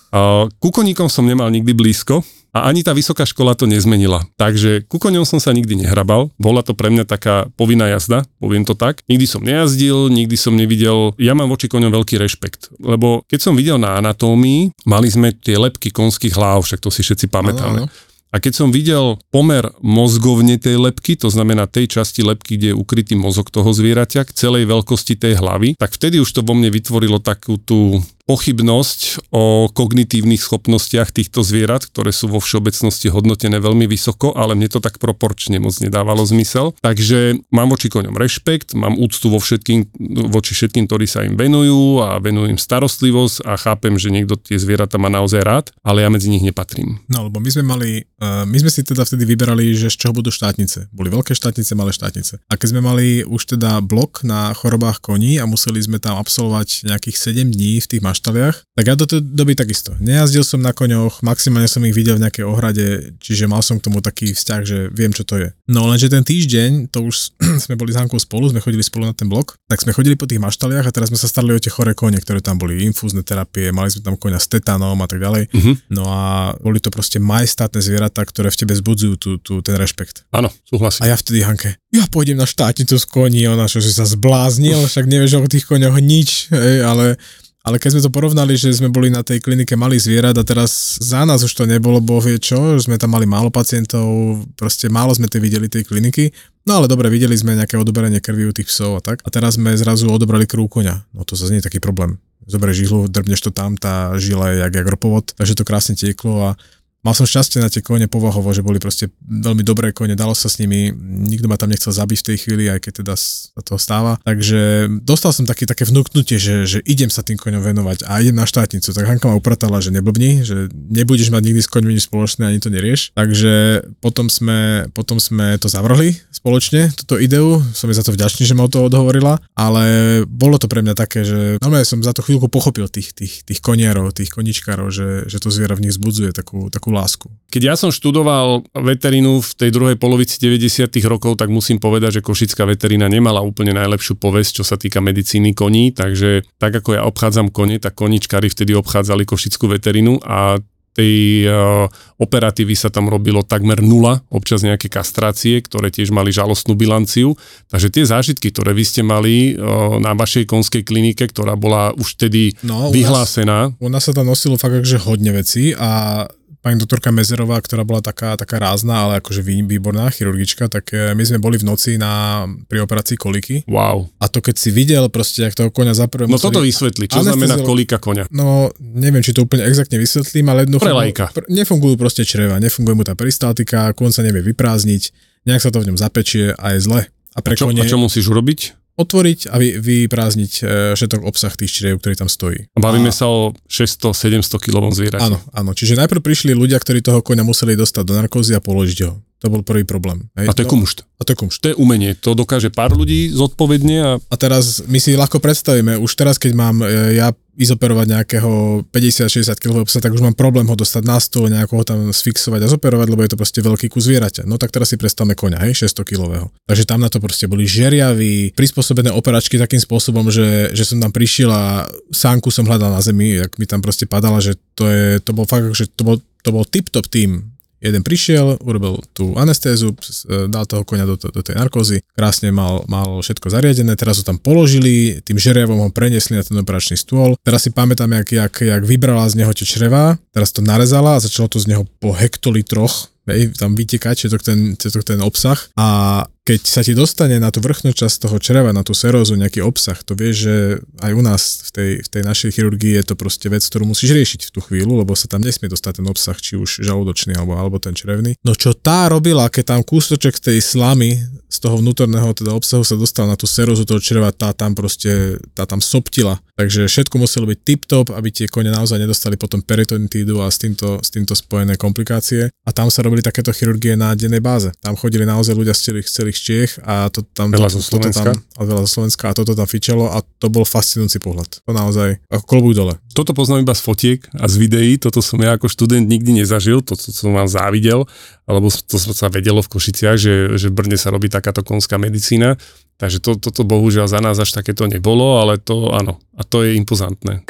A 0.07 0.47
ku 0.63 0.71
koníkom 0.71 1.11
som 1.11 1.27
nemal 1.27 1.51
nikdy 1.51 1.75
blízko 1.75 2.23
a 2.55 2.67
ani 2.67 2.81
tá 2.83 2.91
vysoká 2.95 3.27
škola 3.27 3.53
to 3.53 3.67
nezmenila. 3.69 4.25
Takže 4.39 4.87
ku 4.87 4.97
koňom 4.97 5.27
som 5.27 5.37
sa 5.37 5.53
nikdy 5.53 5.85
nehrabal. 5.85 6.31
Bola 6.39 6.63
to 6.63 6.73
pre 6.73 6.91
mňa 6.91 7.05
taká 7.05 7.47
povinná 7.59 7.91
jazda, 7.91 8.25
poviem 8.39 8.63
to 8.63 8.73
tak. 8.73 9.03
Nikdy 9.11 9.25
som 9.25 9.41
nejazdil, 9.43 10.07
nikdy 10.11 10.35
som 10.39 10.55
nevidel. 10.55 11.13
Ja 11.21 11.37
mám 11.37 11.51
voči 11.51 11.67
koňom 11.67 11.93
veľký 11.93 12.17
rešpekt, 12.17 12.73
lebo 12.81 13.23
keď 13.27 13.39
som 13.39 13.53
videl 13.53 13.77
na 13.77 13.99
anatómii, 13.99 14.73
mali 14.87 15.07
sme 15.11 15.35
tie 15.35 15.59
lepky 15.59 15.91
konských 15.93 16.35
hlav, 16.35 16.63
však 16.65 16.81
to 16.81 16.89
si 16.89 17.03
všetci 17.03 17.27
pamätáme. 17.29 17.85
Áno, 17.85 17.89
áno. 17.89 18.05
A 18.27 18.43
keď 18.43 18.53
som 18.59 18.69
videl 18.75 19.15
pomer 19.31 19.63
mozgovne 19.79 20.59
tej 20.59 20.75
lepky, 20.75 21.15
to 21.15 21.31
znamená 21.31 21.63
tej 21.63 21.87
časti 21.87 22.27
lepky, 22.27 22.59
kde 22.59 22.75
je 22.75 22.75
ukrytý 22.75 23.15
mozog 23.15 23.47
toho 23.47 23.71
zvieraťa, 23.71 24.27
k 24.27 24.35
celej 24.35 24.67
veľkosti 24.67 25.15
tej 25.15 25.39
hlavy, 25.39 25.79
tak 25.79 25.95
vtedy 25.95 26.19
už 26.19 26.27
to 26.35 26.43
vo 26.43 26.51
mne 26.51 26.67
vytvorilo 26.67 27.23
takú 27.23 27.55
tú 27.55 28.03
pochybnosť 28.27 29.31
o 29.31 29.71
kognitívnych 29.71 30.43
schopnostiach 30.43 31.15
týchto 31.15 31.41
zvierat, 31.47 31.87
ktoré 31.87 32.11
sú 32.11 32.27
vo 32.27 32.43
všeobecnosti 32.43 33.07
hodnotené 33.07 33.63
veľmi 33.63 33.87
vysoko, 33.87 34.35
ale 34.35 34.53
mne 34.53 34.67
to 34.67 34.83
tak 34.83 34.99
proporčne 34.99 35.63
moc 35.63 35.79
nedávalo 35.79 36.27
zmysel. 36.27 36.75
Takže 36.83 37.39
mám 37.55 37.71
voči 37.71 37.87
koňom 37.87 38.13
rešpekt, 38.19 38.75
mám 38.75 38.99
úctu 38.99 39.31
vo 39.31 39.39
všetkým, 39.39 39.87
voči 40.27 40.51
všetkým, 40.51 40.91
ktorí 40.91 41.07
sa 41.07 41.23
im 41.23 41.39
venujú 41.39 42.03
a 42.03 42.19
venujú 42.19 42.51
im 42.51 42.59
starostlivosť 42.59 43.47
a 43.47 43.55
chápem, 43.55 43.95
že 43.95 44.11
niekto 44.11 44.35
tie 44.35 44.59
zvieratá 44.59 44.99
má 44.99 45.07
naozaj 45.07 45.41
rád, 45.41 45.65
ale 45.81 46.03
ja 46.03 46.11
medzi 46.11 46.27
nich 46.27 46.43
nepatrím. 46.43 46.99
No, 47.07 47.31
lebo 47.31 47.39
my 47.39 47.49
sme 47.49 47.63
mali, 47.63 48.03
uh, 48.19 48.43
my 48.43 48.57
sme 48.59 48.67
si 48.67 48.83
teda 48.83 49.07
vtedy 49.07 49.23
vyberali, 49.23 49.71
že 49.71 49.87
z 49.87 50.03
čoho 50.03 50.13
budú 50.13 50.27
štátnice. 50.27 50.91
Boli 50.91 51.07
veľké 51.07 51.31
štátnice, 51.31 51.71
malé 51.79 51.95
štátnice. 51.95 52.43
A 52.51 52.59
keď 52.59 52.75
sme 52.75 52.81
mali 52.83 53.23
už 53.23 53.55
teda 53.55 53.79
blok 53.79 54.27
na 54.27 54.51
chorobách 54.51 54.99
koní 54.99 55.39
a 55.39 55.47
museli 55.47 55.79
sme 55.79 56.03
tam 56.03 56.19
absolvovať 56.19 56.91
nejakých 56.91 57.15
7 57.15 57.55
dní 57.55 57.79
v 57.79 57.87
tých 57.87 58.03
maštaliach, 58.17 58.65
tak 58.73 58.85
ja 58.89 58.97
do 58.97 59.05
tej 59.05 59.21
doby 59.21 59.53
takisto. 59.53 59.93
Nejazdil 60.01 60.41
som 60.41 60.57
na 60.57 60.73
koňoch, 60.73 61.21
maximálne 61.21 61.69
som 61.69 61.85
ich 61.85 61.93
videl 61.93 62.17
v 62.17 62.25
nejakej 62.25 62.45
ohrade, 62.49 63.13
čiže 63.21 63.45
mal 63.45 63.61
som 63.61 63.77
k 63.77 63.85
tomu 63.85 64.01
taký 64.01 64.33
vzťah, 64.33 64.61
že 64.65 64.77
viem, 64.89 65.13
čo 65.13 65.21
to 65.21 65.37
je. 65.37 65.53
No 65.69 65.85
lenže 65.85 66.09
ten 66.09 66.25
týždeň, 66.25 66.89
to 66.89 67.05
už 67.05 67.37
sme 67.69 67.77
boli 67.77 67.93
s 67.93 68.01
Hankou 68.01 68.17
spolu, 68.17 68.49
sme 68.49 68.59
chodili 68.65 68.81
spolu 68.81 69.05
na 69.05 69.13
ten 69.13 69.29
blok, 69.29 69.61
tak 69.69 69.85
sme 69.85 69.93
chodili 69.93 70.17
po 70.17 70.25
tých 70.25 70.41
maštaliach 70.41 70.89
a 70.89 70.91
teraz 70.91 71.13
sme 71.13 71.21
sa 71.21 71.29
starali 71.29 71.53
o 71.53 71.61
tie 71.61 71.69
choré 71.69 71.93
kone, 71.93 72.17
ktoré 72.17 72.41
tam 72.41 72.57
boli, 72.57 72.81
infúzne 72.81 73.21
terapie, 73.21 73.69
mali 73.69 73.93
sme 73.93 74.01
tam 74.01 74.15
koňa 74.17 74.41
s 74.41 74.49
tetanom 74.49 74.97
a 74.97 75.07
tak 75.07 75.21
ďalej. 75.21 75.53
Mhm. 75.53 75.71
No 75.93 76.09
a 76.09 76.57
boli 76.57 76.81
to 76.81 76.89
proste 76.89 77.21
majestátne 77.21 77.85
zvieratá, 77.85 78.25
ktoré 78.25 78.49
v 78.49 78.57
tebe 78.65 78.73
zbudzujú 78.73 79.13
tú, 79.21 79.31
tú, 79.37 79.61
ten 79.61 79.77
rešpekt. 79.77 80.25
Áno, 80.33 80.49
súhlasím. 80.65 81.05
A 81.05 81.13
ja 81.13 81.15
vtedy 81.19 81.45
Hanke, 81.45 81.77
ja 81.93 82.09
pôjdem 82.09 82.39
na 82.39 82.49
štátnicu 82.49 82.97
z 82.97 83.05
koní, 83.05 83.45
ona 83.45 83.69
čo 83.69 83.83
si 83.83 83.91
sa 83.93 84.07
zbláznil, 84.07 84.87
však 84.87 85.05
nevieš 85.05 85.39
o 85.39 85.49
tých 85.49 85.67
koňoch 85.67 85.99
nič, 85.99 86.49
hej, 86.49 86.83
ale 86.83 87.19
ale 87.67 87.83
keď 87.83 87.99
sme 87.99 88.05
to 88.07 88.15
porovnali, 88.15 88.55
že 88.55 88.79
sme 88.79 88.87
boli 88.87 89.11
na 89.11 89.27
tej 89.27 89.43
klinike 89.43 89.75
malých 89.75 90.07
zvierat 90.07 90.39
a 90.39 90.47
teraz 90.47 90.95
za 91.03 91.27
nás 91.27 91.43
už 91.43 91.51
to 91.51 91.67
nebolo, 91.67 91.99
boh 91.99 92.23
vie 92.23 92.39
čo, 92.39 92.79
sme 92.79 92.95
tam 92.95 93.11
mali 93.11 93.27
málo 93.27 93.51
pacientov, 93.51 94.07
proste 94.55 94.87
málo 94.87 95.11
sme 95.11 95.27
tie 95.27 95.43
videli 95.43 95.67
tej 95.67 95.83
kliniky, 95.83 96.31
no 96.63 96.79
ale 96.79 96.87
dobre, 96.87 97.11
videli 97.11 97.35
sme 97.35 97.59
nejaké 97.59 97.75
odoberanie 97.75 98.23
krvi 98.23 98.47
u 98.47 98.55
tých 98.55 98.71
psov 98.71 98.95
a 98.95 99.01
tak. 99.03 99.19
A 99.27 99.27
teraz 99.27 99.59
sme 99.59 99.75
zrazu 99.75 100.07
odobrali 100.07 100.47
krv. 100.47 100.63
No 101.11 101.27
to 101.27 101.35
zase 101.35 101.51
nie 101.51 101.59
je 101.59 101.67
taký 101.67 101.83
problém. 101.83 102.23
Zoberieš 102.47 102.87
žihlu, 102.87 103.11
drbneš 103.11 103.43
to 103.43 103.51
tam, 103.51 103.75
tá 103.75 104.15
žila 104.15 104.55
je 104.55 104.63
jak, 104.63 104.71
jak 104.71 104.87
takže 105.35 105.59
to 105.59 105.67
krásne 105.67 105.99
tieklo 105.99 106.55
a 106.55 106.59
Mal 107.07 107.15
som 107.15 107.23
šťastie 107.23 107.63
na 107.63 107.71
tie 107.71 107.79
kone 107.79 108.11
povahovo, 108.11 108.51
že 108.51 108.59
boli 108.59 108.83
proste 108.83 109.07
veľmi 109.23 109.63
dobré 109.63 109.95
kone, 109.95 110.19
dalo 110.19 110.35
sa 110.35 110.51
s 110.51 110.59
nimi, 110.59 110.91
nikto 111.31 111.47
ma 111.47 111.55
tam 111.55 111.71
nechcel 111.71 111.95
zabiť 111.95 112.19
v 112.19 112.27
tej 112.27 112.37
chvíli, 112.43 112.67
aj 112.67 112.83
keď 112.83 112.93
teda 112.99 113.15
sa 113.15 113.63
toho 113.63 113.79
stáva. 113.79 114.19
Takže 114.27 114.91
dostal 115.07 115.31
som 115.31 115.47
taký, 115.47 115.63
také 115.63 115.87
vnúknutie, 115.87 116.35
že, 116.35 116.67
že 116.67 116.83
idem 116.83 117.07
sa 117.07 117.23
tým 117.23 117.39
koňom 117.39 117.63
venovať 117.63 118.03
a 118.11 118.19
idem 118.19 118.35
na 118.35 118.43
štátnicu. 118.43 118.91
Tak 118.91 119.07
Hanka 119.07 119.31
ma 119.31 119.39
upratala, 119.39 119.79
že 119.79 119.95
neblbni, 119.95 120.43
že 120.43 120.67
nebudeš 120.75 121.31
mať 121.31 121.47
nikdy 121.47 121.61
s 121.63 121.71
koňmi 121.71 121.95
nič 121.95 122.11
spoločné, 122.11 122.43
ani 122.43 122.59
to 122.59 122.67
nerieš. 122.67 123.15
Takže 123.15 123.87
potom 124.03 124.27
sme, 124.27 124.91
potom 124.91 125.15
sme 125.23 125.55
to 125.63 125.71
zavrhli 125.71 126.11
spoločne, 126.35 126.91
túto 126.91 127.15
ideu. 127.23 127.63
Som 127.71 127.87
jej 127.87 127.95
za 127.95 128.03
to 128.03 128.11
vďačný, 128.11 128.43
že 128.43 128.51
ma 128.51 128.67
o 128.67 128.71
to 128.71 128.83
odhovorila, 128.83 129.39
ale 129.55 130.27
bolo 130.27 130.59
to 130.59 130.67
pre 130.67 130.83
mňa 130.83 130.91
také, 130.91 131.23
že 131.23 131.55
normálne 131.63 131.87
som 131.87 132.03
za 132.03 132.11
to 132.11 132.19
chvíľku 132.19 132.51
pochopil 132.51 132.91
tých, 132.91 133.15
tých, 133.15 133.47
tých 133.47 133.63
konierov, 133.63 134.11
tých 134.11 134.35
koničkárov, 134.35 134.91
že, 134.91 135.31
že 135.31 135.39
to 135.39 135.47
zviera 135.47 135.71
v 135.79 135.87
nich 135.87 135.95
zbudzuje 135.95 136.35
takú, 136.35 136.67
takú 136.67 136.96
lásku. 136.97 137.29
Keď 137.47 137.61
ja 137.63 137.75
som 137.77 137.93
študoval 137.93 138.65
veterínu 138.73 139.39
v 139.39 139.51
tej 139.55 139.69
druhej 139.69 139.95
polovici 139.95 140.41
90. 140.41 140.89
rokov, 141.05 141.37
tak 141.37 141.47
musím 141.47 141.77
povedať, 141.77 142.19
že 142.19 142.25
košická 142.25 142.65
veterína 142.65 143.05
nemala 143.07 143.39
úplne 143.39 143.71
najlepšiu 143.77 144.17
povesť, 144.17 144.59
čo 144.59 144.63
sa 144.65 144.75
týka 144.75 144.99
medicíny 144.99 145.53
koní, 145.53 145.93
takže 145.93 146.43
tak 146.57 146.75
ako 146.75 146.97
ja 146.97 147.05
obchádzam 147.05 147.53
kone, 147.53 147.77
tak 147.77 147.95
koničkári 147.95 148.49
vtedy 148.49 148.73
obchádzali 148.75 149.23
košickú 149.23 149.69
veterínu 149.69 150.19
a 150.25 150.57
tej 150.97 151.45
uh, 151.45 151.85
operatívy 152.17 152.73
sa 152.73 152.89
tam 152.89 153.05
robilo 153.05 153.45
takmer 153.45 153.85
nula, 153.85 154.25
občas 154.33 154.65
nejaké 154.65 154.89
kastrácie, 154.89 155.61
ktoré 155.61 155.93
tiež 155.93 156.09
mali 156.09 156.33
žalostnú 156.33 156.73
bilanciu. 156.73 157.37
Takže 157.69 157.93
tie 157.93 158.01
zážitky, 158.09 158.49
ktoré 158.49 158.73
vy 158.73 158.81
ste 158.81 159.05
mali 159.05 159.53
uh, 159.53 160.01
na 160.01 160.17
vašej 160.17 160.49
konskej 160.49 160.81
klinike, 160.81 161.29
ktorá 161.29 161.53
bola 161.53 161.93
už 161.93 162.17
vtedy 162.17 162.57
No, 162.65 162.89
u 162.89 162.89
nás- 162.89 162.93
vyhlásená, 162.97 163.77
U 163.77 163.93
nás 163.93 164.09
sa 164.09 164.13
tam 164.17 164.25
nosilo 164.25 164.57
fakt 164.57 164.73
akože 164.81 164.97
hodne 165.05 165.37
vecí 165.37 165.77
a 165.77 166.25
pani 166.67 166.75
doktorka 166.75 167.15
Mezerová, 167.15 167.63
ktorá 167.63 167.87
bola 167.87 168.03
taká, 168.03 168.35
taká 168.35 168.59
rázna, 168.59 169.07
ale 169.07 169.23
akože 169.23 169.39
vý- 169.39 169.63
výborná 169.63 170.11
chirurgička, 170.11 170.67
tak 170.67 170.91
e, 170.91 171.15
my 171.15 171.23
sme 171.23 171.39
boli 171.39 171.55
v 171.55 171.63
noci 171.63 171.95
na, 171.95 172.43
pri 172.67 172.83
operácii 172.83 173.15
koliky 173.15 173.63
wow. 173.71 174.03
a 174.19 174.27
to 174.27 174.43
keď 174.43 174.55
si 174.59 174.75
videl 174.75 175.07
proste, 175.07 175.47
jak 175.47 175.55
toho 175.55 175.71
koňa 175.71 175.95
za 175.95 176.11
prvé 176.11 176.27
No 176.27 176.35
museli- 176.35 176.51
toto 176.51 176.59
vysvetli, 176.59 177.07
čo 177.07 177.23
znamená 177.23 177.55
kolíka 177.63 178.03
koňa. 178.03 178.27
No, 178.35 178.67
neviem, 178.83 179.23
či 179.23 179.31
to 179.31 179.47
úplne 179.47 179.63
exaktne 179.63 179.95
vysvetlím, 179.95 180.51
ale 180.51 180.67
jednoducho... 180.67 180.83
Pre 180.83 181.31
pr- 181.31 181.47
Nefungujú 181.47 181.95
proste 181.95 182.27
čreva, 182.27 182.59
nefunguje 182.59 182.99
mu 182.99 183.07
tá 183.07 183.15
peristaltika, 183.15 183.95
kôň 183.95 184.11
sa 184.11 184.21
nevie 184.27 184.43
vyprázdniť, 184.43 185.03
nejak 185.47 185.63
sa 185.63 185.71
to 185.71 185.79
v 185.79 185.87
ňom 185.87 185.97
zapečie 185.97 186.51
a 186.51 186.75
je 186.75 186.83
zle. 186.83 187.01
A 187.07 187.39
pre 187.39 187.55
Čo, 187.55 187.71
kone 187.71 187.79
a 187.79 187.87
čo 187.87 187.95
musíš 187.95 188.27
urobiť? 188.27 188.86
Otvoriť 188.97 189.53
a 189.53 189.55
vy, 189.61 189.77
vyprázdniť 189.77 190.51
všetok 190.97 191.21
obsah 191.21 191.53
tých 191.53 191.69
čriev, 191.69 192.01
ktorý 192.01 192.17
tam 192.17 192.29
stojí. 192.29 192.65
A 192.73 192.79
bavíme 192.81 193.13
a, 193.13 193.15
sa 193.15 193.29
o 193.29 193.53
600-700 193.69 194.57
kilovom 194.57 194.89
zvierati. 194.89 195.21
Áno, 195.21 195.37
áno. 195.53 195.71
Čiže 195.77 196.01
najprv 196.01 196.25
prišli 196.25 196.57
ľudia, 196.57 196.81
ktorí 196.81 197.05
toho 197.05 197.21
koňa 197.21 197.45
museli 197.45 197.77
dostať 197.77 198.03
do 198.03 198.13
narkózy 198.17 198.57
a 198.57 198.61
položiť 198.61 198.99
ho. 199.05 199.21
To 199.37 199.53
bol 199.53 199.61
prvý 199.61 199.85
problém. 199.85 200.33
Hej? 200.33 200.49
A 200.49 200.53
to 200.57 200.65
je 200.65 200.69
kumšt. 200.69 201.05
A 201.17 201.21
to 201.21 201.33
je 201.33 201.37
kumšt. 201.37 201.59
To 201.61 201.69
je 201.69 201.75
umenie. 201.77 202.17
To 202.25 202.33
dokáže 202.33 202.73
pár 202.73 202.97
ľudí 202.97 203.29
zodpovedne 203.29 203.97
a 204.01 204.11
A 204.17 204.35
teraz 204.35 204.81
my 204.85 204.97
si 204.97 205.13
ľahko 205.13 205.37
predstavíme, 205.37 205.97
už 206.01 206.11
teraz, 206.17 206.41
keď 206.41 206.51
mám 206.57 206.81
e, 206.81 207.17
ja 207.21 207.31
izoperovať 207.57 208.05
nejakého 208.13 208.85
50-60 208.93 209.57
kg 209.57 209.81
psa, 209.81 209.97
tak 209.97 210.13
už 210.13 210.21
mám 210.21 210.37
problém 210.37 210.69
ho 210.69 210.77
dostať 210.77 211.03
na 211.09 211.17
stôl, 211.17 211.49
nejako 211.49 211.81
ho 211.81 211.83
tam 211.83 211.99
sfixovať 212.13 212.61
a 212.61 212.69
zoperovať, 212.69 213.07
lebo 213.09 213.25
je 213.25 213.33
to 213.33 213.41
proste 213.41 213.59
veľký 213.65 213.89
kus 213.89 214.05
zvieraťa. 214.05 214.45
No 214.45 214.61
tak 214.61 214.69
teraz 214.69 214.93
si 214.93 214.97
predstavme 215.01 215.33
koňa, 215.33 215.65
hej, 215.65 215.89
600 215.89 216.05
kg. 216.05 216.53
Takže 216.69 216.85
tam 216.85 217.01
na 217.01 217.09
to 217.09 217.17
proste 217.17 217.49
boli 217.49 217.65
žeriaví, 217.65 218.53
prispôsobené 218.53 219.09
operačky 219.09 219.57
takým 219.57 219.81
spôsobom, 219.81 220.29
že, 220.29 220.69
že 220.77 220.85
som 220.85 221.01
tam 221.01 221.09
prišiel 221.09 221.49
a 221.49 221.89
sánku 222.13 222.53
som 222.53 222.69
hľadal 222.69 222.93
na 222.93 223.01
zemi, 223.01 223.41
jak 223.41 223.57
mi 223.57 223.65
tam 223.65 223.81
proste 223.81 224.05
padala, 224.05 224.37
že 224.37 224.53
to 224.77 224.85
je, 224.85 225.17
to 225.17 225.33
bol 225.33 225.49
fakt, 225.49 225.73
že 225.73 225.89
to 225.89 226.05
bol, 226.05 226.21
to 226.45 226.49
bol 226.53 226.61
tip-top 226.61 227.09
tým. 227.09 227.56
Jeden 227.87 228.03
prišiel, 228.03 228.59
urobil 228.61 228.99
tú 229.15 229.33
anestézu, 229.39 229.95
e, 229.95 230.51
dal 230.51 230.67
toho 230.67 230.83
koňa 230.83 231.05
do, 231.07 231.15
do 231.15 231.41
tej 231.41 231.55
narkózy, 231.55 232.03
krásne 232.13 232.51
mal, 232.51 232.83
mal 232.91 233.23
všetko 233.23 233.47
zariadené, 233.47 233.95
teraz 233.95 234.19
ho 234.19 234.23
tam 234.27 234.35
položili, 234.37 235.23
tým 235.23 235.39
žeriavom 235.39 235.87
ho 235.87 235.89
preniesli 235.89 236.35
na 236.35 236.43
ten 236.43 236.59
operačný 236.59 236.99
stôl. 236.99 237.39
Teraz 237.41 237.63
si 237.63 237.71
pamätám, 237.71 238.11
jak, 238.23 238.27
jak, 238.31 238.53
jak 238.61 238.83
vybrala 238.83 239.25
z 239.31 239.39
neho 239.39 239.51
tie 239.55 239.63
črevá, 239.63 240.19
teraz 240.35 240.51
to 240.51 240.59
narezala 240.59 241.17
a 241.17 241.23
začalo 241.23 241.47
to 241.47 241.57
z 241.63 241.71
neho 241.71 241.83
po 242.03 242.11
hektolitroch 242.11 243.09
hej, 243.27 243.51
tam 243.55 243.75
vytekať 243.75 244.15
všetok 244.15 244.41
ten, 244.43 244.59
ten 244.79 245.19
obsah 245.19 245.59
a 245.75 246.23
keď 246.47 246.63
sa 246.63 246.79
ti 246.79 246.95
dostane 246.95 247.43
na 247.43 247.51
tú 247.51 247.59
vrchnú 247.59 247.91
časť 247.91 248.23
toho 248.23 248.39
čreva, 248.39 248.71
na 248.71 248.79
tú 248.79 248.95
serózu 248.95 249.35
nejaký 249.35 249.59
obsah, 249.59 249.99
to 249.99 250.15
vieš, 250.15 250.47
že 250.47 250.55
aj 251.03 251.11
u 251.11 251.19
nás 251.19 251.41
v 251.67 251.69
tej, 251.75 251.91
v 251.99 252.09
tej 252.09 252.23
našej 252.23 252.49
chirurgii 252.55 252.95
je 252.95 253.03
to 253.03 253.19
proste 253.19 253.51
vec, 253.51 253.59
ktorú 253.67 253.83
musíš 253.83 254.15
riešiť 254.15 254.47
v 254.47 254.53
tú 254.55 254.63
chvíľu, 254.63 255.03
lebo 255.03 255.11
sa 255.11 255.27
tam 255.27 255.43
nesmie 255.43 255.67
dostať 255.67 255.99
ten 255.99 256.07
obsah, 256.07 256.39
či 256.39 256.55
už 256.55 256.87
žalúdočný 256.87 257.35
alebo, 257.35 257.59
alebo 257.59 257.83
ten 257.83 257.91
črevný. 257.91 258.39
No 258.47 258.55
čo 258.55 258.71
tá 258.71 259.11
robila, 259.11 259.51
keď 259.51 259.75
tam 259.75 259.81
kúsoček 259.83 260.39
tej 260.39 260.63
slamy, 260.63 261.19
z 261.47 261.57
toho 261.63 261.79
vnútorného 261.79 262.35
teda 262.35 262.51
obsahu 262.51 262.83
sa 262.83 262.99
dostal 262.99 263.23
na 263.23 263.39
tú 263.39 263.47
serózu 263.47 263.87
toho 263.87 264.03
čreva, 264.03 264.35
tá 264.35 264.51
tam 264.51 264.75
proste, 264.75 265.39
tá 265.55 265.63
tam 265.63 265.79
soptila. 265.79 266.43
Takže 266.59 266.91
všetko 266.91 267.15
muselo 267.15 267.47
byť 267.47 267.59
tip-top, 267.63 268.11
aby 268.11 268.29
tie 268.35 268.51
kone 268.51 268.67
naozaj 268.67 268.99
nedostali 268.99 269.39
potom 269.39 269.63
peritonitídu 269.63 270.43
a 270.43 270.51
s 270.51 270.59
týmto, 270.59 270.99
s 270.99 271.07
týmto 271.07 271.37
spojené 271.37 271.79
komplikácie. 271.79 272.51
A 272.67 272.69
tam 272.75 272.91
sa 272.91 272.99
robili 272.99 273.23
takéto 273.23 273.55
chirurgie 273.55 273.95
na 273.95 274.11
dennej 274.11 274.43
báze. 274.43 274.75
Tam 274.83 274.99
chodili 274.99 275.23
naozaj 275.23 275.55
ľudia 275.55 275.71
z 275.71 275.81
celých, 275.91 276.07
celých 276.11 276.36
Čiech 276.41 276.71
a 276.85 277.09
to 277.09 277.21
tam... 277.21 277.49
Veľa 277.49 277.73
zo 277.73 277.81
Slovenska. 277.81 278.33
Tam, 278.33 278.39
a 278.39 278.61
veľa 278.65 278.81
zo 278.85 278.89
Slovenska 278.99 279.29
a 279.29 279.33
toto 279.33 279.57
tam 279.57 279.67
fičalo 279.67 280.13
a 280.13 280.21
to 280.21 280.47
bol 280.47 280.63
fascinujúci 280.63 281.17
pohľad. 281.21 281.61
To 281.65 281.71
naozaj, 281.73 282.21
ako 282.29 282.43
klobúk 282.45 282.73
dole. 282.77 282.95
toto 283.11 283.33
poznám 283.33 283.65
iba 283.65 283.73
z 283.73 283.81
fotiek 283.81 284.19
a 284.37 284.45
z 284.45 284.55
videí, 284.61 284.91
toto 285.01 285.25
som 285.25 285.41
ja 285.41 285.57
ako 285.57 285.67
študent 285.67 286.05
nikdy 286.05 286.43
nezažil, 286.43 286.85
to, 286.85 286.93
to 286.93 287.09
som 287.09 287.33
vám 287.33 287.49
závidel, 287.49 288.05
alebo 288.45 288.69
to 288.69 288.95
sa 288.97 289.27
vedelo 289.33 289.65
v 289.65 289.71
Košiciach, 289.73 290.17
že, 290.21 290.55
že 290.55 290.69
v 290.69 290.77
Brne 290.77 290.97
sa 291.01 291.09
robí 291.09 291.27
takáto 291.27 291.65
konská 291.65 291.97
medicína, 291.97 292.55
takže 293.01 293.19
to, 293.19 293.41
toto 293.41 293.65
bohužiaľ 293.65 294.07
za 294.07 294.21
nás 294.21 294.37
až 294.37 294.53
takéto 294.53 294.85
nebolo, 294.85 295.41
ale 295.41 295.57
to 295.57 295.91
áno, 295.91 296.21
a 296.37 296.45
to 296.45 296.61
je 296.61 296.77
impozantné. 296.77 297.49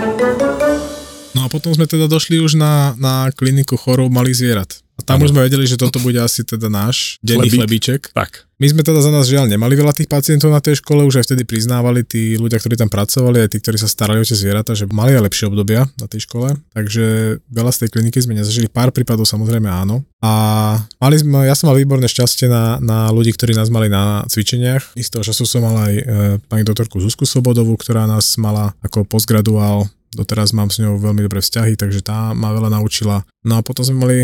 No 1.37 1.45
a 1.45 1.47
potom 1.53 1.69
sme 1.69 1.85
teda 1.85 2.09
došli 2.09 2.41
už 2.41 2.57
na, 2.57 2.97
na 2.97 3.29
kliniku 3.29 3.77
chorób 3.77 4.09
malých 4.09 4.39
zvierat. 4.41 4.81
A 4.97 5.01
tam 5.05 5.21
už 5.21 5.29
sme 5.29 5.45
vedeli, 5.45 5.69
že 5.69 5.77
toto 5.77 6.01
bude 6.01 6.17
asi 6.17 6.41
teda 6.41 6.73
náš 6.73 7.21
denný 7.21 7.53
chlebíček. 7.53 8.09
Tak, 8.17 8.49
My 8.57 8.65
sme 8.73 8.81
teda 8.81 9.05
za 9.05 9.13
nás 9.13 9.29
žiaľ 9.29 9.45
nemali 9.45 9.77
veľa 9.77 9.93
tých 9.93 10.09
pacientov 10.09 10.49
na 10.49 10.57
tej 10.57 10.81
škole, 10.81 11.05
už 11.05 11.21
aj 11.21 11.29
vtedy 11.29 11.45
priznávali 11.45 12.01
tí 12.01 12.33
ľudia, 12.41 12.57
ktorí 12.57 12.73
tam 12.73 12.89
pracovali, 12.89 13.45
aj 13.45 13.49
tí, 13.53 13.57
ktorí 13.61 13.77
sa 13.77 13.85
starali 13.85 14.17
o 14.17 14.25
tie 14.25 14.33
zvieratá, 14.33 14.73
že 14.73 14.89
mali 14.89 15.13
aj 15.13 15.29
lepšie 15.29 15.45
obdobia 15.45 15.85
na 16.01 16.09
tej 16.09 16.25
škole. 16.25 16.57
Takže 16.73 17.37
veľa 17.53 17.69
z 17.69 17.77
tej 17.85 17.89
kliniky 17.93 18.17
sme 18.17 18.33
nezažili, 18.33 18.65
pár 18.65 18.89
prípadov 18.89 19.29
samozrejme 19.29 19.69
áno. 19.69 20.01
A 20.25 20.33
mali 20.97 21.21
sme, 21.21 21.45
ja 21.45 21.53
som 21.53 21.69
mal 21.69 21.77
výborné 21.77 22.09
šťastie 22.09 22.49
na, 22.49 22.81
na 22.81 23.13
ľudí, 23.13 23.29
ktorí 23.37 23.53
nás 23.53 23.69
mali 23.69 23.93
na 23.93 24.25
cvičeniach. 24.25 24.97
Istého 24.97 25.21
času 25.21 25.45
som 25.45 25.61
mal 25.61 25.77
aj 25.77 25.93
e, 25.93 26.03
pani 26.49 26.65
doktorku 26.65 26.97
Zuzku 26.97 27.29
Slobodovú, 27.29 27.77
ktorá 27.77 28.09
nás 28.09 28.41
mala 28.41 28.73
ako 28.81 29.05
postgraduál 29.05 29.85
Doteraz 30.17 30.55
mám 30.55 30.71
s 30.71 30.79
ňou 30.79 30.97
veľmi 30.97 31.19
dobré 31.19 31.43
vzťahy, 31.43 31.75
takže 31.77 32.01
tá 32.01 32.33
ma 32.33 32.55
veľa 32.55 32.73
naučila. 32.73 33.27
No 33.43 33.59
a 33.59 33.61
potom 33.61 33.85
sme 33.85 34.01
mali 34.01 34.17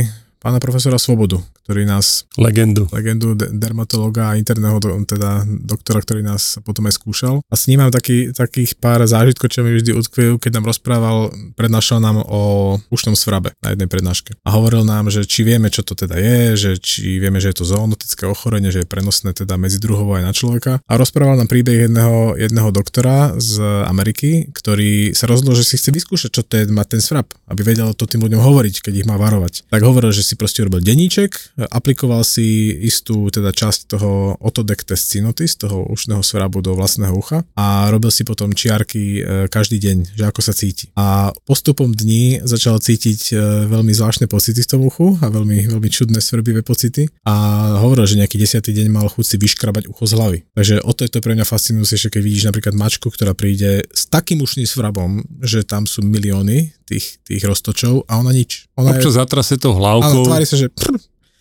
pána 0.44 0.60
profesora 0.60 1.00
Svobodu, 1.00 1.40
ktorý 1.64 1.88
nás, 1.88 2.28
Legendu. 2.36 2.92
legendu 2.92 3.32
de- 3.32 3.48
dermatologa 3.56 4.36
a 4.36 4.38
interného 4.38 4.76
do, 4.84 4.92
teda 5.08 5.48
doktora, 5.48 6.04
ktorý 6.04 6.20
nás 6.20 6.60
potom 6.68 6.84
aj 6.92 7.00
skúšal. 7.00 7.40
A 7.48 7.56
s 7.56 7.72
ním 7.72 7.80
mám 7.80 7.96
taký, 7.96 8.36
takých 8.36 8.76
pár 8.76 9.00
zážitkov, 9.08 9.48
čo 9.48 9.64
mi 9.64 9.72
vždy 9.72 9.96
utkvejú, 9.96 10.44
keď 10.44 10.60
nám 10.60 10.68
rozprával, 10.68 11.32
prednášal 11.56 12.04
nám 12.04 12.20
o 12.28 12.76
ušnom 12.92 13.16
svrabe 13.16 13.56
na 13.64 13.72
jednej 13.72 13.88
prednáške. 13.88 14.36
A 14.44 14.50
hovoril 14.52 14.84
nám, 14.84 15.08
že 15.08 15.24
či 15.24 15.48
vieme, 15.48 15.72
čo 15.72 15.88
to 15.88 15.96
teda 15.96 16.20
je, 16.20 16.60
že 16.60 16.72
či 16.84 17.24
vieme, 17.24 17.40
že 17.40 17.56
je 17.56 17.64
to 17.64 17.70
zoonotické 17.72 18.28
ochorenie, 18.28 18.68
že 18.68 18.84
je 18.84 18.92
prenosné 18.92 19.32
teda 19.32 19.56
medzi 19.56 19.80
druhovo 19.80 20.20
aj 20.20 20.28
na 20.28 20.36
človeka. 20.36 20.84
A 20.84 20.94
rozprával 21.00 21.40
nám 21.40 21.48
príbeh 21.48 21.88
jedného, 21.88 22.36
jedného 22.36 22.76
doktora 22.76 23.40
z 23.40 23.64
Ameriky, 23.88 24.52
ktorý 24.52 25.16
sa 25.16 25.32
rozhodol, 25.32 25.56
že 25.56 25.64
si 25.64 25.80
chce 25.80 25.96
vyskúšať, 25.96 26.30
čo 26.36 26.44
to 26.44 26.60
je 26.60 26.68
mať 26.68 27.00
ten 27.00 27.02
svrab, 27.02 27.32
aby 27.48 27.64
vedel 27.64 27.96
to 27.96 28.04
tým 28.04 28.20
ľuďom 28.28 28.44
hovoriť, 28.44 28.84
keď 28.84 28.94
ich 29.00 29.08
má 29.08 29.16
varovať. 29.16 29.64
Tak 29.72 29.80
hovoril, 29.80 30.12
že 30.12 30.26
si 30.26 30.33
proste 30.36 30.66
urobil 30.66 30.82
deníček, 30.84 31.56
aplikoval 31.70 32.26
si 32.28 32.74
istú 32.84 33.30
teda 33.30 33.54
časť 33.54 33.96
toho 33.96 34.36
Otodek 34.42 34.84
test 34.84 35.10
Synotis, 35.10 35.56
toho 35.56 35.88
ušného 35.90 36.22
svrabu 36.26 36.60
do 36.60 36.74
vlastného 36.74 37.14
ucha 37.14 37.46
a 37.56 37.88
robil 37.90 38.10
si 38.10 38.26
potom 38.26 38.52
čiarky 38.52 39.02
e, 39.02 39.22
každý 39.48 39.78
deň, 39.80 40.18
že 40.18 40.24
ako 40.28 40.42
sa 40.42 40.54
cíti. 40.54 40.90
A 40.98 41.32
postupom 41.46 41.92
dní 41.92 42.42
začal 42.44 42.80
cítiť 42.80 43.22
e, 43.32 43.68
veľmi 43.70 43.94
zvláštne 43.94 44.26
pocity 44.26 44.64
v 44.64 44.70
tom 44.70 44.82
uchu 44.86 45.16
a 45.22 45.30
veľmi, 45.30 45.70
veľmi 45.70 45.90
čudné 45.90 46.20
svrbivé 46.20 46.66
pocity 46.66 47.08
a 47.24 47.36
hovoril, 47.80 48.06
že 48.06 48.20
nejaký 48.20 48.38
desiatý 48.40 48.72
deň 48.74 48.88
mal 48.90 49.08
chuť 49.08 49.26
si 49.26 49.36
vyškrabať 49.38 49.90
ucho 49.90 50.04
z 50.10 50.14
hlavy. 50.18 50.40
Takže 50.56 50.76
o 50.84 50.92
to 50.92 51.06
je 51.06 51.12
to 51.12 51.24
pre 51.24 51.34
mňa 51.38 51.46
fascinujúce, 51.46 52.10
keď 52.10 52.22
vidíš 52.22 52.44
napríklad 52.50 52.74
mačku, 52.76 53.08
ktorá 53.10 53.38
príde 53.38 53.86
s 53.92 54.10
takým 54.10 54.42
ušným 54.42 54.68
svrabom, 54.68 55.24
že 55.42 55.64
tam 55.64 55.86
sú 55.86 56.04
milióny 56.04 56.83
tých, 56.94 57.18
tých 57.26 57.42
roztočov 57.42 58.06
a 58.06 58.22
ona 58.22 58.30
nič. 58.30 58.70
Ona 58.78 58.94
Občas 58.94 59.18
zatrase 59.18 59.58
to 59.58 59.74
Áno, 59.74 59.82
hlavkou. 59.82 60.30
tvári 60.30 60.46
sa, 60.46 60.56
že 60.56 60.70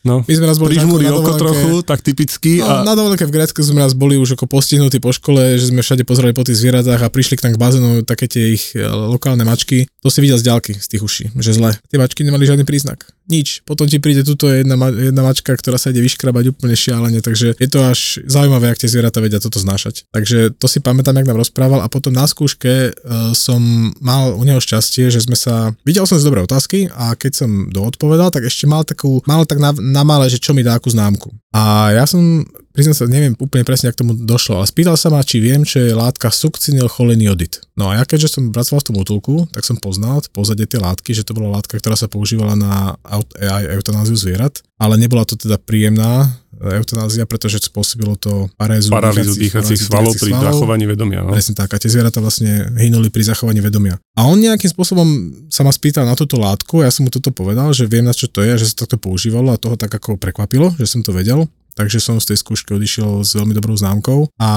No. 0.03 0.19
my 0.27 0.35
sme 0.35 0.51
raz 0.51 0.59
boli 0.59 0.75
Prižmúri 0.75 1.07
oko 1.07 1.39
trochu, 1.39 1.79
tak 1.87 2.03
typicky. 2.03 2.59
No, 2.59 2.83
A, 2.83 2.83
na 2.83 2.99
dovolenke 2.99 3.23
v 3.23 3.39
Grécku 3.39 3.63
sme 3.63 3.87
raz 3.87 3.95
boli 3.95 4.19
už 4.19 4.35
ako 4.35 4.51
postihnutí 4.51 4.99
po 4.99 5.15
škole, 5.15 5.55
že 5.55 5.71
sme 5.71 5.79
všade 5.79 6.03
pozerali 6.03 6.35
po 6.35 6.43
tých 6.43 6.59
zvieratách 6.59 6.99
a 6.99 7.07
prišli 7.07 7.39
k 7.39 7.47
tam 7.47 7.55
k 7.55 7.63
bazénu 7.63 8.03
také 8.03 8.27
tie 8.27 8.59
ich 8.59 8.75
e, 8.75 8.83
lokálne 8.83 9.47
mačky. 9.47 9.87
To 10.03 10.11
si 10.11 10.19
videl 10.19 10.43
z 10.43 10.51
ďalky, 10.51 10.75
z 10.75 10.87
tých 10.91 11.03
uší, 11.07 11.25
že 11.39 11.55
zle. 11.55 11.79
Tie 11.87 12.03
mačky 12.03 12.27
nemali 12.27 12.43
žiadny 12.43 12.67
príznak. 12.67 13.07
Nič. 13.31 13.63
Potom 13.63 13.87
ti 13.87 14.03
príde 14.03 14.27
tuto 14.27 14.51
jedna, 14.51 14.75
jedna 14.91 15.23
mačka, 15.23 15.55
ktorá 15.55 15.79
sa 15.79 15.95
ide 15.95 16.03
vyškrabať 16.03 16.51
úplne 16.51 16.75
šialene, 16.75 17.23
takže 17.23 17.55
je 17.55 17.69
to 17.71 17.79
až 17.87 18.19
zaujímavé, 18.27 18.75
ak 18.75 18.83
tie 18.83 18.91
zvieratá 18.91 19.23
vedia 19.23 19.39
toto 19.39 19.63
znášať. 19.63 20.11
Takže 20.11 20.59
to 20.59 20.67
si 20.67 20.83
pamätám, 20.83 21.15
jak 21.23 21.31
nám 21.31 21.39
rozprával 21.39 21.87
a 21.87 21.93
potom 21.93 22.11
na 22.11 22.27
skúške 22.27 22.91
e, 22.91 22.93
som 23.39 23.63
mal 24.03 24.35
u 24.35 24.43
neho 24.43 24.59
šťastie, 24.59 25.07
že 25.15 25.23
sme 25.23 25.39
sa... 25.39 25.71
Videl 25.87 26.03
som 26.03 26.19
si 26.19 26.27
dobré 26.27 26.43
otázky 26.43 26.91
a 26.91 27.15
keď 27.15 27.47
som 27.47 27.51
doodpovedal, 27.71 28.35
tak 28.35 28.51
ešte 28.51 28.67
mal 28.67 28.83
takú, 28.83 29.23
mal 29.23 29.47
tak 29.47 29.63
na, 29.63 29.71
na 29.79 30.03
malé, 30.03 30.27
že 30.27 30.43
čo 30.43 30.51
mi 30.51 30.67
dá 30.67 30.75
akú 30.75 30.91
známku. 30.91 31.31
A 31.55 31.95
ja 31.95 32.05
som, 32.11 32.43
priznám 32.73 32.97
sa, 32.97 33.05
neviem 33.07 33.37
úplne 33.39 33.63
presne, 33.63 33.93
ak 33.93 34.01
tomu 34.01 34.17
došlo, 34.17 34.61
ale 34.61 34.67
spýtal 34.67 34.97
sa 34.97 35.13
ma, 35.13 35.21
či 35.21 35.39
viem, 35.39 35.63
čo 35.63 35.81
je 35.81 35.93
látka 35.93 36.33
succinylcholinidit. 36.33 37.63
No 37.77 37.93
a 37.93 38.01
ja 38.01 38.05
keďže 38.05 38.41
som 38.41 38.51
pracoval 38.51 38.81
v 38.83 38.89
tom 38.89 38.97
útulku, 39.01 39.35
tak 39.53 39.63
som 39.65 39.77
poznal 39.79 40.25
pozadie 40.33 40.65
tej 40.65 40.83
látky, 40.83 41.13
že 41.13 41.25
to 41.25 41.37
bola 41.37 41.61
látka, 41.61 41.79
ktorá 41.79 41.95
sa 41.95 42.09
používala 42.09 42.57
na 42.57 42.97
aut- 43.05 43.33
aj 43.37 43.79
eutanáziu 43.79 44.17
zvierat, 44.17 44.65
ale 44.81 44.99
nebola 44.99 45.23
to 45.23 45.39
teda 45.39 45.61
príjemná 45.63 46.43
eutanázia, 46.63 47.27
pretože 47.27 47.59
spôsobilo 47.67 48.15
to 48.15 48.47
parézu 48.55 48.95
paralýzu 48.95 49.35
dýchacích 49.35 49.83
svalov 49.83 50.15
pri 50.15 50.31
zachovaní 50.31 50.87
vedomia. 50.87 51.27
No. 51.27 51.35
Presne 51.35 51.59
tak. 51.59 51.75
A 51.75 51.81
tie 51.83 51.91
zvieratá 51.91 52.23
vlastne 52.23 52.71
hynuli 52.79 53.11
pri 53.11 53.27
zachovaní 53.27 53.59
vedomia. 53.59 53.99
A 54.15 54.31
on 54.31 54.39
nejakým 54.39 54.71
spôsobom 54.71 55.07
sa 55.51 55.67
ma 55.67 55.75
spýtal 55.75 56.07
na 56.07 56.15
túto 56.15 56.39
látku, 56.39 56.87
ja 56.87 56.93
som 56.95 57.09
mu 57.09 57.11
toto 57.11 57.35
povedal, 57.35 57.75
že 57.75 57.91
viem 57.91 58.07
na 58.07 58.15
čo 58.15 58.31
to 58.31 58.47
je, 58.47 58.63
že 58.63 58.71
sa 58.71 58.87
takto 58.87 59.03
používalo 59.03 59.51
a 59.51 59.59
toho 59.59 59.75
tak 59.75 59.91
ako 59.91 60.15
prekvapilo, 60.21 60.71
že 60.79 60.87
som 60.87 61.03
to 61.03 61.11
vedel. 61.11 61.51
Takže 61.73 61.99
som 61.99 62.21
z 62.21 62.33
tej 62.33 62.39
skúšky 62.41 62.77
odišiel 62.77 63.25
s 63.25 63.33
veľmi 63.37 63.57
dobrou 63.57 63.77
známkou 63.77 64.29
a 64.37 64.51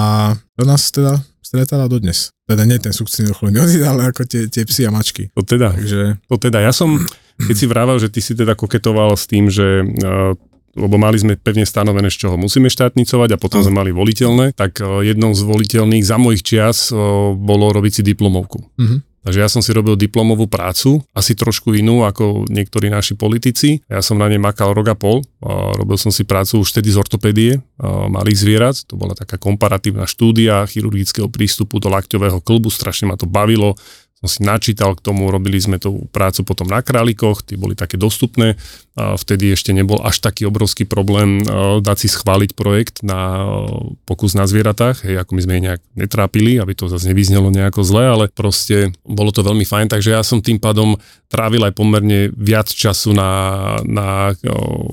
to 0.60 0.64
nás 0.68 0.92
teda 0.92 1.20
stretáva 1.46 1.86
dodnes. 1.86 2.34
Teda 2.50 2.66
nie 2.66 2.82
ten 2.82 2.92
sukcinylcholinidid, 2.92 3.86
ale 3.90 4.12
ako 4.12 4.26
tie, 4.26 4.50
tie 4.52 4.66
psy 4.66 4.90
a 4.90 4.92
mačky. 4.92 5.30
To 5.38 5.46
teda, 5.46 5.72
Takže 5.74 6.20
to 6.28 6.36
teda. 6.36 6.60
Ja 6.66 6.74
som, 6.76 7.00
keď 7.38 7.56
si 7.56 7.66
vrával, 7.70 7.98
že 8.02 8.10
ty 8.12 8.20
si 8.20 8.34
teda 8.34 8.58
koketoval 8.58 9.14
s 9.16 9.26
tým, 9.30 9.48
že 9.48 9.86
uh, 9.86 10.34
lebo 10.76 11.00
mali 11.00 11.16
sme 11.16 11.40
pevne 11.40 11.64
stanovené, 11.64 12.12
z 12.12 12.28
čoho 12.28 12.36
musíme 12.36 12.68
štátnicovať 12.68 13.40
a 13.40 13.42
potom 13.42 13.64
sme 13.64 13.80
mali 13.80 13.92
voliteľné, 13.96 14.52
tak 14.60 14.84
uh, 14.84 15.00
jednou 15.00 15.32
z 15.32 15.42
voliteľných 15.48 16.04
za 16.04 16.20
mojich 16.20 16.44
čias 16.44 16.92
uh, 16.92 17.32
bolo 17.32 17.72
robiť 17.72 18.02
si 18.02 18.02
diplomovku. 18.04 18.60
Mhm. 18.76 19.15
Takže 19.26 19.42
ja 19.42 19.50
som 19.50 19.66
si 19.66 19.74
robil 19.74 19.98
diplomovú 19.98 20.46
prácu, 20.46 21.02
asi 21.18 21.34
trošku 21.34 21.74
inú 21.74 22.06
ako 22.06 22.46
niektorí 22.46 22.94
naši 22.94 23.18
politici. 23.18 23.82
Ja 23.90 24.06
som 24.06 24.22
na 24.22 24.30
nej 24.30 24.38
makal 24.38 24.78
rok 24.78 24.94
a 24.94 24.96
pol. 24.96 25.26
Robil 25.82 25.98
som 25.98 26.14
si 26.14 26.22
prácu 26.22 26.62
už 26.62 26.70
vtedy 26.70 26.94
z 26.94 27.02
ortopédie 27.02 27.52
malých 27.82 28.38
zvierat. 28.38 28.76
To 28.86 29.02
bola 29.02 29.18
taká 29.18 29.42
komparatívna 29.42 30.06
štúdia 30.06 30.70
chirurgického 30.70 31.26
prístupu 31.26 31.82
do 31.82 31.90
lakťového 31.90 32.38
klbu. 32.38 32.70
Strašne 32.70 33.10
ma 33.10 33.18
to 33.18 33.26
bavilo 33.26 33.74
som 34.26 34.42
si 34.42 34.42
načítal 34.42 34.98
k 34.98 35.06
tomu, 35.06 35.30
robili 35.30 35.62
sme 35.62 35.78
tú 35.78 36.10
prácu 36.10 36.42
potom 36.42 36.66
na 36.66 36.82
králikoch, 36.82 37.46
tie 37.46 37.62
boli 37.62 37.78
také 37.78 38.02
dostupné. 38.02 38.58
Vtedy 38.98 39.54
ešte 39.54 39.70
nebol 39.76 40.02
až 40.02 40.24
taký 40.24 40.48
obrovský 40.48 40.88
problém 40.88 41.44
uh, 41.44 41.84
dať 41.84 41.98
si 42.00 42.08
schváliť 42.08 42.56
projekt 42.56 43.04
na 43.04 43.44
uh, 43.44 43.92
pokus 44.08 44.40
na 44.40 44.48
zvieratách, 44.48 45.04
hej, 45.04 45.20
ako 45.20 45.36
my 45.36 45.42
sme 45.44 45.54
ich 45.60 45.66
nejak 45.68 45.82
netrápili, 46.00 46.64
aby 46.64 46.80
to 46.80 46.88
zase 46.88 47.12
nevyznelo 47.12 47.52
nejako 47.52 47.84
zle, 47.84 48.08
ale 48.08 48.26
proste 48.32 48.96
bolo 49.04 49.36
to 49.36 49.44
veľmi 49.44 49.68
fajn, 49.68 49.92
takže 49.92 50.16
ja 50.16 50.24
som 50.24 50.40
tým 50.40 50.64
pádom 50.64 50.96
trávil 51.28 51.68
aj 51.68 51.76
pomerne 51.76 52.32
viac 52.40 52.72
času 52.72 53.12
na, 53.12 53.32
na 53.84 54.32
uh, 54.32 54.40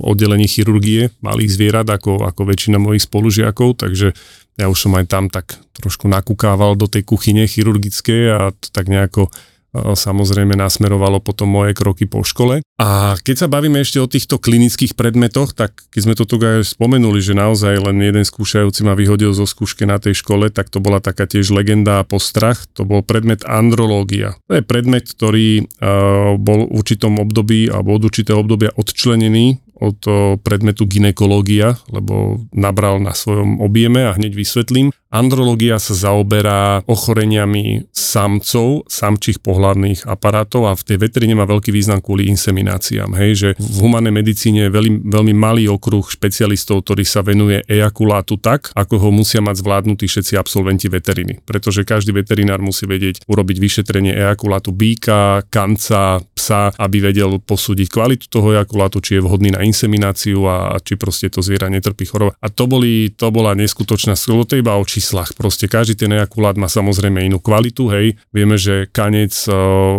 oddelení 0.03 0.51
chirurgie 0.51 1.15
malých 1.23 1.55
zvierat 1.55 1.87
ako, 1.87 2.27
ako 2.27 2.43
väčšina 2.43 2.83
mojich 2.83 3.07
spolužiakov, 3.07 3.79
takže 3.87 4.19
ja 4.61 4.69
už 4.69 4.89
som 4.89 4.93
aj 4.97 5.07
tam 5.09 5.33
tak 5.33 5.57
trošku 5.73 6.09
nakúkával 6.09 6.77
do 6.77 6.85
tej 6.85 7.09
kuchyne 7.09 7.49
chirurgickej 7.49 8.23
a 8.29 8.41
to 8.53 8.69
tak 8.69 8.89
nejako 8.93 9.33
samozrejme 9.73 10.53
nasmerovalo 10.53 11.25
potom 11.25 11.49
moje 11.49 11.73
kroky 11.73 12.05
po 12.05 12.21
škole. 12.23 12.61
A 12.77 13.17
keď 13.17 13.47
sa 13.47 13.49
bavíme 13.49 13.81
ešte 13.81 13.99
o 13.99 14.11
týchto 14.11 14.37
klinických 14.37 14.93
predmetoch, 14.93 15.57
tak 15.57 15.89
keď 15.89 16.01
sme 16.05 16.15
to 16.15 16.29
tu 16.29 16.37
aj 16.41 16.77
spomenuli, 16.77 17.25
že 17.25 17.33
naozaj 17.33 17.81
len 17.81 18.05
jeden 18.05 18.25
skúšajúci 18.29 18.85
ma 18.85 18.93
vyhodil 18.93 19.33
zo 19.33 19.49
skúšky 19.49 19.89
na 19.89 19.97
tej 19.97 20.21
škole, 20.21 20.53
tak 20.53 20.69
to 20.69 20.83
bola 20.85 21.01
taká 21.01 21.25
tiež 21.25 21.49
legenda 21.57 22.05
a 22.05 22.07
postrach. 22.07 22.69
To 22.77 22.85
bol 22.85 23.01
predmet 23.01 23.49
andrológia. 23.49 24.37
To 24.53 24.61
je 24.61 24.65
predmet, 24.65 25.09
ktorý 25.09 25.65
uh, 25.65 26.37
bol 26.37 26.69
v 26.69 26.73
určitom 26.77 27.17
období 27.17 27.73
alebo 27.73 27.97
od 27.97 28.03
určitého 28.07 28.45
obdobia 28.45 28.71
odčlenený 28.77 29.73
od 29.83 29.99
predmetu 30.47 30.87
ginekológia, 30.87 31.75
lebo 31.91 32.47
nabral 32.55 33.03
na 33.03 33.19
svojom 33.19 33.59
objeme 33.59 34.07
a 34.07 34.15
hneď 34.15 34.39
vysvetlím. 34.39 34.95
Andrológia 35.13 35.77
sa 35.77 35.93
zaoberá 35.93 36.81
ochoreniami 36.89 37.85
samcov, 37.93 38.89
samčích 38.89 39.45
pohľadných 39.45 40.09
aparátov 40.09 40.73
a 40.73 40.73
v 40.73 40.89
tej 40.89 40.97
veterine 41.05 41.37
má 41.37 41.45
veľký 41.45 41.69
význam 41.69 42.01
kvôli 42.01 42.33
insemináciám. 42.33 43.13
Hej, 43.21 43.33
že 43.37 43.49
v 43.61 43.77
humanej 43.85 44.09
medicíne 44.09 44.67
je 44.67 44.73
veľmi, 44.73 45.05
veľmi 45.05 45.35
malý 45.37 45.69
okruh 45.69 46.01
špecialistov, 46.09 46.89
ktorý 46.89 47.05
sa 47.05 47.21
venuje 47.21 47.61
ejakulátu 47.69 48.41
tak, 48.41 48.73
ako 48.73 49.05
ho 49.05 49.09
musia 49.13 49.45
mať 49.45 49.61
zvládnutí 49.61 50.09
všetci 50.09 50.33
absolventi 50.41 50.89
veteriny. 50.89 51.45
Pretože 51.45 51.85
každý 51.85 52.17
veterinár 52.17 52.65
musí 52.65 52.89
vedieť 52.89 53.29
urobiť 53.29 53.57
vyšetrenie 53.61 54.17
ejakulátu 54.17 54.73
býka, 54.73 55.45
kanca, 55.53 56.25
psa, 56.33 56.73
aby 56.81 57.13
vedel 57.13 57.37
posúdiť 57.37 57.93
kvalitu 57.93 58.33
toho 58.33 58.57
ejakulátu, 58.57 59.05
či 59.05 59.21
je 59.21 59.25
vhodný 59.29 59.53
na 59.53 59.61
insemináciu 59.61 60.49
a 60.49 60.81
či 60.81 60.97
proste 60.97 61.29
to 61.29 61.45
zviera 61.45 61.69
netrpí 61.69 62.09
choroba. 62.09 62.33
A 62.41 62.49
to, 62.49 62.65
boli, 62.65 63.13
to 63.13 63.29
bola 63.29 63.53
neskutočná 63.53 64.17
iba 64.57 64.75
o 64.75 64.83
číslach. 65.03 65.35
Proste 65.35 65.67
každý 65.67 65.99
ten 65.99 66.15
ejakulát 66.15 66.55
má 66.55 66.71
samozrejme 66.71 67.27
inú 67.27 67.43
kvalitu, 67.43 67.91
hej. 67.91 68.15
Vieme, 68.31 68.55
že 68.55 68.87
kanec 68.87 69.35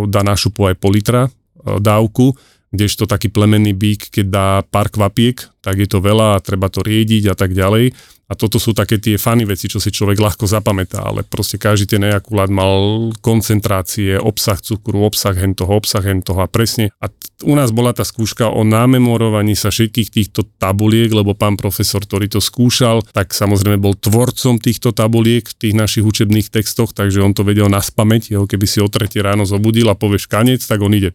dá 0.08 0.24
na 0.24 0.32
šupu 0.32 0.64
aj 0.72 0.80
pol 0.80 0.96
litra 0.96 1.28
dávku, 1.60 2.32
kdežto 2.72 3.04
taký 3.04 3.28
plemenný 3.28 3.76
bík, 3.76 4.08
keď 4.08 4.26
dá 4.32 4.48
pár 4.64 4.88
kvapiek, 4.88 5.44
tak 5.64 5.80
je 5.80 5.88
to 5.88 6.04
veľa 6.04 6.36
a 6.36 6.44
treba 6.44 6.68
to 6.68 6.84
riediť 6.84 7.32
a 7.32 7.34
tak 7.34 7.56
ďalej. 7.56 7.96
A 8.24 8.32
toto 8.32 8.56
sú 8.56 8.72
také 8.72 8.96
tie 8.96 9.20
fany 9.20 9.44
veci, 9.44 9.68
čo 9.68 9.76
si 9.76 9.92
človek 9.92 10.16
ľahko 10.16 10.48
zapamätá, 10.48 11.04
ale 11.04 11.28
proste 11.28 11.60
každý 11.60 11.92
ten 11.92 12.08
ejakulát 12.08 12.48
mal 12.48 13.12
koncentrácie, 13.20 14.16
obsah 14.16 14.56
cukru, 14.56 15.04
obsah 15.04 15.36
hen 15.36 15.52
toho, 15.52 15.76
obsah 15.76 16.00
hen 16.00 16.24
toho 16.24 16.40
a 16.40 16.48
presne. 16.48 16.88
A 17.04 17.12
t- 17.12 17.20
u 17.44 17.52
nás 17.52 17.68
bola 17.68 17.92
tá 17.92 18.00
skúška 18.00 18.48
o 18.48 18.64
námemorovaní 18.64 19.52
sa 19.52 19.68
všetkých 19.68 20.08
týchto 20.08 20.40
tabuliek, 20.56 21.12
lebo 21.12 21.36
pán 21.36 21.60
profesor, 21.60 22.00
ktorý 22.00 22.32
to 22.32 22.40
skúšal, 22.40 23.04
tak 23.12 23.36
samozrejme 23.36 23.76
bol 23.76 23.92
tvorcom 23.92 24.56
týchto 24.56 24.96
tabuliek 24.96 25.44
v 25.44 25.54
tých 25.60 25.74
našich 25.76 26.08
učebných 26.08 26.48
textoch, 26.48 26.96
takže 26.96 27.20
on 27.20 27.36
to 27.36 27.44
vedel 27.44 27.68
na 27.68 27.84
spameť, 27.84 28.32
jeho 28.32 28.48
keby 28.48 28.64
si 28.64 28.80
o 28.80 28.88
tretie 28.88 29.20
ráno 29.20 29.44
zobudil 29.44 29.84
a 29.92 30.00
povieš 30.00 30.32
kanec, 30.32 30.64
tak 30.64 30.80
on 30.80 30.96
ide. 30.96 31.12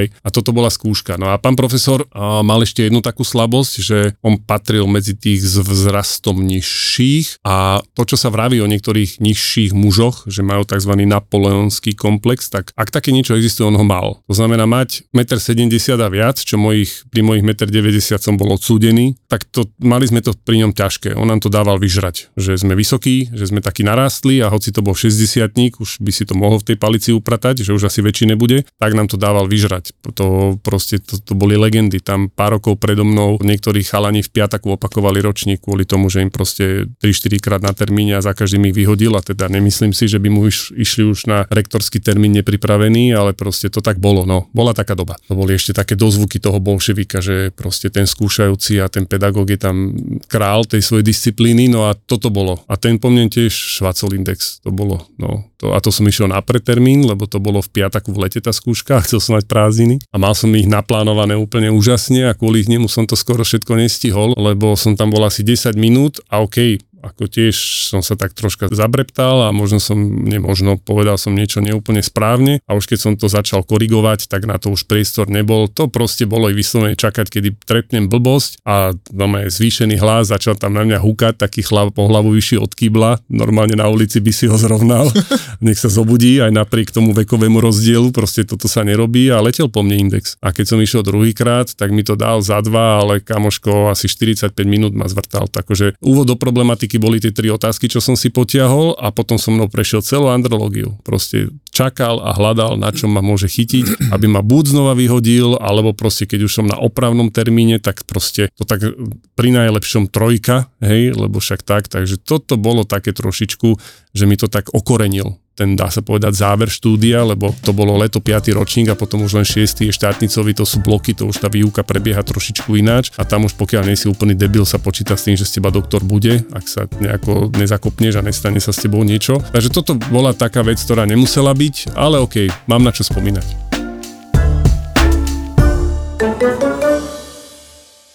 Hej. 0.00 0.16
A 0.24 0.32
toto 0.32 0.56
bola 0.56 0.72
skúška. 0.72 1.20
No 1.20 1.28
a 1.28 1.36
pán 1.36 1.60
profesor 1.60 2.08
mal 2.40 2.64
ešte 2.64 2.88
jednu 2.88 3.04
takú 3.04 3.20
slabosť, 3.20 3.61
blbosť, 3.62 3.78
že 3.78 3.98
on 4.26 4.42
patril 4.42 4.90
medzi 4.90 5.14
tých 5.14 5.38
s 5.46 5.62
vzrastom 5.62 6.42
nižších 6.42 7.46
a 7.46 7.78
to, 7.94 8.02
čo 8.02 8.18
sa 8.18 8.26
vraví 8.26 8.58
o 8.58 8.66
niektorých 8.66 9.22
nižších 9.22 9.70
mužoch, 9.70 10.26
že 10.26 10.42
majú 10.42 10.66
tzv. 10.66 10.98
napoleonský 11.06 11.94
komplex, 11.94 12.50
tak 12.50 12.74
ak 12.74 12.90
také 12.90 13.14
niečo 13.14 13.38
existuje, 13.38 13.70
on 13.70 13.78
ho 13.78 13.86
mal. 13.86 14.18
To 14.26 14.34
znamená 14.34 14.66
mať 14.66 15.06
1,70 15.14 15.70
m 15.70 16.02
a 16.02 16.08
viac, 16.10 16.42
čo 16.42 16.58
mojich, 16.58 17.06
pri 17.06 17.22
mojich 17.22 17.46
1,90 17.46 18.18
m 18.18 18.18
som 18.18 18.34
bol 18.34 18.50
odsúdený, 18.50 19.14
tak 19.30 19.46
to, 19.46 19.70
mali 19.78 20.10
sme 20.10 20.18
to 20.18 20.34
pri 20.34 20.66
ňom 20.66 20.74
ťažké. 20.74 21.14
On 21.14 21.30
nám 21.30 21.38
to 21.38 21.46
dával 21.46 21.78
vyžrať, 21.78 22.34
že 22.34 22.58
sme 22.58 22.74
vysokí, 22.74 23.30
že 23.30 23.46
sme 23.46 23.62
takí 23.62 23.86
narástli 23.86 24.42
a 24.42 24.50
hoci 24.50 24.74
to 24.74 24.82
bol 24.82 24.98
60 24.98 25.54
už 25.78 26.02
by 26.02 26.10
si 26.10 26.26
to 26.26 26.34
mohol 26.34 26.58
v 26.58 26.74
tej 26.74 26.76
palici 26.80 27.10
upratať, 27.14 27.62
že 27.62 27.70
už 27.70 27.86
asi 27.86 28.02
väčší 28.02 28.26
nebude, 28.26 28.66
tak 28.82 28.98
nám 28.98 29.06
to 29.06 29.14
dával 29.14 29.46
vyžrať. 29.46 29.94
To 30.18 30.58
proste, 30.58 30.98
to, 30.98 31.22
to 31.22 31.38
boli 31.38 31.54
legendy. 31.54 32.00
Tam 32.00 32.32
pár 32.32 32.58
rokov 32.58 32.80
predo 32.80 33.04
mnou 33.04 33.36
niektorí 33.52 33.84
chalani 33.84 34.24
v 34.24 34.32
piataku 34.32 34.80
opakovali 34.80 35.20
ročník 35.20 35.60
kvôli 35.60 35.84
tomu, 35.84 36.08
že 36.08 36.24
im 36.24 36.32
proste 36.32 36.88
3-4 37.04 37.44
krát 37.44 37.60
na 37.60 37.76
termíne 37.76 38.16
a 38.16 38.24
za 38.24 38.32
každým 38.32 38.72
ich 38.72 38.76
vyhodil 38.76 39.12
a 39.12 39.20
teda 39.20 39.52
nemyslím 39.52 39.92
si, 39.92 40.08
že 40.08 40.16
by 40.16 40.28
mu 40.32 40.48
iš, 40.48 40.72
išli 40.72 41.04
už 41.04 41.28
na 41.28 41.44
rektorský 41.52 42.00
termín 42.00 42.32
nepripravený, 42.40 43.12
ale 43.12 43.36
proste 43.36 43.68
to 43.68 43.84
tak 43.84 44.00
bolo. 44.00 44.24
No, 44.24 44.48
bola 44.56 44.72
taká 44.72 44.96
doba. 44.96 45.20
To 45.28 45.36
boli 45.36 45.54
ešte 45.54 45.76
také 45.76 45.94
dozvuky 45.94 46.40
toho 46.40 46.56
bolševika, 46.58 47.20
že 47.20 47.52
proste 47.52 47.92
ten 47.92 48.08
skúšajúci 48.08 48.80
a 48.80 48.88
ten 48.88 49.04
pedagóg 49.04 49.52
je 49.52 49.60
tam 49.60 49.92
král 50.26 50.64
tej 50.64 50.80
svojej 50.80 51.04
disciplíny, 51.04 51.68
no 51.68 51.86
a 51.86 51.94
toto 51.94 52.32
bolo. 52.32 52.64
A 52.66 52.80
ten 52.80 52.96
po 52.96 53.12
mne 53.12 53.28
tiež 53.28 53.52
švacol 53.52 54.16
index, 54.16 54.62
to 54.64 54.72
bolo, 54.72 55.04
no, 55.20 55.52
to, 55.62 55.70
a 55.70 55.78
to 55.78 55.94
som 55.94 56.02
išiel 56.10 56.26
na 56.26 56.42
pretermín, 56.42 57.06
lebo 57.06 57.30
to 57.30 57.38
bolo 57.38 57.62
v 57.62 57.70
piataku 57.70 58.10
v 58.10 58.26
lete 58.26 58.42
tá 58.42 58.50
skúška, 58.50 58.98
chcel 59.06 59.22
som 59.22 59.38
mať 59.38 59.46
prázdniny 59.46 60.02
a 60.10 60.16
mal 60.18 60.34
som 60.34 60.50
ich 60.58 60.66
naplánované 60.66 61.38
úplne 61.38 61.70
úžasne 61.70 62.26
a 62.26 62.34
kvôli 62.34 62.66
nemu 62.66 62.90
som 62.90 63.06
to 63.06 63.14
skoro 63.14 63.41
všetko 63.42 63.78
nestihol, 63.78 64.34
lebo 64.38 64.74
som 64.74 64.94
tam 64.98 65.10
bol 65.12 65.26
asi 65.26 65.42
10 65.46 65.74
minút 65.78 66.18
a 66.30 66.42
OK, 66.42 66.78
ako 67.02 67.26
tiež 67.26 67.56
som 67.90 68.00
sa 68.00 68.14
tak 68.14 68.32
troška 68.32 68.70
zabreptal 68.70 69.44
a 69.44 69.48
možno 69.50 69.82
som, 69.82 69.98
nemožno, 69.98 70.78
povedal 70.78 71.18
som 71.18 71.34
niečo 71.34 71.58
neúplne 71.58 72.00
správne 72.00 72.62
a 72.64 72.78
už 72.78 72.86
keď 72.86 72.98
som 72.98 73.12
to 73.18 73.26
začal 73.26 73.66
korigovať, 73.66 74.30
tak 74.30 74.46
na 74.46 74.56
to 74.56 74.70
už 74.70 74.86
priestor 74.86 75.26
nebol. 75.26 75.66
To 75.74 75.90
proste 75.90 76.24
bolo 76.24 76.48
i 76.48 76.54
vyslovene 76.54 76.94
čakať, 76.94 77.26
kedy 77.28 77.48
trepnem 77.66 78.06
blbosť 78.06 78.62
a 78.62 78.94
máme 79.10 79.50
zvýšený 79.50 79.98
hlas, 79.98 80.30
začal 80.30 80.54
tam 80.54 80.78
na 80.78 80.86
mňa 80.86 80.98
húkať, 81.02 81.34
taký 81.42 81.66
chlap 81.66 81.92
po 81.92 82.06
hlavu 82.06 82.32
vyšší 82.32 82.62
od 82.62 82.72
kýbla, 82.72 83.20
normálne 83.28 83.74
na 83.74 83.90
ulici 83.90 84.22
by 84.22 84.32
si 84.32 84.46
ho 84.46 84.54
zrovnal, 84.54 85.10
nech 85.66 85.76
sa 85.76 85.90
zobudí 85.90 86.38
aj 86.38 86.54
napriek 86.54 86.94
tomu 86.94 87.10
vekovému 87.12 87.58
rozdielu, 87.58 88.14
proste 88.14 88.46
toto 88.46 88.70
sa 88.70 88.86
nerobí 88.86 89.28
a 89.28 89.42
letel 89.42 89.66
po 89.66 89.82
mne 89.82 90.08
index. 90.08 90.38
A 90.38 90.54
keď 90.54 90.72
som 90.72 90.78
išiel 90.78 91.02
druhýkrát, 91.02 91.74
tak 91.74 91.90
mi 91.90 92.06
to 92.06 92.14
dal 92.14 92.38
za 92.40 92.62
dva, 92.62 93.02
ale 93.02 93.18
kamoško 93.18 93.90
asi 93.90 94.06
45 94.06 94.54
minút 94.64 94.94
ma 94.94 95.10
zvrtal, 95.10 95.50
takže 95.50 95.98
úvod 95.98 96.30
do 96.30 96.36
problematiky 96.38 96.91
otázky 96.92 97.00
boli 97.00 97.24
tie 97.24 97.32
tri 97.32 97.48
otázky, 97.48 97.88
čo 97.88 98.04
som 98.04 98.20
si 98.20 98.28
potiahol 98.28 98.92
a 99.00 99.08
potom 99.08 99.40
som 99.40 99.56
mnou 99.56 99.72
prešiel 99.72 100.04
celú 100.04 100.28
andrológiu. 100.28 101.00
Proste 101.00 101.48
čakal 101.72 102.20
a 102.20 102.36
hľadal, 102.36 102.76
na 102.76 102.92
čom 102.92 103.16
ma 103.16 103.24
môže 103.24 103.48
chytiť, 103.48 103.96
aby 104.14 104.28
ma 104.28 104.44
buď 104.44 104.76
znova 104.76 104.92
vyhodil, 104.92 105.56
alebo 105.56 105.96
proste 105.96 106.28
keď 106.28 106.44
už 106.44 106.52
som 106.52 106.66
na 106.68 106.76
opravnom 106.76 107.32
termíne, 107.32 107.80
tak 107.80 108.04
proste 108.04 108.52
to 108.60 108.68
tak 108.68 108.84
pri 109.32 109.48
najlepšom 109.56 110.12
trojka, 110.12 110.68
hej, 110.82 111.14
lebo 111.14 111.38
však 111.38 111.62
tak, 111.62 111.86
takže 111.86 112.18
toto 112.18 112.58
bolo 112.58 112.82
také 112.82 113.14
trošičku, 113.14 113.78
že 114.12 114.24
mi 114.26 114.34
to 114.36 114.50
tak 114.50 114.68
okorenil 114.74 115.38
ten 115.52 115.76
dá 115.76 115.92
sa 115.92 116.00
povedať 116.00 116.32
záver 116.32 116.72
štúdia, 116.72 117.28
lebo 117.28 117.52
to 117.60 117.76
bolo 117.76 118.00
leto 118.00 118.24
5. 118.24 118.56
ročník 118.56 118.88
a 118.88 118.96
potom 118.96 119.20
už 119.28 119.36
len 119.36 119.44
6. 119.44 119.84
je 119.84 119.92
štátnicový, 119.92 120.56
to 120.56 120.64
sú 120.64 120.80
bloky, 120.80 121.12
to 121.12 121.28
už 121.28 121.44
tá 121.44 121.52
výuka 121.52 121.84
prebieha 121.84 122.24
trošičku 122.24 122.72
ináč 122.80 123.12
a 123.20 123.28
tam 123.28 123.44
už 123.44 123.54
pokiaľ 123.60 123.92
nie 123.92 123.96
si 123.96 124.08
úplný 124.08 124.32
debil 124.32 124.64
sa 124.64 124.80
počíta 124.80 125.12
s 125.12 125.28
tým, 125.28 125.36
že 125.36 125.44
z 125.44 125.60
teba 125.60 125.68
doktor 125.68 126.00
bude, 126.00 126.40
ak 126.56 126.64
sa 126.64 126.88
nejako 126.88 127.52
nezakopneš 127.52 128.16
a 128.16 128.24
nestane 128.24 128.64
sa 128.64 128.72
s 128.72 128.80
tebou 128.80 129.04
niečo. 129.04 129.44
Takže 129.52 129.68
toto 129.68 129.92
bola 130.08 130.32
taká 130.32 130.64
vec, 130.64 130.80
ktorá 130.80 131.04
nemusela 131.04 131.52
byť, 131.52 131.92
ale 131.92 132.16
OK, 132.24 132.48
mám 132.64 132.80
na 132.80 132.92
čo 132.96 133.04
spomínať. 133.04 133.71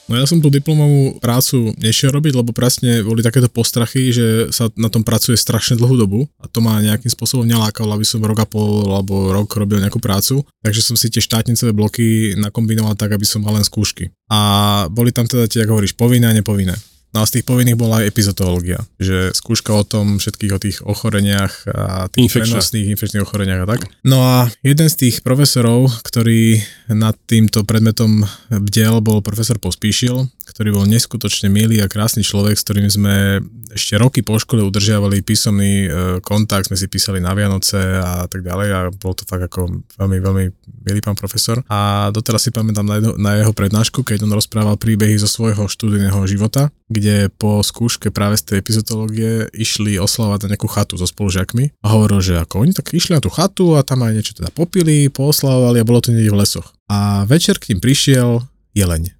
No 0.08 0.16
ja 0.16 0.24
som 0.24 0.39
tú 0.39 0.47
diplomovú 0.47 1.20
prácu 1.20 1.76
nešiel 1.76 2.16
robiť, 2.16 2.39
lebo 2.39 2.55
presne 2.55 3.03
boli 3.03 3.20
takéto 3.20 3.51
postrachy, 3.51 4.16
že 4.16 4.55
sa 4.55 4.72
na 4.80 4.88
tom 4.88 5.03
pracuje 5.03 5.36
strašne 5.36 5.76
dlhú 5.76 5.99
dobu 5.99 6.20
a 6.39 6.47
to 6.47 6.64
ma 6.64 6.80
nejakým 6.80 7.12
spôsobom 7.12 7.43
nelákalo, 7.43 7.91
aby 7.91 8.08
som 8.08 8.24
rok 8.24 8.39
a 8.39 8.47
pol 8.47 8.88
alebo 8.88 9.36
rok 9.36 9.51
robil 9.60 9.84
nejakú 9.84 9.99
prácu. 9.99 10.47
Takže 10.64 10.80
som 10.80 10.95
si 10.95 11.12
tie 11.12 11.20
štátnicové 11.20 11.76
bloky 11.76 12.39
nakombinoval 12.39 12.95
tak, 12.95 13.20
aby 13.20 13.28
som 13.28 13.43
mal 13.43 13.60
len 13.60 13.68
skúšky. 13.68 14.08
A 14.32 14.39
boli 14.88 15.12
tam 15.12 15.28
teda 15.28 15.43
tie, 15.51 15.68
ako 15.68 15.76
hovoríš, 15.76 15.99
povinné 15.99 16.32
a 16.32 16.38
nepovinné. 16.39 16.80
No 17.16 17.24
a 17.24 17.26
z 17.26 17.39
tých 17.39 17.47
povinných 17.47 17.80
bola 17.80 18.03
aj 18.03 18.12
epizotológia, 18.12 18.84
že 18.99 19.32
skúška 19.32 19.72
o 19.72 19.84
tom 19.88 20.20
všetkých 20.20 20.51
o 20.53 20.60
tých 20.60 20.78
ochoreniach 20.84 21.66
a 21.66 22.12
tých 22.12 22.30
Infekčná. 22.30 22.60
prenosných 22.60 22.88
infekčných 22.93 23.24
ochoreniach 23.24 23.64
a 23.64 23.68
tak. 23.68 23.82
No 24.03 24.20
a 24.22 24.51
jeden 24.62 24.88
z 24.91 24.95
tých 25.08 25.16
profesorov, 25.24 26.03
ktorý 26.03 26.60
nad 26.91 27.16
týmto 27.26 27.64
predmetom 27.64 28.28
bdel, 28.51 28.99
bol 28.99 29.24
profesor 29.24 29.55
Pospíšil, 29.58 30.28
ktorý 30.51 30.70
bol 30.76 30.86
neskutočne 30.86 31.47
milý 31.47 31.80
a 31.80 31.88
krásny 31.91 32.28
človek, 32.28 32.60
s 32.60 32.64
ktorým 32.68 32.89
sme 32.91 33.39
ešte 33.74 33.99
roky 33.99 34.24
po 34.24 34.38
škole 34.39 34.63
udržiavali 34.63 35.24
písomný 35.26 35.74
e, 35.86 35.89
kontakt, 36.24 36.70
sme 36.72 36.80
si 36.80 36.88
písali 36.88 37.20
na 37.20 37.36
Vianoce 37.36 37.80
a 37.99 38.26
tak 38.30 38.43
ďalej 38.45 38.70
a 38.72 38.80
bol 38.93 39.11
to 39.18 39.28
fakt 39.28 39.47
ako 39.47 39.84
veľmi, 39.97 40.18
veľmi 40.22 40.45
milý 40.88 40.99
pán 41.03 41.18
profesor. 41.20 41.59
A 41.68 42.09
doteraz 42.13 42.47
si 42.47 42.51
pamätám 42.55 42.88
na 42.88 42.95
jeho, 43.01 43.13
na 43.20 43.32
jeho 43.41 43.51
prednášku, 43.51 44.05
keď 44.05 44.24
on 44.24 44.36
rozprával 44.36 44.80
príbehy 44.80 45.20
zo 45.20 45.28
svojho 45.28 45.68
študijného 45.68 46.20
života, 46.30 46.72
kde 46.88 47.28
po 47.34 47.59
skúške 47.59 48.13
práve 48.13 48.39
z 48.39 48.53
tej 48.53 48.57
epizotológie 48.63 49.51
išli 49.51 49.99
oslavovať 49.99 50.47
na 50.47 50.49
nejakú 50.55 50.70
chatu 50.72 50.95
so 50.95 51.09
spolužiakmi 51.09 51.76
a 51.84 51.88
hovoril, 51.91 52.24
že 52.24 52.39
ako 52.39 52.63
oni 52.63 52.72
tak 52.72 52.95
išli 52.95 53.18
na 53.18 53.24
tú 53.24 53.28
chatu 53.34 53.76
a 53.76 53.84
tam 53.84 54.05
aj 54.05 54.13
niečo 54.15 54.38
teda 54.38 54.53
popili, 54.53 55.11
pooslavovali 55.11 55.84
a 55.84 55.88
bolo 55.88 55.99
to 55.99 56.13
niekde 56.15 56.32
v 56.32 56.39
lesoch. 56.39 56.72
A 56.88 57.28
večer 57.28 57.59
k 57.59 57.76
ním 57.76 57.84
prišiel 57.84 58.47
jeleň. 58.72 59.16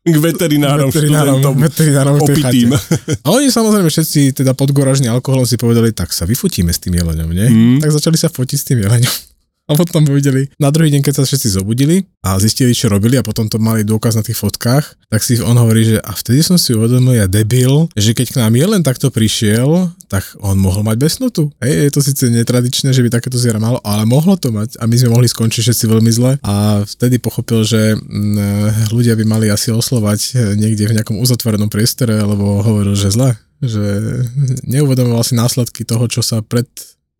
K 0.00 0.16
veterinárom, 0.16 0.88
Veterinárom, 0.88 1.44
študentom, 1.44 1.54
veterinárom 1.60 2.14
opitým. 2.24 2.72
A 3.24 3.36
oni 3.36 3.52
samozrejme 3.52 3.92
všetci 3.92 4.32
teda 4.32 4.56
podgoražní 4.56 5.12
alkoholom 5.12 5.44
si 5.44 5.60
povedali, 5.60 5.92
tak 5.92 6.16
sa 6.16 6.24
vyfotíme 6.24 6.72
s 6.72 6.80
tým 6.80 6.96
jeleňom, 6.96 7.28
nie? 7.28 7.48
Mm. 7.48 7.78
Tak 7.84 7.92
začali 7.92 8.16
sa 8.16 8.32
fotiť 8.32 8.56
s 8.56 8.64
tým 8.64 8.78
jeleňom. 8.80 9.29
A 9.70 9.78
potom 9.78 10.02
videli, 10.02 10.50
na 10.58 10.74
druhý 10.74 10.90
deň, 10.90 11.06
keď 11.06 11.22
sa 11.22 11.24
všetci 11.30 11.62
zobudili 11.62 12.02
a 12.26 12.42
zistili, 12.42 12.74
čo 12.74 12.90
robili 12.90 13.14
a 13.14 13.22
potom 13.22 13.46
to 13.46 13.62
mali 13.62 13.86
dôkaz 13.86 14.18
na 14.18 14.26
tých 14.26 14.34
fotkách, 14.34 14.98
tak 15.06 15.22
si 15.22 15.38
on 15.38 15.54
hovorí, 15.54 15.94
že 15.94 16.02
a 16.02 16.10
vtedy 16.10 16.42
som 16.42 16.58
si 16.58 16.74
uvedomil, 16.74 17.14
ja 17.14 17.30
debil, 17.30 17.86
že 17.94 18.10
keď 18.10 18.34
k 18.34 18.40
nám 18.42 18.58
jelen 18.58 18.82
takto 18.82 19.14
prišiel, 19.14 19.94
tak 20.10 20.26
on 20.42 20.58
mohol 20.58 20.82
mať 20.82 20.98
besnotu. 20.98 21.54
Hej, 21.62 21.86
je 21.86 21.90
to 21.94 22.00
síce 22.02 22.24
netradičné, 22.26 22.90
že 22.90 22.98
by 23.06 23.14
takéto 23.14 23.38
zviera 23.38 23.62
malo, 23.62 23.78
ale 23.86 24.02
mohlo 24.10 24.34
to 24.34 24.50
mať 24.50 24.74
a 24.82 24.90
my 24.90 24.96
sme 24.98 25.14
mohli 25.14 25.30
skončiť 25.30 25.62
všetci 25.62 25.84
veľmi 25.86 26.10
zle. 26.10 26.42
A 26.42 26.82
vtedy 26.82 27.22
pochopil, 27.22 27.62
že 27.62 27.94
mm, 27.94 28.90
ľudia 28.90 29.14
by 29.14 29.22
mali 29.22 29.46
asi 29.54 29.70
oslovať 29.70 30.34
niekde 30.58 30.90
v 30.90 30.98
nejakom 30.98 31.14
uzatvorenom 31.22 31.70
priestore, 31.70 32.18
lebo 32.18 32.58
hovoril, 32.58 32.98
že 32.98 33.14
zle 33.14 33.38
že 33.60 34.24
neuvedomoval 34.64 35.20
si 35.20 35.36
následky 35.36 35.84
toho, 35.84 36.08
čo 36.08 36.24
sa 36.24 36.40
pred 36.40 36.64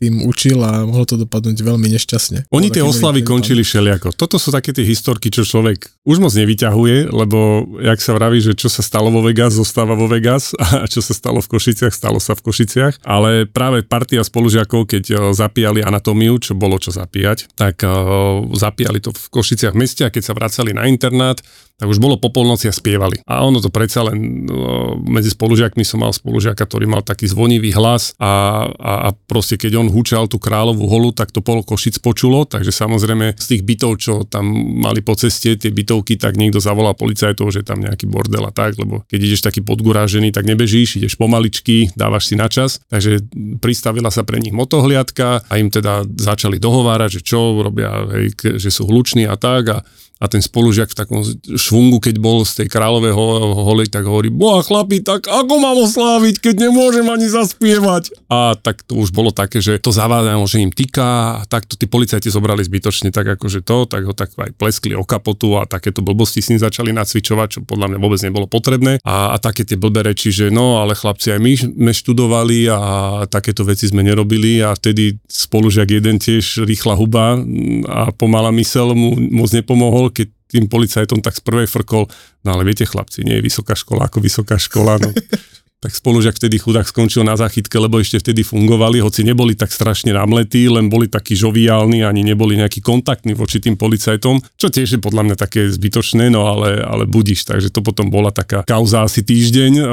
tým 0.01 0.24
učil 0.24 0.57
a 0.64 0.88
mohlo 0.88 1.05
to 1.05 1.20
dopadnúť 1.20 1.61
veľmi 1.61 1.92
nešťastne. 1.92 2.48
Oni 2.48 2.72
tie 2.72 2.80
oslavy 2.80 3.20
končili 3.20 3.61
všelijako. 3.61 4.16
Toto 4.16 4.40
sú 4.40 4.48
také 4.48 4.72
tie 4.72 4.82
historky, 4.82 5.28
čo 5.28 5.44
človek 5.44 5.84
už 6.09 6.16
moc 6.24 6.32
nevyťahuje, 6.32 7.12
lebo 7.12 7.68
jak 7.84 8.01
sa 8.01 8.16
vraví, 8.16 8.40
že 8.40 8.57
čo 8.57 8.72
sa 8.72 8.80
stalo 8.80 9.12
vo 9.12 9.20
Vegas, 9.20 9.53
zostáva 9.53 9.92
vo 9.92 10.09
Vegas 10.09 10.57
a 10.80 10.88
čo 10.88 11.05
sa 11.05 11.12
stalo 11.12 11.44
v 11.44 11.53
Košiciach, 11.53 11.92
stalo 11.92 12.16
sa 12.16 12.32
v 12.32 12.48
Košiciach. 12.48 13.05
Ale 13.05 13.44
práve 13.44 13.84
partia 13.84 14.24
spolužiakov, 14.24 14.88
keď 14.88 15.05
eh, 15.12 15.16
zapíjali 15.36 15.84
anatómiu, 15.84 16.40
čo 16.40 16.57
bolo 16.57 16.80
čo 16.80 16.88
zapíjať, 16.90 17.53
tak 17.53 17.84
uh, 17.84 18.40
zapíjali 18.57 19.05
to 19.05 19.12
v 19.12 19.24
Košiciach 19.28 19.76
meste 19.76 20.09
a 20.09 20.12
keď 20.12 20.32
sa 20.32 20.36
vracali 20.36 20.72
na 20.72 20.88
internát, 20.88 21.36
tak 21.80 21.88
už 21.88 21.96
bolo 21.96 22.20
po 22.20 22.28
polnoci 22.28 22.68
a 22.68 22.76
spievali. 22.76 23.24
A 23.24 23.40
ono 23.40 23.57
to 23.64 23.72
predsa 23.72 24.05
len 24.05 24.44
no, 24.44 25.01
medzi 25.01 25.32
spolužiakmi 25.32 25.80
som 25.80 26.05
mal 26.05 26.12
spolužiaka, 26.12 26.68
ktorý 26.68 26.84
mal 26.84 27.01
taký 27.01 27.24
zvonivý 27.24 27.72
hlas 27.72 28.12
a, 28.20 28.68
a, 28.68 28.92
a 29.09 29.16
proste 29.16 29.57
keď 29.57 29.80
on 29.80 29.88
húčal 29.91 30.30
tú 30.30 30.38
kráľovú 30.38 30.86
holu, 30.86 31.11
tak 31.11 31.34
to 31.34 31.43
pol 31.43 31.61
Košic 31.61 32.01
počulo, 32.01 32.47
takže 32.47 32.70
samozrejme 32.70 33.36
z 33.36 33.47
tých 33.57 33.62
bytov, 33.66 33.93
čo 33.99 34.12
tam 34.24 34.47
mali 34.80 35.03
po 35.03 35.18
ceste, 35.18 35.59
tie 35.59 35.74
bytovky, 35.74 36.16
tak 36.16 36.38
niekto 36.38 36.62
zavolal 36.62 36.95
policajtov, 36.97 37.51
že 37.51 37.66
tam 37.66 37.82
nejaký 37.82 38.07
bordel 38.07 38.47
a 38.47 38.53
tak, 38.55 38.78
lebo 38.78 39.05
keď 39.11 39.20
ideš 39.20 39.43
taký 39.45 39.61
podgurážený, 39.61 40.30
tak 40.30 40.47
nebežíš, 40.47 41.03
ideš 41.03 41.18
pomaličky, 41.18 41.91
dávaš 41.99 42.30
si 42.30 42.34
na 42.38 42.47
čas, 42.47 42.78
takže 42.88 43.26
pristavila 43.59 44.09
sa 44.09 44.22
pre 44.22 44.38
nich 44.38 44.55
motohliadka 44.55 45.45
a 45.45 45.53
im 45.59 45.68
teda 45.68 46.07
začali 46.07 46.62
dohovárať, 46.62 47.20
že 47.20 47.26
čo 47.26 47.61
robia, 47.61 48.07
hej, 48.14 48.32
že 48.57 48.70
sú 48.70 48.86
hluční 48.86 49.26
a 49.26 49.34
tak 49.34 49.64
a 49.74 49.78
a 50.21 50.29
ten 50.29 50.45
spolužiak 50.45 50.93
v 50.93 50.99
takom 51.01 51.25
švungu, 51.57 51.97
keď 51.97 52.21
bol 52.21 52.45
z 52.45 52.64
tej 52.64 52.68
kráľovej 52.68 53.12
ho- 53.16 53.64
holej, 53.64 53.89
tak 53.89 54.05
hovorí, 54.05 54.29
boha 54.29 54.61
chlapi, 54.61 55.01
tak 55.01 55.25
ako 55.25 55.55
mám 55.57 55.81
osláviť, 55.81 56.45
keď 56.45 56.68
nemôžem 56.68 57.09
ani 57.09 57.33
zaspievať? 57.33 58.12
A 58.29 58.53
tak 58.61 58.85
to 58.85 59.01
už 59.01 59.16
bolo 59.16 59.33
také, 59.33 59.64
že 59.64 59.81
to 59.81 59.89
zavádzajú, 59.89 60.41
že 60.45 60.61
im 60.61 60.68
týka 60.68 61.41
a 61.41 61.49
takto 61.49 61.81
tí 61.81 61.89
policajti 61.89 62.29
zobrali 62.29 62.61
zbytočne 62.61 63.09
tak 63.09 63.41
akože 63.41 63.64
to, 63.64 63.89
tak 63.89 64.05
ho 64.05 64.12
tak 64.12 64.37
aj 64.37 64.53
pleskli 64.61 64.93
o 64.93 65.09
kapotu 65.09 65.57
a 65.57 65.64
takéto 65.64 66.05
blbosti 66.05 66.45
s 66.45 66.53
ním 66.53 66.61
začali 66.61 66.93
nacvičovať, 66.93 67.49
čo 67.49 67.59
podľa 67.64 67.97
mňa 67.97 67.99
vôbec 67.99 68.21
nebolo 68.21 68.45
potrebné 68.45 69.01
a, 69.01 69.33
a 69.33 69.37
také 69.41 69.64
tie 69.64 69.81
blbé 69.81 70.05
reči, 70.05 70.29
že 70.29 70.53
no 70.53 70.85
ale 70.85 70.93
chlapci 70.93 71.33
aj 71.33 71.41
my 71.41 71.53
sme 71.57 71.93
študovali 71.97 72.68
a 72.68 72.81
takéto 73.25 73.64
veci 73.64 73.89
sme 73.89 74.05
nerobili 74.05 74.61
a 74.61 74.77
vtedy 74.77 75.16
spolužiak 75.25 75.89
jeden 75.89 76.21
tiež 76.21 76.68
rýchla 76.68 76.93
huba 76.93 77.41
a 77.89 78.12
pomalá 78.12 78.53
mysel 78.53 78.93
mu 78.93 79.16
moc 79.16 79.49
nepomohol, 79.55 80.10
keď 80.11 80.29
tým 80.51 80.67
policajtom 80.67 81.23
tak 81.23 81.39
z 81.39 81.43
prvej 81.47 81.71
frkol, 81.71 82.11
no 82.43 82.49
ale 82.51 82.67
viete 82.67 82.83
chlapci, 82.83 83.23
nie 83.23 83.39
je 83.39 83.47
vysoká 83.47 83.79
škola 83.79 84.11
ako 84.11 84.19
vysoká 84.19 84.59
škola, 84.59 84.99
no 84.99 85.11
tak 85.81 85.97
spolužiak 85.97 86.37
vtedy 86.37 86.61
chudák 86.61 86.85
skončil 86.85 87.24
na 87.24 87.41
záchytke, 87.41 87.72
lebo 87.81 87.97
ešte 87.97 88.20
vtedy 88.20 88.45
fungovali, 88.45 89.01
hoci 89.01 89.24
neboli 89.24 89.57
tak 89.57 89.72
strašne 89.72 90.12
namletí, 90.12 90.68
len 90.68 90.93
boli 90.93 91.09
takí 91.09 91.33
žoviálni, 91.33 92.05
ani 92.05 92.20
neboli 92.20 92.61
nejakí 92.61 92.85
kontaktní 92.85 93.33
voči 93.33 93.64
tým 93.64 93.81
policajtom, 93.81 94.45
čo 94.61 94.68
tiež 94.68 94.97
je 94.97 95.01
podľa 95.01 95.33
mňa 95.33 95.37
také 95.41 95.72
zbytočné, 95.72 96.28
no 96.28 96.53
ale, 96.53 96.85
ale 96.85 97.09
budiš, 97.09 97.49
takže 97.49 97.72
to 97.72 97.81
potom 97.81 98.12
bola 98.12 98.28
taká 98.28 98.61
kauza 98.68 99.09
asi 99.09 99.24
týždeň, 99.24 99.72
uh, 99.81 99.89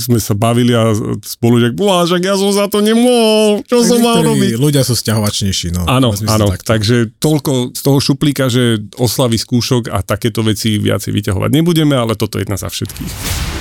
sme 0.00 0.16
sa 0.16 0.32
bavili 0.32 0.72
a 0.72 0.96
spolužiak, 1.20 1.76
bolážak, 1.76 2.24
ja 2.24 2.40
som 2.40 2.48
za 2.48 2.64
to 2.72 2.80
nemohol, 2.80 3.60
čo 3.68 3.84
som 3.84 4.00
mal 4.00 4.24
robiť? 4.24 4.56
ľudia 4.56 4.80
sú 4.88 4.96
sťahovačnejší, 4.96 5.76
no. 5.76 5.84
Áno, 5.84 6.16
áno, 6.16 6.48
takto. 6.56 6.64
takže 6.64 7.12
toľko 7.20 7.76
z 7.76 7.80
toho 7.84 7.98
šuplíka, 8.00 8.48
že 8.48 8.80
oslavy 8.96 9.36
skúšok 9.36 9.92
a 9.92 10.00
takéto 10.00 10.40
veci 10.40 10.80
viacej 10.80 11.12
vyťahovať 11.12 11.50
nebudeme, 11.52 11.92
ale 11.92 12.16
toto 12.16 12.40
je 12.40 12.48
jedna 12.48 12.56
za 12.56 12.72
všetkých. 12.72 13.53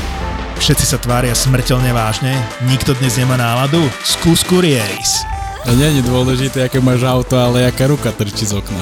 Všetci 0.64 0.88
sa 0.88 0.96
tvária 0.96 1.36
smrteľne 1.36 1.92
vážne, 1.92 2.40
nikto 2.64 2.96
dnes 2.96 3.20
nemá 3.20 3.36
náladu? 3.36 3.84
Skús 4.00 4.48
Kurieris. 4.48 5.28
A 5.68 5.76
nie 5.76 6.00
je 6.00 6.08
dôležité, 6.08 6.64
aké 6.64 6.80
máš 6.80 7.04
auto, 7.04 7.36
ale 7.36 7.68
aká 7.68 7.92
ruka 7.92 8.16
trčí 8.16 8.48
z 8.48 8.64
okna. 8.64 8.80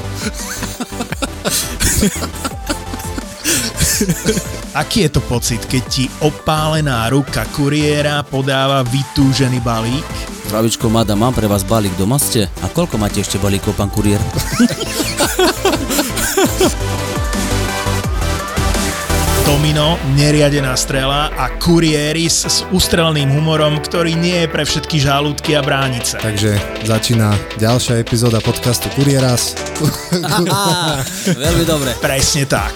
Aký 4.77 5.09
je 5.09 5.11
to 5.17 5.25
pocit, 5.25 5.65
keď 5.65 5.84
ti 5.89 6.05
opálená 6.21 7.09
ruka 7.09 7.49
kuriéra 7.49 8.21
podáva 8.29 8.86
vytúžený 8.86 9.57
balík? 9.65 10.05
Pravičko, 10.53 10.86
mada, 10.86 11.17
mám 11.17 11.34
pre 11.34 11.49
vás 11.49 11.65
balík 11.65 11.97
doma 11.97 12.21
ste? 12.21 12.45
A 12.61 12.69
koľko 12.69 13.01
máte 13.01 13.25
ešte 13.25 13.41
balíkov, 13.41 13.73
pán 13.73 13.89
kuriér? 13.89 14.21
Domino, 19.52 19.99
neriadená 20.16 20.80
strela 20.80 21.28
a 21.36 21.52
Kurieris 21.60 22.47
s 22.47 22.64
ústrelným 22.72 23.28
humorom, 23.36 23.84
ktorý 23.84 24.16
nie 24.16 24.39
je 24.39 24.47
pre 24.47 24.64
všetky 24.64 24.95
žalúdky 25.04 25.60
a 25.60 25.62
bránice. 25.62 26.24
Takže 26.24 26.56
začína 26.88 27.36
ďalšia 27.60 27.99
epizóda 27.99 28.39
podcastu 28.39 28.88
Kurieras. 28.95 29.60
Veľmi 31.36 31.68
dobre. 31.68 31.91
Presne 31.99 32.47
tak. 32.47 32.72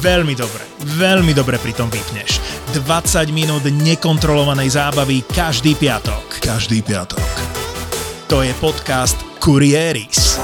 Veľmi 0.00 0.32
dobre. 0.32 0.64
Veľmi 0.96 1.36
dobre 1.36 1.60
pri 1.60 1.76
tom 1.76 1.92
vypneš. 1.92 2.40
20 2.72 3.28
minút 3.28 3.68
nekontrolovanej 3.68 4.80
zábavy 4.80 5.28
každý 5.28 5.76
piatok. 5.76 6.40
Každý 6.40 6.80
piatok. 6.80 7.20
To 8.32 8.40
je 8.40 8.56
podcast 8.64 9.20
Kurieris. 9.44 10.40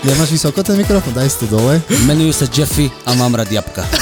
Ja 0.00 0.16
máš 0.16 0.32
vysoko 0.32 0.64
ten 0.64 0.80
mikrofón, 0.80 1.12
daj 1.12 1.28
si 1.28 1.44
to 1.44 1.60
dole. 1.60 1.76
Menujú 2.08 2.32
sa 2.32 2.48
Jeffy 2.48 2.88
a 3.04 3.12
mám 3.20 3.36
rád 3.36 3.52
jabka. 3.52 3.84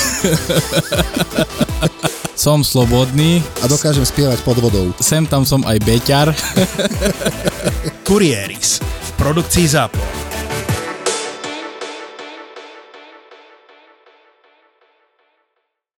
Som 2.38 2.62
slobodný, 2.62 3.42
A 3.58 3.66
dokážem 3.66 4.06
spievať 4.06 4.38
pod 4.46 4.62
vodou. 4.62 4.94
sem 5.02 5.26
tam 5.26 5.42
som 5.42 5.58
aj 5.66 5.74
beťar. 5.82 6.30
Kurieris. 8.06 8.78
V 8.78 9.10
produkcii 9.18 9.66
ZAPO. 9.66 10.27